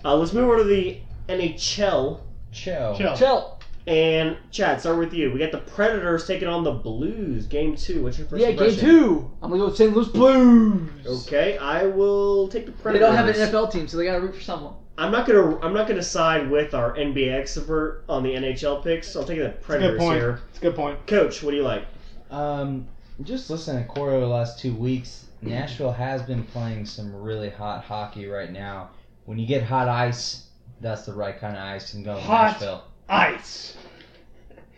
Uh, 0.05 0.15
let's 0.17 0.33
move 0.33 0.45
over 0.45 0.59
to 0.59 0.65
the 0.65 0.99
NHL. 1.29 2.21
Chill. 2.53 2.95
Chill. 2.97 3.17
Chill. 3.17 3.51
And 3.87 4.39
Chad, 4.51 4.81
start 4.81 4.97
with 4.99 5.13
you. 5.13 5.31
We 5.31 5.39
got 5.39 5.53
the 5.53 5.59
Predators 5.59 6.27
taking 6.27 6.49
on 6.49 6.65
the 6.65 6.73
Blues. 6.73 7.47
Game 7.47 7.77
two. 7.77 8.03
What's 8.03 8.19
your 8.19 8.27
first 8.27 8.41
Yeah, 8.43 8.53
game 8.53 8.75
two. 8.77 9.31
I'm 9.43 9.51
gonna 9.51 9.61
go 9.61 9.67
with 9.67 9.77
St. 9.77 9.95
Louis 9.95 10.09
Blues. 10.09 11.27
Okay, 11.27 11.59
I 11.59 11.85
will 11.85 12.49
take 12.49 12.65
the 12.65 12.73
Predators. 12.73 13.01
They 13.01 13.07
don't 13.07 13.17
have 13.17 13.29
an 13.29 13.35
NFL 13.35 13.71
team, 13.73 13.87
so 13.87 13.99
they 13.99 14.05
gotta 14.07 14.21
root 14.23 14.35
for 14.35 14.41
someone. 14.41 14.73
I'm 14.97 15.13
not 15.13 15.27
gonna. 15.27 15.59
I'm 15.61 15.75
not 15.75 15.87
gonna 15.87 16.03
side 16.03 16.51
with 16.51 16.73
our 16.73 16.95
NBA 16.97 17.31
expert 17.39 18.05
on 18.09 18.23
the 18.23 18.31
NHL 18.31 18.83
picks. 18.83 19.15
I'll 19.17 19.25
take 19.25 19.39
the 19.39 19.47
It's 19.47 19.55
a 19.57 19.59
good 19.59 19.63
Predators 19.67 19.99
point. 19.99 20.19
here. 20.19 20.41
It's 20.49 20.59
a 20.59 20.63
good 20.63 20.77
point. 20.77 21.07
Coach, 21.07 21.43
what 21.43 21.51
do 21.51 21.57
you 21.59 21.63
like? 21.65 21.85
Um, 22.31 22.87
just 23.23 23.51
listening 23.51 23.83
to 23.85 23.89
Coro 23.91 24.19
the 24.21 24.27
last 24.27 24.59
two 24.61 24.73
weeks, 24.75 25.27
Nashville 25.45 25.93
has 25.93 26.23
been 26.23 26.43
playing 26.45 26.87
some 26.87 27.15
really 27.15 27.51
hot 27.51 27.85
hockey 27.85 28.27
right 28.27 28.51
now. 28.51 28.91
When 29.27 29.39
you 29.39 29.47
get 29.47 29.63
hot 29.63 29.89
ice, 29.89 30.49
that's 30.81 31.07
the 31.07 31.13
right 31.13 31.39
kind 31.39 31.57
of 31.57 31.63
ice 31.63 31.95
and 31.95 32.05
go 32.05 32.15
with 32.15 32.25
Hot 32.25 32.53
Nashville. 32.53 32.85
Ice. 33.09 33.77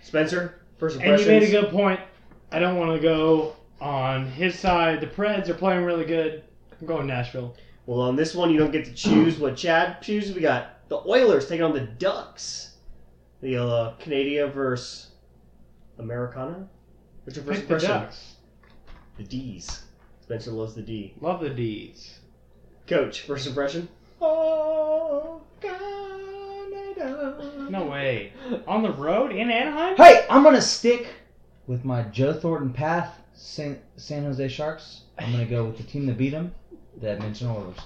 Spencer, 0.02 0.60
first 0.78 0.96
And 0.96 1.04
impressions. 1.04 1.26
you 1.28 1.32
made 1.40 1.42
a 1.48 1.50
good 1.62 1.70
point. 1.72 2.00
I 2.52 2.58
don't 2.58 2.76
want 2.76 2.92
to 2.94 3.00
go 3.02 3.56
on 3.80 4.26
his 4.26 4.58
side. 4.58 5.00
The 5.00 5.06
Preds 5.06 5.48
are 5.48 5.54
playing 5.54 5.84
really 5.84 6.04
good. 6.04 6.44
I'm 6.80 6.86
going 6.86 7.06
Nashville. 7.06 7.56
Well, 7.86 8.00
on 8.00 8.16
this 8.16 8.34
one, 8.34 8.50
you 8.50 8.58
don't 8.58 8.72
get 8.72 8.84
to 8.86 8.92
choose 8.94 9.38
what 9.38 9.56
Chad 9.56 10.02
chooses. 10.02 10.34
We 10.34 10.40
got 10.40 10.88
the 10.88 10.98
Oilers 11.06 11.48
taking 11.48 11.64
on 11.64 11.72
the 11.72 11.80
Ducks. 11.80 12.76
The 13.42 13.62
uh, 13.62 13.94
Canada 13.98 14.48
versus 14.48 15.10
Americana. 15.98 16.68
What's 17.24 17.36
your 17.36 17.44
first 17.44 17.60
Pick 17.60 17.68
the 17.68 17.74
impression? 17.74 18.00
Ducks. 18.02 18.34
The 19.18 19.24
D's. 19.24 19.82
Spencer 20.26 20.50
loves 20.50 20.74
the 20.74 20.82
D. 20.82 21.14
Love 21.20 21.40
the 21.40 21.50
D's. 21.50 22.18
Coach, 22.88 23.20
first 23.20 23.46
impression? 23.46 23.88
Oh, 24.20 25.40
Canada. 25.60 27.68
No 27.70 27.84
way. 27.84 28.32
On 28.66 28.82
the 28.82 28.90
road 28.90 29.30
in 29.30 29.52
Anaheim? 29.52 29.94
Hey, 29.94 30.26
I'm 30.28 30.42
gonna 30.42 30.60
stick 30.60 31.06
with 31.68 31.84
my 31.84 32.02
Joe 32.02 32.32
Thornton 32.32 32.72
path, 32.72 33.20
San, 33.34 33.78
San 33.98 34.24
Jose 34.24 34.48
Sharks. 34.48 35.02
I'm 35.16 35.30
gonna 35.30 35.44
go 35.44 35.64
with 35.64 35.76
the 35.76 35.84
team 35.84 36.06
that 36.06 36.18
beat 36.18 36.30
them, 36.30 36.52
the 37.00 37.10
Edmonton 37.10 37.46
Oilers. 37.46 37.78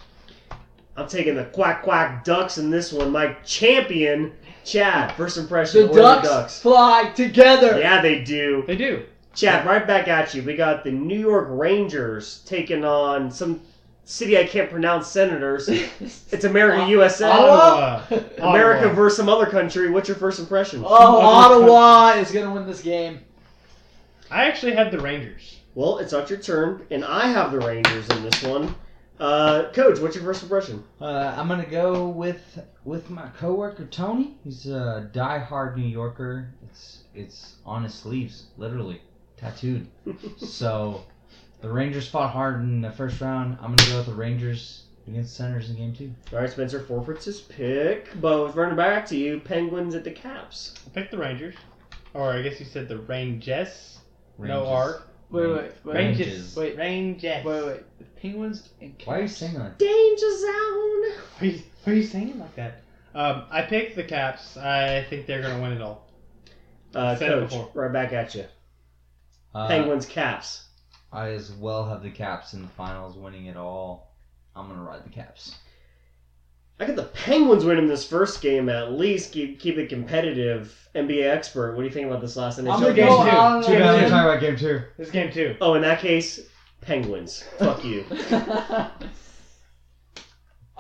I'm 0.97 1.09
taking 1.09 1.35
the 1.35 1.45
Quack 1.45 1.83
Quack 1.83 2.25
Ducks 2.25 2.57
in 2.57 2.71
this 2.71 2.91
one. 2.91 3.13
My 3.13 3.35
champion, 3.45 4.33
Chad. 4.65 5.15
First 5.15 5.37
impression. 5.37 5.89
The 5.89 5.93
Oiler 5.93 6.23
Ducks, 6.23 6.59
fly 6.59 7.13
together. 7.15 7.79
Yeah, 7.79 8.01
they 8.01 8.25
do. 8.25 8.65
They 8.67 8.77
do. 8.77 9.05
Chad, 9.35 9.65
right 9.65 9.87
back 9.87 10.09
at 10.09 10.35
you. 10.35 10.43
We 10.43 10.57
got 10.57 10.85
the 10.85 10.91
New 10.91 11.19
York 11.19 11.47
Rangers 11.51 12.43
taking 12.47 12.85
on 12.85 13.31
some 13.31 13.61
city 14.05 14.37
I 14.37 14.45
can't 14.45 14.69
pronounce 14.69 15.07
senators. 15.07 15.69
It's 16.33 16.45
America, 16.45 16.89
USA. 16.89 17.31
Ottawa. 17.31 18.03
America 18.39 18.81
Ottawa. 18.87 18.95
versus 18.95 19.17
some 19.17 19.29
other 19.29 19.47
country. 19.47 19.91
What's 19.91 20.09
your 20.09 20.17
first 20.17 20.41
impression? 20.41 20.83
Oh, 20.85 21.21
Ottawa 21.21 22.21
is 22.21 22.33
gonna 22.33 22.53
win 22.53 22.67
this 22.67 22.83
game. 22.83 23.21
I 24.31 24.47
actually 24.47 24.75
have 24.75 24.91
the 24.91 24.99
Rangers. 25.01 25.59
Well, 25.75 25.99
it's 25.99 26.13
not 26.13 26.29
your 26.29 26.41
turn, 26.41 26.87
and 26.91 27.05
I 27.05 27.29
have 27.29 27.53
the 27.53 27.61
Rangers 27.61 28.09
in 28.11 28.23
this 28.25 28.43
one. 28.43 28.75
Uh, 29.21 29.71
Coach, 29.73 30.01
what's 30.01 30.17
your 30.17 30.25
first 30.25 30.43
impression? 30.43 30.83
Uh, 31.01 31.35
I'm 31.37 31.47
gonna 31.47 31.67
go 31.67 32.09
with 32.09 32.59
with 32.85 33.11
my 33.11 33.29
coworker 33.39 33.87
Tony. 33.87 34.37
He's 34.43 34.67
a 34.67 35.09
die-hard 35.13 35.77
New 35.77 35.87
Yorker. 35.87 36.49
It's 36.69 37.05
it's 37.15 37.57
on 37.65 37.85
his 37.85 37.95
sleeves, 37.95 38.47
literally 38.57 39.01
tattooed. 39.41 39.87
so 40.39 41.05
the 41.61 41.71
Rangers 41.71 42.09
fought 42.09 42.31
hard 42.31 42.61
in 42.63 42.81
the 42.81 42.91
first 42.91 43.21
round. 43.21 43.57
I'm 43.61 43.75
gonna 43.75 43.91
go 43.91 43.97
with 43.99 44.07
the 44.07 44.15
Rangers 44.15 44.85
against 45.09 45.31
the 45.37 45.43
Senators 45.43 45.71
in 45.71 45.77
game 45.77 45.95
two. 45.95 46.13
All 46.33 46.41
right, 46.41 46.51
Spencer 46.51 46.81
forfeits 46.81 47.25
his 47.25 47.41
pick, 47.41 48.09
but 48.21 48.55
running 48.55 48.77
back 48.77 49.07
to 49.07 49.17
you, 49.17 49.41
Penguins 49.41 49.95
at 49.95 50.05
the 50.05 50.11
Caps. 50.11 50.75
I 50.87 50.91
picked 50.91 51.11
the 51.11 51.19
Rangers. 51.19 51.55
Or 52.13 52.33
I 52.33 52.43
guess 52.43 52.59
you 52.59 52.67
said 52.67 52.89
the 52.89 52.99
Rangers. 52.99 53.99
No 54.39 54.67
R. 54.67 55.03
Wait, 55.31 55.47
wait, 55.47 55.73
wait. 55.85 55.95
Rangers. 55.95 56.57
Wait, 56.57 56.77
Rangers. 56.77 57.45
wait, 57.45 57.65
wait. 57.65 57.99
The 57.99 58.05
Penguins 58.21 58.71
and 58.81 58.95
Why 59.05 59.19
are 59.19 59.23
you 59.23 59.29
saying 59.29 59.55
that? 59.55 59.79
Danger 59.79 60.39
zone. 60.39 60.49
Why 60.51 61.41
are 61.41 61.45
you, 61.47 61.63
why 61.85 61.93
are 61.93 61.97
you 61.97 62.03
saying 62.03 62.31
it 62.31 62.37
like 62.39 62.55
that? 62.57 62.83
Um, 63.15 63.45
I 63.51 63.63
picked 63.63 63.95
the 63.95 64.03
Caps. 64.03 64.57
I 64.57 65.05
think 65.09 65.27
they're 65.27 65.41
going 65.43 65.55
to 65.55 65.63
win 65.63 65.73
it 65.73 65.83
all. 65.83 66.09
Uh, 66.95 67.15
Said 67.15 67.31
it 67.31 67.35
Coach, 67.43 67.51
before. 67.51 67.71
right 67.75 67.93
back 67.93 68.13
at 68.13 68.35
you. 68.35 68.45
Uh, 69.55 69.67
Penguins, 69.69 70.07
Caps. 70.07 70.65
I 71.13 71.31
as 71.31 71.53
well 71.53 71.85
have 71.89 72.03
the 72.03 72.11
Caps 72.11 72.55
in 72.55 72.63
the 72.63 72.69
finals, 72.69 73.17
winning 73.17 73.47
it 73.47 73.57
all. 73.57 74.15
I'm 74.55 74.69
gonna 74.69 74.83
ride 74.83 75.05
the 75.05 75.11
Caps. 75.11 75.57
I 76.79 76.87
got 76.87 76.97
the 76.97 77.05
Penguins 77.05 77.65
winning 77.65 77.89
this 77.89 78.07
first 78.07 78.41
game 78.41 78.69
at 78.69 78.93
least. 78.93 79.33
Keep 79.33 79.61
keep 79.61 79.77
it 79.77 79.89
competitive. 79.89 80.77
NBA 80.95 81.25
expert, 81.31 81.73
what 81.77 81.83
do 81.83 81.85
you 81.89 81.93
think 81.93 82.07
about 82.07 82.21
this 82.21 82.37
last 82.37 82.59
NHL 82.59 82.73
I'm 82.73 82.81
gonna 82.81 82.95
game? 82.95 83.07
go 83.07 83.23
two. 83.25 83.31
on. 83.37 83.63
Two 83.65 83.79
down. 83.79 84.01
talking 84.11 84.13
about 84.13 84.41
game 84.41 84.57
two. 84.57 84.83
This 84.97 85.09
is 85.09 85.13
game 85.13 85.33
two. 85.33 85.57
Oh, 85.61 85.75
in 85.75 85.83
that 85.83 86.01
case, 86.01 86.41
Penguins. 86.81 87.45
Fuck 87.59 87.85
you. 87.85 88.05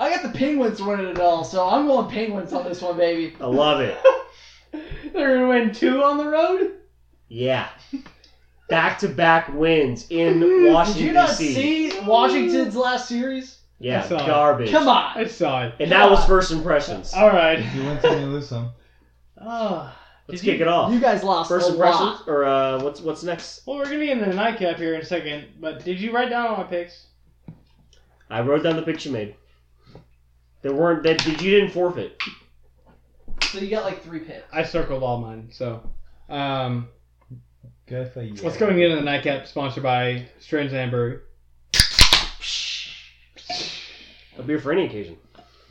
I 0.00 0.08
got 0.08 0.22
the 0.22 0.30
Penguins 0.36 0.80
winning 0.80 1.08
it 1.08 1.18
all, 1.18 1.44
so 1.44 1.68
I'm 1.68 1.86
going 1.86 2.10
Penguins 2.10 2.52
on 2.54 2.64
this 2.64 2.80
one, 2.80 2.96
baby. 2.96 3.36
I 3.38 3.46
love 3.46 3.80
it. 3.82 3.98
They're 5.12 5.36
going 5.36 5.40
to 5.40 5.48
win 5.48 5.74
two 5.74 6.02
on 6.02 6.16
the 6.16 6.26
road? 6.26 6.72
Yeah. 7.28 7.68
Back 8.70 8.98
to 9.00 9.08
back 9.08 9.52
wins 9.52 10.06
in 10.10 10.40
Washington. 10.72 11.02
Did 11.02 11.06
you 11.08 11.12
not 11.12 11.28
D.C. 11.36 11.90
see 11.90 12.00
Washington's 12.00 12.76
last 12.76 13.08
series? 13.08 13.58
Yeah, 13.80 14.02
I 14.04 14.08
saw 14.08 14.22
it. 14.22 14.26
garbage. 14.26 14.70
Come 14.70 14.88
on. 14.88 15.18
I 15.18 15.26
saw 15.26 15.64
it. 15.64 15.74
And 15.80 15.90
that 15.90 16.08
was 16.10 16.24
first 16.26 16.52
impressions. 16.52 17.12
All 17.14 17.28
right. 17.28 17.58
You 17.74 17.82
win 17.82 18.00
some, 18.00 18.20
you 18.20 18.26
lose 18.26 18.48
some. 18.48 18.70
Oh, 19.42 19.90
Let's 20.28 20.42
kick 20.42 20.58
you- 20.58 20.66
it 20.66 20.68
off. 20.68 20.92
You 20.92 21.00
guys 21.00 21.24
lost 21.24 21.48
First 21.48 21.70
a 21.70 21.72
impressions, 21.72 22.00
lot. 22.00 22.28
or 22.28 22.44
uh, 22.44 22.80
what's 22.82 23.00
what's 23.00 23.22
next? 23.24 23.62
Well, 23.66 23.78
we're 23.78 23.86
going 23.86 23.98
to 24.00 24.06
get 24.06 24.18
into 24.18 24.28
the 24.30 24.36
nightcap 24.36 24.76
here 24.76 24.94
in 24.94 25.00
a 25.00 25.04
second, 25.04 25.46
but 25.58 25.82
did 25.84 25.98
you 25.98 26.12
write 26.12 26.28
down 26.30 26.46
all 26.46 26.56
my 26.58 26.62
picks? 26.64 27.06
I 28.28 28.40
wrote 28.42 28.62
down 28.62 28.76
the 28.76 28.82
picks 28.82 29.04
you 29.06 29.10
made. 29.12 29.34
There 30.62 30.72
weren't 30.74 31.02
that 31.04 31.26
you 31.26 31.34
didn't 31.36 31.70
forfeit. 31.70 32.20
So 33.42 33.58
you 33.58 33.70
got 33.70 33.84
like 33.84 34.02
three 34.04 34.20
picks. 34.20 34.44
I 34.52 34.62
circled 34.62 35.02
all 35.02 35.18
mine. 35.20 35.48
So, 35.50 35.82
um, 36.28 36.88
Good 37.90 38.12
for 38.12 38.22
you. 38.22 38.34
let's 38.44 38.56
go 38.56 38.68
and 38.68 38.76
get 38.76 38.84
into 38.84 38.98
the 38.98 39.02
nightcap 39.02 39.48
sponsored 39.48 39.82
by 39.82 40.24
Strange 40.38 40.70
Land 40.70 40.92
Brewery. 40.92 41.18
A 44.38 44.42
beer 44.44 44.60
for 44.60 44.70
any 44.70 44.86
occasion. 44.86 45.16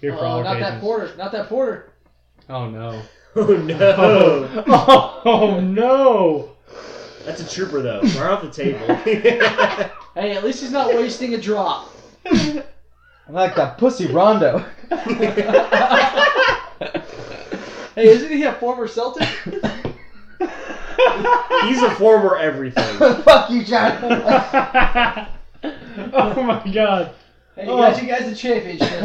Beer 0.01 0.11
for 0.11 0.26
oh, 0.26 0.28
all 0.28 0.43
not 0.43 0.59
that 0.59 0.63
occasions. 0.63 0.82
porter. 0.82 1.15
Not 1.15 1.32
that 1.32 1.47
porter. 1.47 1.93
Oh 2.49 2.70
no. 2.70 3.01
Oh 3.36 3.55
no. 3.55 4.65
Oh, 4.67 5.22
oh 5.26 5.59
no. 5.61 6.57
That's 7.24 7.39
a 7.39 7.49
trooper 7.49 7.82
though. 7.82 8.01
We're 8.03 8.30
off 8.30 8.41
the 8.41 8.49
table. 8.51 8.86
Hey, 10.15 10.36
at 10.36 10.43
least 10.43 10.59
he's 10.61 10.72
not 10.72 10.88
wasting 10.88 11.36
a 11.36 11.38
drop. 11.38 11.93
I 12.26 12.63
like 13.30 13.55
that 13.55 13.78
pussy 13.78 14.07
Rondo. 14.07 14.65
Hey, 17.95 18.09
isn't 18.09 18.32
he 18.32 18.43
a 18.43 18.53
former 18.53 18.88
Celtic? 18.88 19.30
He's 21.67 21.81
a 21.81 21.91
former 21.95 22.37
everything. 22.37 22.97
Fuck 23.23 23.49
you, 23.49 23.63
John. 23.63 23.97
oh 26.13 26.43
my 26.43 26.71
god. 26.73 27.11
Hey, 27.55 27.65
he 27.65 27.71
Oh. 27.71 27.77
got 27.77 28.01
you 28.01 28.07
guys 28.07 28.27
a 28.31 28.35
championship. 28.35 28.89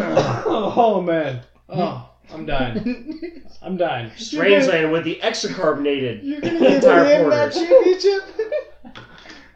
Oh 0.46 1.00
man. 1.00 1.40
Oh, 1.68 2.08
I'm 2.32 2.46
dying. 2.46 3.42
I'm 3.62 3.76
dying. 3.76 4.10
Strangeland 4.10 4.92
with 4.92 5.04
the 5.04 5.20
extra 5.22 5.52
carbonated 5.54 6.22
You're 6.22 6.40
gonna 6.40 6.58
give 6.60 6.72
entire 6.74 7.04
him 7.04 7.30
that 7.30 7.52
porters. 7.52 7.68
championship? 7.68 8.22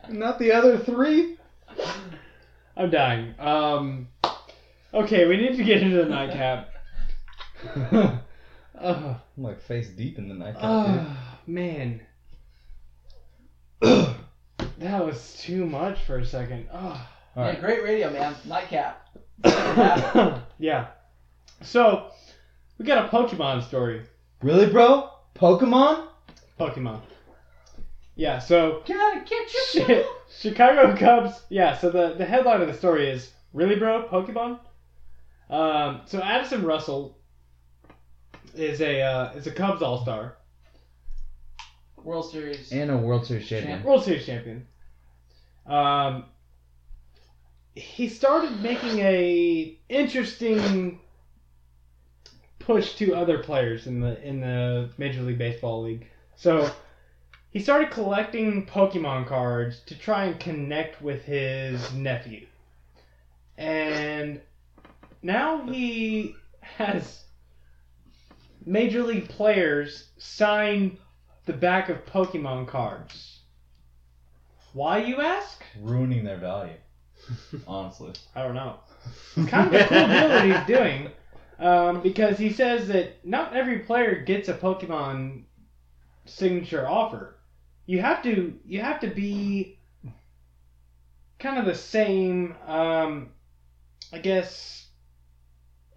Not 0.09 0.39
the 0.39 0.53
other 0.53 0.79
three? 0.79 1.37
I'm 2.77 2.91
dying. 2.91 3.35
Um. 3.39 4.09
Okay, 4.95 5.27
we 5.27 5.37
need 5.37 5.57
to 5.57 5.65
get 5.65 5.83
into 5.83 5.97
the 5.99 6.09
nightcap. 6.09 6.71
Oh, 8.81 9.21
I'm 9.37 9.43
like 9.43 9.61
face 9.61 9.89
deep 9.91 10.19
in 10.19 10.29
the 10.29 10.35
nightcap. 10.35 10.63
oh 10.65 11.17
man. 11.47 12.01
That 13.81 15.05
was 15.05 15.37
too 15.41 15.67
much 15.67 16.03
for 16.05 16.19
a 16.19 16.27
second. 16.27 16.69
Oh. 16.73 17.09
Yeah, 17.37 17.55
great 17.61 17.83
radio, 17.85 18.11
man. 18.11 18.35
Nightcap. 18.45 19.07
yeah. 20.59 20.89
So, 21.63 22.11
we 22.79 22.85
got 22.85 23.05
a 23.05 23.09
Pokemon 23.09 23.67
story. 23.67 24.03
Really, 24.43 24.67
bro? 24.67 25.11
Pokemon? 25.37 26.09
Pokemon. 26.59 27.01
Yeah, 28.17 28.41
so 28.41 28.83
Gotta 28.87 29.21
catch 29.21 29.75
your 29.75 29.87
Chi- 29.87 30.09
Chicago 30.29 30.97
Cubs. 30.97 31.41
Yeah, 31.49 31.77
so 31.79 31.91
the, 31.91 32.15
the 32.15 32.25
headline 32.25 32.61
of 32.61 32.67
the 32.67 32.75
story 32.75 33.09
is 33.09 33.31
Really, 33.53 33.77
bro? 33.77 34.09
Pokemon? 34.09 34.59
Um, 35.49 36.03
so 36.07 36.21
Addison 36.21 36.65
Russell 36.65 37.17
is 38.55 38.81
a 38.81 39.01
uh, 39.01 39.33
is 39.33 39.47
a 39.47 39.51
Cubs 39.51 39.81
All 39.83 40.03
Star, 40.03 40.37
World 42.05 42.31
Series. 42.31 42.73
And 42.73 42.91
a 42.91 42.97
World 42.97 43.27
Series 43.27 43.49
champion. 43.49 43.83
World 43.83 44.05
Series 44.05 44.27
champion. 44.27 44.67
Um, 45.67 46.25
he 47.75 48.09
started 48.09 48.61
making 48.61 48.99
a 49.01 49.79
interesting 49.89 51.01
push 52.59 52.95
to 52.97 53.15
other 53.15 53.39
players 53.39 53.87
in 53.87 54.01
the 54.01 54.23
in 54.27 54.41
the 54.41 54.91
Major 54.99 55.23
League 55.23 55.39
Baseball 55.39 55.83
league. 55.83 56.07
So 56.37 56.71
he 57.51 57.61
started 57.61 57.91
collecting 57.91 58.67
Pokemon 58.67 59.27
cards 59.27 59.81
to 59.87 59.99
try 59.99 60.25
and 60.25 60.39
connect 60.39 61.01
with 61.01 61.25
his 61.25 61.93
nephew. 61.95 62.47
And 63.57 64.41
now 65.23 65.63
he 65.67 66.37
has 66.61 67.25
Major 68.65 69.03
League 69.03 69.29
players 69.29 70.09
sign 70.19 70.99
the 71.49 71.55
back 71.55 71.89
of 71.89 72.05
Pokemon 72.05 72.69
cards. 72.69 73.41
Why, 74.75 74.99
you 74.99 75.21
ask? 75.21 75.65
Ruining 75.81 76.23
their 76.23 76.37
value. 76.37 76.77
Honestly. 77.67 78.13
I 78.37 78.43
don't 78.43 78.55
know. 78.55 78.77
It's 79.35 79.49
kind 79.49 79.75
of 79.75 79.81
a 79.81 79.85
cool 79.87 80.07
deal 80.07 80.29
that 80.29 80.45
he's 80.45 80.77
doing 80.77 81.09
um, 81.59 82.03
because 82.03 82.37
he 82.37 82.53
says 82.53 82.87
that 82.89 83.27
not 83.27 83.57
every 83.57 83.79
player 83.79 84.21
gets 84.21 84.49
a 84.51 84.55
Pokemon 84.55 85.45
signature 86.27 86.87
offer. 86.87 87.37
You 87.87 88.03
have 88.03 88.23
to 88.25 88.59
you 88.67 88.83
have 88.83 89.01
to 89.01 89.09
be 89.09 89.79
kind 91.39 91.59
of 91.59 91.65
the 91.65 91.75
same, 91.75 92.57
um, 92.67 93.31
I 94.13 94.19
guess, 94.19 94.88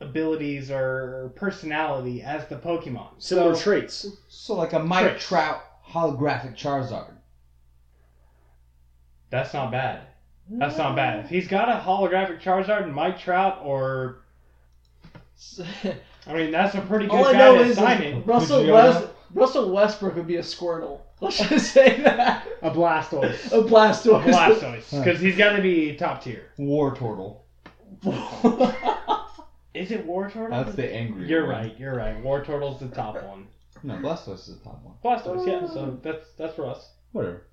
abilities 0.02 0.70
or 0.72 1.32
personality 1.36 2.22
as 2.22 2.48
the 2.48 2.56
Pokemon. 2.56 3.10
Similar 3.20 3.56
So- 3.56 3.62
traits. 3.62 4.06
So 4.28 4.56
like 4.56 4.74
a 4.74 4.80
Mike 4.80 5.06
Tricks. 5.10 5.28
Trout 5.28 5.62
holographic 5.88 6.58
Charizard. 6.58 7.14
That's 9.30 9.54
not 9.54 9.72
bad. 9.72 10.02
That's 10.50 10.78
not 10.78 10.96
bad. 10.96 11.24
If 11.24 11.30
he's 11.30 11.48
got 11.48 11.70
a 11.70 11.80
holographic 11.82 12.42
Charizard 12.42 12.84
and 12.84 12.94
Mike 12.94 13.18
Trout, 13.20 13.60
or 13.64 14.24
I 16.28 16.34
mean, 16.34 16.52
that's 16.52 16.76
a 16.76 16.82
pretty 16.82 17.06
good 17.08 17.16
All 17.16 17.26
I 17.28 17.32
know 17.34 17.56
to 17.58 17.62
is 17.62 17.78
sign 17.78 18.02
it. 18.02 18.26
Russell 18.26 18.66
West, 18.70 19.08
Russell 19.34 19.72
Westbrook 19.72 20.16
would 20.16 20.28
be 20.28 20.36
a 20.38 20.42
Squirtle. 20.42 21.00
Let's 21.22 21.38
just 21.38 21.72
say 21.74 22.02
that. 22.02 22.48
A 22.62 22.72
Blastoise. 22.72 23.46
A 23.52 23.62
Blastoise. 23.64 24.26
A 24.26 24.30
Blastoise, 24.30 24.98
because 25.04 25.20
he's 25.22 25.38
got 25.38 25.56
to 25.56 25.62
be 25.62 25.96
top 25.96 26.24
tier. 26.24 26.50
War 26.58 26.96
Turtle. 26.96 27.46
Is 29.74 29.92
it 29.92 30.06
War 30.06 30.30
Turtle? 30.30 30.64
That's 30.64 30.76
the 30.76 30.94
angry 30.94 31.28
You're 31.28 31.46
one. 31.46 31.56
right. 31.56 31.80
You're 31.80 31.96
right. 31.96 32.22
War 32.22 32.44
Turtle's 32.44 32.80
the 32.80 32.90
top 32.90 33.22
one. 33.24 33.48
No, 33.84 33.96
Blastoise 33.96 34.48
is 34.50 34.58
the 34.60 34.64
top 34.64 34.84
one. 34.84 34.96
Blastoise, 35.04 35.48
yeah. 35.48 35.68
So 35.68 35.80
uh, 35.86 35.92
that's 36.04 36.34
that's 36.38 36.56
for 36.56 36.68
us. 36.68 36.92
Whatever. 37.14 37.44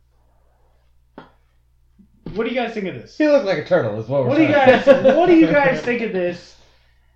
What 2.34 2.44
do 2.44 2.50
you 2.50 2.54
guys 2.54 2.74
think 2.74 2.86
of 2.86 2.94
this? 2.94 3.16
He 3.16 3.26
looked 3.26 3.46
like 3.46 3.58
a 3.58 3.64
turtle, 3.64 3.98
is 3.98 4.06
what 4.06 4.22
we're 4.22 4.28
What 4.28 4.36
do 4.36 4.42
you 4.42 4.48
guys 4.48 4.86
What 5.16 5.26
do 5.26 5.34
you 5.34 5.46
guys 5.46 5.80
think 5.80 6.02
of 6.02 6.12
this? 6.12 6.56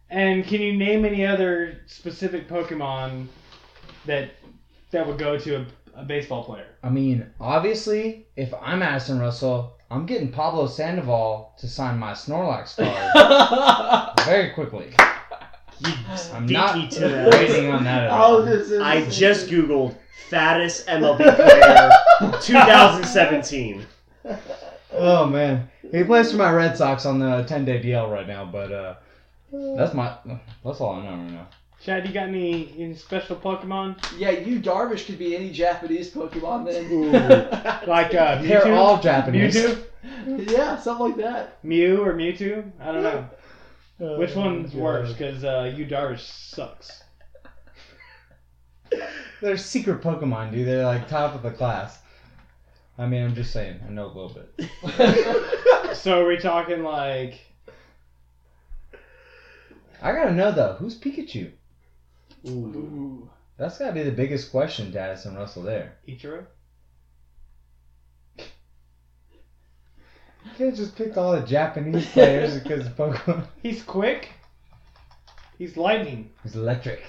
And 0.09 0.47
can 0.47 0.61
you 0.61 0.77
name 0.77 1.05
any 1.05 1.27
other 1.27 1.81
specific 1.87 2.49
Pokemon 2.49 3.27
that 4.07 4.31
that 4.91 5.07
would 5.07 5.19
go 5.19 5.39
to 5.39 5.57
a, 5.57 5.67
a 5.97 6.05
baseball 6.05 6.45
player? 6.45 6.67
I 6.83 6.91
mean, 6.91 7.27
obviously, 7.41 8.27
if 8.37 8.53
I'm 8.61 8.83
Addison 8.83 9.19
Russell, 9.19 9.77
I'm 9.93 10.07
getting 10.07 10.33
Pablo 10.33 10.67
Sandoval 10.67 11.53
to 11.59 11.69
sign 11.69 11.99
my 11.99 12.13
Snorlax 12.13 12.77
card 14.15 14.21
very 14.25 14.51
quickly. 14.51 14.91
I'm 16.33 16.47
beat 16.47 16.55
not 16.55 16.77
me 16.77 16.89
to 16.89 17.01
that. 17.01 17.31
waiting 17.31 17.71
on 17.71 17.85
that 17.85 18.05
at 18.05 18.11
all. 18.11 18.37
Oh, 18.37 18.43
this 18.43 18.71
is. 18.71 18.81
I 18.81 19.05
just 19.11 19.49
googled 19.49 19.95
fattest 20.31 20.87
MLB 20.87 21.19
player 21.37 21.91
2017. 22.41 23.85
Oh 24.95 25.27
man, 25.27 25.69
he 25.91 26.05
plays 26.05 26.31
for 26.31 26.39
my 26.39 26.51
Red 26.53 26.75
Sox 26.77 27.05
on 27.05 27.19
the 27.19 27.43
10 27.43 27.67
day 27.67 27.83
DL 27.83 28.11
right 28.11 28.27
now, 28.27 28.47
but 28.47 28.73
uh, 28.73 28.95
that's 29.77 29.93
my 29.93 30.15
that's 30.65 30.81
all 30.81 30.95
I 30.95 31.05
know 31.05 31.11
right 31.11 31.31
now. 31.33 31.49
Chad, 31.83 32.07
you 32.07 32.15
got 32.15 32.29
any, 32.29 32.73
any 32.79 32.95
special 32.95 33.35
Pokemon? 33.35 33.97
Yeah, 34.17 34.31
Yu 34.31 34.61
Darvish 34.61 35.07
could 35.07 35.19
be 35.19 35.35
any 35.35 35.51
Japanese 35.51 36.11
Pokemon 36.13 36.71
then. 36.71 37.83
Like 37.89 38.15
uh, 38.15 38.39
Mewtwo? 38.39 38.49
They're 38.49 38.75
all 38.75 39.01
Japanese. 39.01 39.57
Mewtwo? 39.57 40.51
yeah, 40.51 40.79
something 40.79 41.07
like 41.09 41.17
that. 41.17 41.59
Mew 41.65 42.03
or 42.03 42.15
Mewtwo? 42.15 42.71
I 42.81 42.93
don't 42.93 43.03
know. 43.03 43.29
Which 44.19 44.35
one's 44.37 44.73
God. 44.73 44.81
worse? 44.81 45.13
Because 45.13 45.43
uh, 45.45 45.75
Yu 45.77 45.87
Darvish 45.87 46.21
sucks. 46.21 47.03
They're 49.41 49.57
secret 49.57 50.03
Pokemon, 50.03 50.53
dude. 50.53 50.69
They're 50.69 50.85
like 50.85 51.09
top 51.09 51.35
of 51.35 51.43
the 51.43 51.51
class. 51.51 51.99
I 52.97 53.07
mean, 53.07 53.25
I'm 53.25 53.35
just 53.35 53.53
saying. 53.53 53.81
I 53.85 53.91
know 53.91 54.07
a 54.07 54.13
little 54.15 54.29
bit. 54.29 54.71
So 55.95 56.21
are 56.21 56.27
we 56.27 56.37
talking 56.37 56.83
like 56.83 57.39
I 60.03 60.13
gotta 60.13 60.33
know 60.33 60.51
though, 60.51 60.75
who's 60.81 60.99
Pikachu? 60.99 61.53
Ooh. 62.49 63.31
That's 63.57 63.79
gotta 63.79 63.93
be 63.93 64.03
the 64.03 64.11
biggest 64.11 64.51
question 64.51 64.93
to 64.93 65.01
Addison 65.01 65.37
Russell 65.37 65.63
there. 65.63 65.97
Ichiro? 66.09 66.45
You 70.45 70.51
can't 70.59 70.75
just 70.75 70.97
pick 70.97 71.17
all 71.17 71.33
the 71.33 71.47
Japanese 71.47 72.11
players 72.11 72.59
because 72.63 72.87
of 72.87 72.97
Pokemon. 72.97 73.47
He's 73.63 73.83
quick. 73.83 74.31
He's 75.59 75.77
lightning. 75.77 76.31
He's 76.43 76.57
electric. 76.57 77.03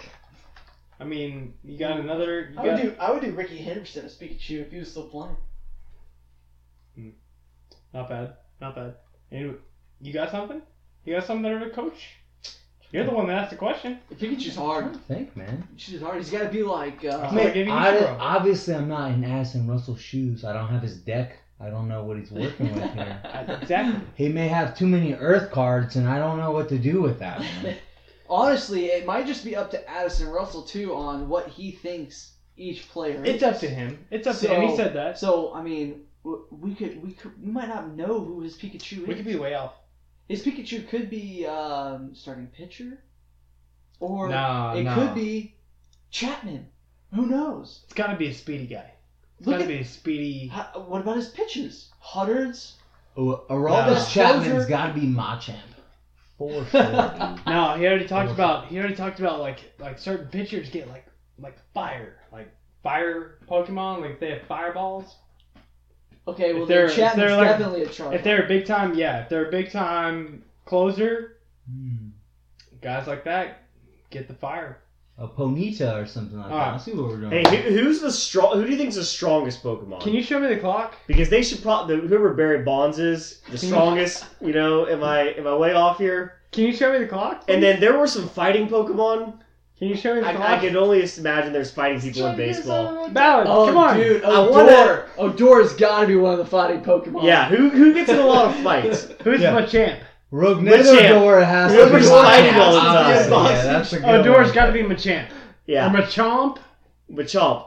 I 1.00 1.06
mean, 1.06 1.56
you 1.64 1.78
got 1.78 2.00
another. 2.00 2.52
You 2.54 2.60
I 2.60 2.64
would 2.64 2.82
do 2.82 2.96
I 3.00 3.12
would 3.12 3.22
do 3.22 3.32
Rickey 3.32 3.58
Henderson 3.58 4.06
as 4.06 4.16
Pikachu 4.16 4.62
if 4.62 4.72
he 4.72 4.78
was 4.78 4.92
still 4.92 5.10
playing. 5.10 5.36
Hmm. 6.96 7.10
Not 7.94 8.10
bad. 8.10 8.34
Not 8.62 8.76
bad. 8.76 8.96
Anyway, 9.32 9.56
you 10.00 10.14
got 10.14 10.30
something? 10.30 10.62
You 11.04 11.16
got 11.16 11.26
something 11.26 11.44
there 11.44 11.60
to 11.60 11.72
coach? 11.72 12.18
You're 12.94 13.06
the 13.06 13.12
one 13.12 13.28
that 13.28 13.38
asked 13.38 13.50
the 13.50 13.58
question. 13.58 14.00
Pikachu's 14.14 14.56
hard. 14.56 14.86
I 14.86 14.88
don't 14.90 15.06
think, 15.06 15.36
man. 15.36 15.68
Pikachu's 15.76 16.02
hard. 16.02 16.18
He's 16.18 16.30
got 16.30 16.44
to 16.44 16.50
be 16.50 16.64
like. 16.64 17.04
Uh, 17.04 17.28
I'm 17.28 17.36
gonna 17.36 17.52
give 17.52 17.68
I, 17.68 18.06
obviously, 18.20 18.76
I'm 18.76 18.88
not 18.88 19.12
in 19.12 19.24
Addison 19.24 19.68
Russell's 19.68 20.00
shoes. 20.00 20.46
I 20.46 20.54
don't 20.54 20.68
have 20.68 20.84
his 20.84 20.98
deck. 20.98 21.40
I 21.60 21.70
don't 21.70 21.88
know 21.88 22.04
what 22.04 22.18
he's 22.18 22.32
working 22.32 22.74
with 22.74 22.94
here. 22.94 23.20
Exactly. 23.62 24.02
He 24.16 24.30
may 24.30 24.48
have 24.48 24.78
too 24.78 24.88
many 24.88 25.14
Earth 25.14 25.52
cards, 25.52 25.96
and 25.96 26.08
I 26.08 26.20
don't 26.20 26.38
know 26.38 26.52
what 26.52 26.70
to 26.70 26.78
do 26.78 27.02
with 27.02 27.20
that. 27.20 27.40
Man. 27.40 27.78
honestly, 28.30 28.88
it 28.88 29.06
might 29.06 29.28
just 29.28 29.46
be 29.46 29.56
up 29.56 29.72
to 29.72 29.90
Addison 29.90 30.30
Russell 30.30 30.64
too 30.64 30.94
on 30.94 31.30
what 31.30 31.48
he 31.48 31.72
thinks 31.72 32.34
each 32.58 32.90
player. 32.90 33.24
It's 33.26 33.38
is. 33.38 33.44
up 33.44 33.60
to 33.60 33.68
him. 33.68 34.06
It's 34.12 34.28
up 34.28 34.38
to 34.38 34.48
him. 34.48 34.70
He 34.70 34.76
said 34.76 34.94
that. 34.96 35.18
So 35.20 35.54
I 35.54 35.62
mean, 35.62 36.04
we 36.24 36.76
could 36.76 37.02
we 37.04 37.14
could 37.14 37.42
we 37.44 37.52
might 37.52 37.70
not 37.70 37.96
know 37.96 38.20
who 38.20 38.42
his 38.42 38.58
Pikachu 38.58 39.04
is. 39.04 39.08
We 39.08 39.16
could 39.16 39.26
be 39.26 39.36
way 39.36 39.56
off. 39.56 39.74
His 40.28 40.44
Pikachu 40.44 40.88
could 40.88 41.10
be 41.10 41.46
um, 41.46 42.14
starting 42.16 42.48
pitcher, 42.48 43.00
or 44.00 44.30
Nah, 44.30 44.74
it 44.74 44.84
nah. 44.84 44.96
could 44.96 45.16
be 45.16 45.56
Chapman. 46.12 46.68
Who 47.14 47.26
knows? 47.28 47.82
It's 47.86 47.94
got 47.94 48.08
to 48.08 48.16
be 48.16 48.28
a 48.28 48.34
speedy 48.34 48.66
guy. 48.68 48.92
It's 49.40 49.48
Look 49.48 49.58
got 49.58 49.64
to 49.64 49.68
be 49.68 49.80
a 49.80 49.86
speedy. 49.86 50.48
How, 50.48 50.86
what 50.88 51.02
about 51.02 51.18
his 51.18 51.28
pitches? 51.30 51.92
Huddards. 52.04 52.74
Oh, 53.18 53.44
Aroldis 53.50 53.88
No. 53.88 54.06
Chapman's 54.10 54.48
Closer. 54.52 54.70
got 54.70 54.88
to 54.88 54.94
be 55.00 55.06
Machamp. 55.08 55.58
For 56.38 56.66
sure. 56.66 56.82
No, 57.46 57.76
he 57.78 57.86
already 57.86 58.08
talked 58.08 58.32
about. 58.32 58.68
He 58.68 58.80
already 58.80 58.96
talked 58.96 59.20
about 59.20 59.40
like 59.40 59.60
like 59.78 60.00
certain 60.00 60.28
pitchers 60.28 60.70
get 60.70 60.88
like 60.88 61.06
like 61.38 61.58
fire, 61.74 62.18
like 62.32 62.52
fire 62.82 63.38
Pokemon, 63.48 64.02
like 64.02 64.20
they 64.20 64.32
have 64.32 64.42
fireballs. 64.48 65.16
Okay, 66.28 66.54
well 66.54 66.64
If 66.64 66.70
they're- 66.70 66.90
Chapman's 66.90 67.16
they're 67.30 67.38
like- 67.38 67.48
definitely 67.50 67.84
a 67.84 67.88
Charizard. 67.88 68.14
If 68.16 68.24
they're 68.24 68.44
a 68.46 68.48
big 68.48 68.66
time, 68.66 68.96
yeah, 68.96 69.22
if 69.24 69.30
they're 69.30 69.48
a 69.48 69.52
big 69.52 69.72
time 69.72 70.44
closer, 70.66 71.38
Hmm. 71.70 72.10
guys 72.82 73.08
like 73.08 73.24
that 73.26 73.64
get 74.10 74.28
the 74.28 74.34
fire. 74.34 74.80
A 75.20 75.28
Ponyta 75.28 76.02
or 76.02 76.08
something 76.08 76.38
like 76.40 76.48
that. 76.48 76.54
Alright. 76.54 76.74
I 76.74 76.78
see 76.78 76.92
what 76.94 77.08
we're 77.10 77.18
doing. 77.18 77.46
Hey, 77.46 77.62
who, 77.62 77.78
who's 77.84 78.02
the 78.02 78.12
strong? 78.12 78.56
Who 78.56 78.66
do 78.66 78.72
you 78.72 78.78
think's 78.78 78.96
the 78.96 79.04
strongest 79.04 79.62
Pokemon? 79.64 80.02
Can 80.02 80.14
you 80.14 80.24
show 80.24 80.40
me 80.40 80.48
the 80.48 80.58
clock? 80.60 80.96
Because 81.06 81.30
they 81.30 81.44
should 81.44 81.62
probably 81.62 81.98
whoever 82.00 82.34
Barry 82.34 82.64
Bonds 82.64 82.98
is 82.98 83.42
the 83.52 83.58
strongest. 83.60 84.26
You 84.42 84.54
know, 84.54 84.88
am 84.88 85.04
I 85.04 85.34
am 85.38 85.46
I 85.46 85.56
way 85.56 85.74
off 85.74 86.00
here? 86.00 86.40
Can 86.52 86.64
you 86.64 86.74
show 86.74 86.92
me 86.92 86.98
the 87.00 87.08
clock? 87.08 87.44
And 87.48 87.62
then 87.62 87.80
there 87.80 87.96
were 87.98 88.08
some 88.08 88.28
fighting 88.28 88.68
Pokemon. 88.68 89.34
Can 89.80 89.88
you 89.90 89.96
show 89.98 90.16
me 90.16 90.22
I. 90.22 90.56
I 90.56 90.60
can 90.60 90.78
only 90.78 91.04
imagine 91.18 91.52
there's 91.52 91.72
fighting 91.72 92.00
people 92.00 92.28
in 92.28 92.38
baseball. 92.38 93.10
Ballard, 93.10 93.48
oh, 93.50 93.66
come 93.66 93.78
on. 93.78 93.98
dude, 93.98 94.24
I 94.24 94.30
Odor. 94.36 94.52
wanna- 94.52 95.06
Odor's 95.18 95.74
got 95.74 96.02
to 96.02 96.08
be 96.08 96.16
one 96.16 96.34
of 96.34 96.38
the 96.40 96.46
fighting 96.46 96.82
Pokemon. 96.82 97.24
Yeah, 97.24 97.50
who 97.50 97.70
who 97.70 97.94
gets 97.94 98.10
in 98.10 98.20
a 98.20 98.26
lot 98.26 98.46
of 98.46 98.56
fights? 98.64 99.08
Who's 99.24 99.42
Yeah. 99.42 99.54
my 99.54 99.66
champ? 99.66 100.00
Rougned 100.32 100.68
Odor 100.72 101.44
has 101.46 101.72
to 101.72 101.78
Whoever's 101.78 102.06
be 102.06 102.10
fighting 102.10 102.56
all 102.56 102.74
the 102.74 102.80
Machamp. 102.80 103.30
time. 103.30 103.46
Yeah, 103.56 103.64
that's 103.64 103.94
a 103.94 104.00
good 104.00 104.06
Odor's 104.28 104.46
one. 104.48 104.54
got 104.56 104.66
to 104.68 104.72
be 104.72 104.84
Machamp. 104.84 105.28
Yeah, 105.68 105.88
Or 105.88 105.90
Machamp. 105.98 106.58
Machamp. 107.12 107.66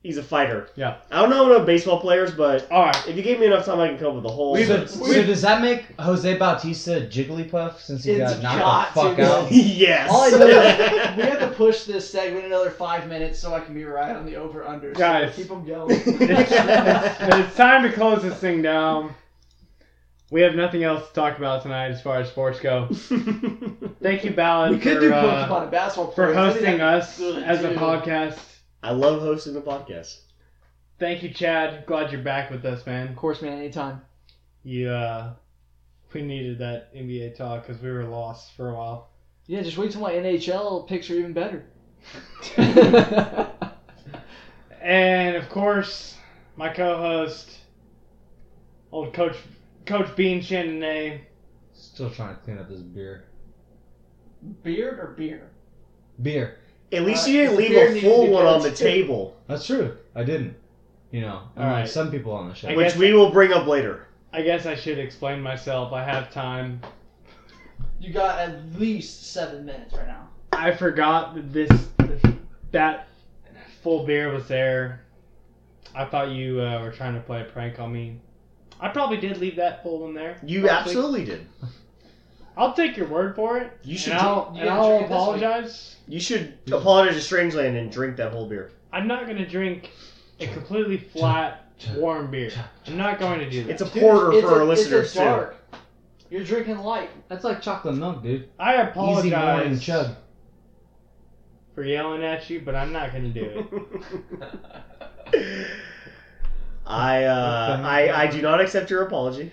He's 0.00 0.16
a 0.16 0.22
fighter. 0.22 0.68
Yeah. 0.76 0.98
I 1.10 1.20
don't 1.20 1.28
know 1.30 1.52
enough 1.52 1.66
baseball 1.66 2.00
players, 2.00 2.30
but 2.30 2.70
All 2.70 2.84
right. 2.84 3.08
if 3.08 3.16
you 3.16 3.22
gave 3.22 3.40
me 3.40 3.46
enough 3.46 3.66
time, 3.66 3.80
I 3.80 3.88
can 3.88 3.98
come 3.98 4.08
up 4.08 4.14
with 4.14 4.24
a 4.26 4.28
whole. 4.28 4.56
So, 4.56 4.86
so 4.86 5.22
does 5.24 5.42
that 5.42 5.60
make 5.60 5.86
Jose 5.98 6.38
Bautista 6.38 7.00
Jigglypuff 7.10 7.78
since 7.80 8.04
he 8.04 8.12
It's 8.12 8.34
got 8.34 8.42
knocked 8.42 8.94
got 8.94 8.94
the 8.94 9.00
fuck 9.00 9.16
to. 9.16 9.34
out? 9.46 9.50
yes. 9.52 10.08
All 10.10 10.22
I 10.22 10.30
know 10.30 10.46
is 10.46 11.16
we 11.16 11.22
have 11.24 11.40
to 11.40 11.50
push 11.56 11.82
this 11.82 12.08
segment 12.08 12.46
another 12.46 12.70
five 12.70 13.08
minutes 13.08 13.40
so 13.40 13.52
I 13.54 13.60
can 13.60 13.74
be 13.74 13.84
right 13.84 14.14
on 14.14 14.24
the 14.24 14.36
over 14.36 14.64
under. 14.64 14.92
Guys. 14.92 15.32
so 15.34 15.36
keep 15.42 15.48
them 15.48 15.66
going. 15.66 15.90
it's, 16.06 16.06
it's- 16.52 17.16
it's 17.46 17.56
time 17.56 17.82
to 17.82 17.92
close 17.92 18.22
this 18.22 18.38
thing 18.38 18.62
down. 18.62 19.12
We 20.30 20.42
have 20.42 20.54
nothing 20.54 20.84
else 20.84 21.08
to 21.08 21.14
talk 21.14 21.38
about 21.38 21.62
tonight 21.62 21.88
as 21.90 22.00
far 22.02 22.20
as 22.20 22.28
sports 22.28 22.60
go. 22.60 22.86
Thank 24.02 24.24
you, 24.24 24.30
Ballard, 24.30 24.72
we 24.72 24.78
could 24.78 24.98
for, 24.98 25.00
do 25.08 25.12
uh, 25.12 25.48
Pokemon 25.48 25.62
and 25.62 25.70
basketball 25.70 26.12
for 26.12 26.32
players. 26.32 26.36
I 26.36 26.52
think 26.60 26.64
hosting 26.66 26.78
that'd 26.78 27.02
us 27.02 27.18
good, 27.18 27.42
as 27.42 27.64
a 27.64 27.70
too. 27.72 27.78
podcast. 27.80 28.38
I 28.82 28.92
love 28.92 29.20
hosting 29.20 29.54
the 29.54 29.60
podcast. 29.60 30.20
Thank 30.98 31.22
you, 31.22 31.30
Chad. 31.30 31.86
Glad 31.86 32.12
you're 32.12 32.22
back 32.22 32.50
with 32.50 32.64
us, 32.64 32.84
man. 32.86 33.08
Of 33.08 33.16
course, 33.16 33.42
man. 33.42 33.58
Anytime. 33.58 34.02
You, 34.64 34.90
uh, 34.90 35.34
we 36.12 36.22
needed 36.22 36.58
that 36.58 36.94
NBA 36.94 37.36
talk 37.36 37.66
because 37.66 37.82
we 37.82 37.90
were 37.90 38.04
lost 38.04 38.52
for 38.56 38.70
a 38.70 38.74
while. 38.74 39.10
Yeah, 39.46 39.62
just 39.62 39.78
wait 39.78 39.92
till 39.92 40.00
my 40.00 40.12
NHL 40.12 40.86
picks 40.86 41.08
are 41.10 41.14
even 41.14 41.32
better. 41.32 41.64
And 44.80 45.36
of 45.36 45.50
course, 45.50 46.16
my 46.56 46.70
co-host, 46.70 47.58
old 48.90 49.12
Coach 49.12 49.36
Coach 49.84 50.16
Bean 50.16 50.40
Chandonay. 50.40 51.20
Still 51.74 52.10
trying 52.10 52.36
to 52.36 52.40
clean 52.42 52.58
up 52.58 52.70
this 52.70 52.80
beer. 52.80 53.24
Beard 54.62 54.98
or 54.98 55.08
beer? 55.08 55.50
Beer. 56.22 56.56
At 56.92 57.02
least 57.02 57.26
Uh, 57.26 57.30
you 57.30 57.40
didn't 57.42 57.56
leave 57.56 57.72
a 57.76 58.00
full 58.00 58.28
one 58.30 58.46
on 58.46 58.62
the 58.62 58.70
too. 58.70 58.76
table, 58.84 59.36
That's 59.46 59.66
true. 59.66 59.96
I 60.14 60.24
didn't. 60.24 60.54
You 61.10 61.22
know, 61.22 61.40
unlike 61.56 61.72
Alright. 61.74 61.88
some 61.88 62.10
people 62.10 62.32
on 62.32 62.48
the 62.48 62.54
show. 62.54 62.68
I 62.68 62.76
which 62.76 62.88
guess- 62.88 62.96
we 62.96 63.12
will 63.14 63.30
bring 63.30 63.52
up 63.52 63.66
later. 63.66 64.06
I 64.32 64.42
guess 64.42 64.66
I 64.66 64.74
should 64.74 64.98
explain 64.98 65.40
myself. 65.40 65.92
I 65.92 66.04
have 66.04 66.30
time. 66.30 66.80
You 67.98 68.12
got 68.12 68.38
at 68.38 68.78
least 68.78 69.32
seven 69.32 69.64
minutes 69.64 69.94
right 69.94 70.06
now. 70.06 70.28
I 70.52 70.70
forgot 70.72 71.34
that 71.34 71.52
this 71.52 71.70
that 72.72 73.08
full 73.82 74.04
beer 74.04 74.32
was 74.32 74.46
there. 74.48 75.00
I 75.94 76.04
thought 76.04 76.30
you 76.30 76.60
uh, 76.60 76.82
were 76.82 76.92
trying 76.92 77.14
to 77.14 77.20
play 77.20 77.40
a 77.40 77.44
prank 77.44 77.80
on 77.80 77.90
me. 77.92 78.18
I 78.80 78.88
probably 78.88 79.16
did 79.16 79.38
leave 79.38 79.56
that 79.56 79.82
full 79.82 80.00
one 80.00 80.14
there. 80.14 80.36
You 80.44 80.62
Probably. 80.62 80.78
absolutely 80.78 81.24
did. 81.24 81.46
I'll 82.58 82.72
take 82.74 82.96
your 82.96 83.06
word 83.06 83.36
for 83.36 83.56
it. 83.58 83.72
You 83.84 83.96
should 83.96 84.12
And 84.14 84.20
I'll, 84.20 84.52
you 84.54 84.60
and 84.62 84.68
I'll 84.70 84.88
drink 84.88 85.02
it 85.02 85.08
this 85.08 85.16
apologize. 85.16 85.96
You 86.08 86.20
should 86.20 86.54
apologize 86.72 87.26
to 87.28 87.34
Strangeland 87.34 87.78
and 87.78 87.90
drink 87.90 88.16
that 88.16 88.32
whole 88.32 88.46
beer. 88.46 88.70
I'm 88.92 89.06
not 89.06 89.26
going 89.26 89.38
to 89.38 89.46
drink 89.46 89.90
a 90.40 90.46
completely 90.48 90.96
flat, 90.98 91.66
warm 91.94 92.30
beer. 92.30 92.50
I'm 92.86 92.96
not 92.96 93.20
going 93.20 93.38
to 93.38 93.48
do 93.48 93.62
that. 93.64 93.70
It's 93.70 93.82
a 93.82 93.88
Dude, 93.88 94.02
porter 94.02 94.32
it's 94.32 94.42
for 94.46 94.56
a- 94.56 94.58
our 94.60 94.64
listeners 94.64 95.06
it's 95.06 95.14
a 95.14 95.18
too. 95.18 95.24
dark. 95.24 95.56
You're 96.30 96.44
drinking 96.44 96.78
light. 96.78 97.10
That's 97.28 97.44
like 97.44 97.62
chocolate 97.62 97.94
milk, 97.94 98.22
dude. 98.22 98.48
I 98.58 98.74
Easy 98.90 98.98
morning 98.98 99.32
apologize 99.32 99.82
chug. 99.82 100.16
for 101.74 101.84
yelling 101.84 102.22
at 102.24 102.50
you, 102.50 102.60
but 102.60 102.74
I'm 102.74 102.92
not 102.92 103.12
going 103.12 103.32
to 103.32 103.40
do 103.40 103.68
it. 105.32 105.66
I 106.86 107.24
uh, 107.24 107.80
I 107.84 108.22
I 108.22 108.26
do 108.28 108.40
not 108.42 108.60
accept 108.60 108.90
your 108.90 109.02
apology, 109.02 109.52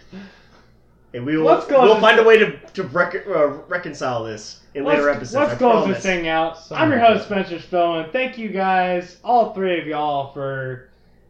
and 1.16 1.26
we 1.26 1.38
will 1.38 1.46
Let's 1.46 1.66
go 1.66 1.82
we'll 1.82 2.02
find 2.02 2.20
a 2.20 2.24
way 2.24 2.38
to 2.38 2.58
to 2.74 2.84
uh, 2.84 3.48
reconcile 3.70 4.26
this 4.26 4.60
in 4.74 4.84
let's, 4.84 4.98
later 4.98 5.10
episodes. 5.10 5.34
Let's 5.34 5.54
I 5.54 5.56
close 5.56 5.84
promise. 5.84 5.98
this 5.98 6.06
thing 6.06 6.28
out. 6.28 6.58
I'm 6.72 6.92
your 6.92 7.00
host 7.00 7.26
Spencer 7.26 7.58
Spillman. 7.58 8.12
Thank 8.12 8.38
you 8.38 8.50
guys, 8.50 9.18
all 9.24 9.54
three 9.54 9.80
of 9.80 9.88
y'all, 9.88 10.34
for 10.34 10.90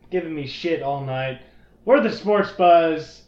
giving 0.09 0.33
me 0.33 0.47
shit 0.47 0.81
all 0.81 1.05
night. 1.05 1.39
We're 1.85 2.01
the 2.01 2.11
Sports 2.11 2.51
Buzz, 2.53 3.21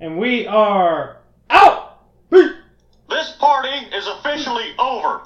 and 0.00 0.16
we 0.18 0.46
are 0.46 1.18
out. 1.50 2.00
This 2.30 3.32
party 3.38 3.86
is 3.94 4.06
officially 4.06 4.72
over. 4.78 5.20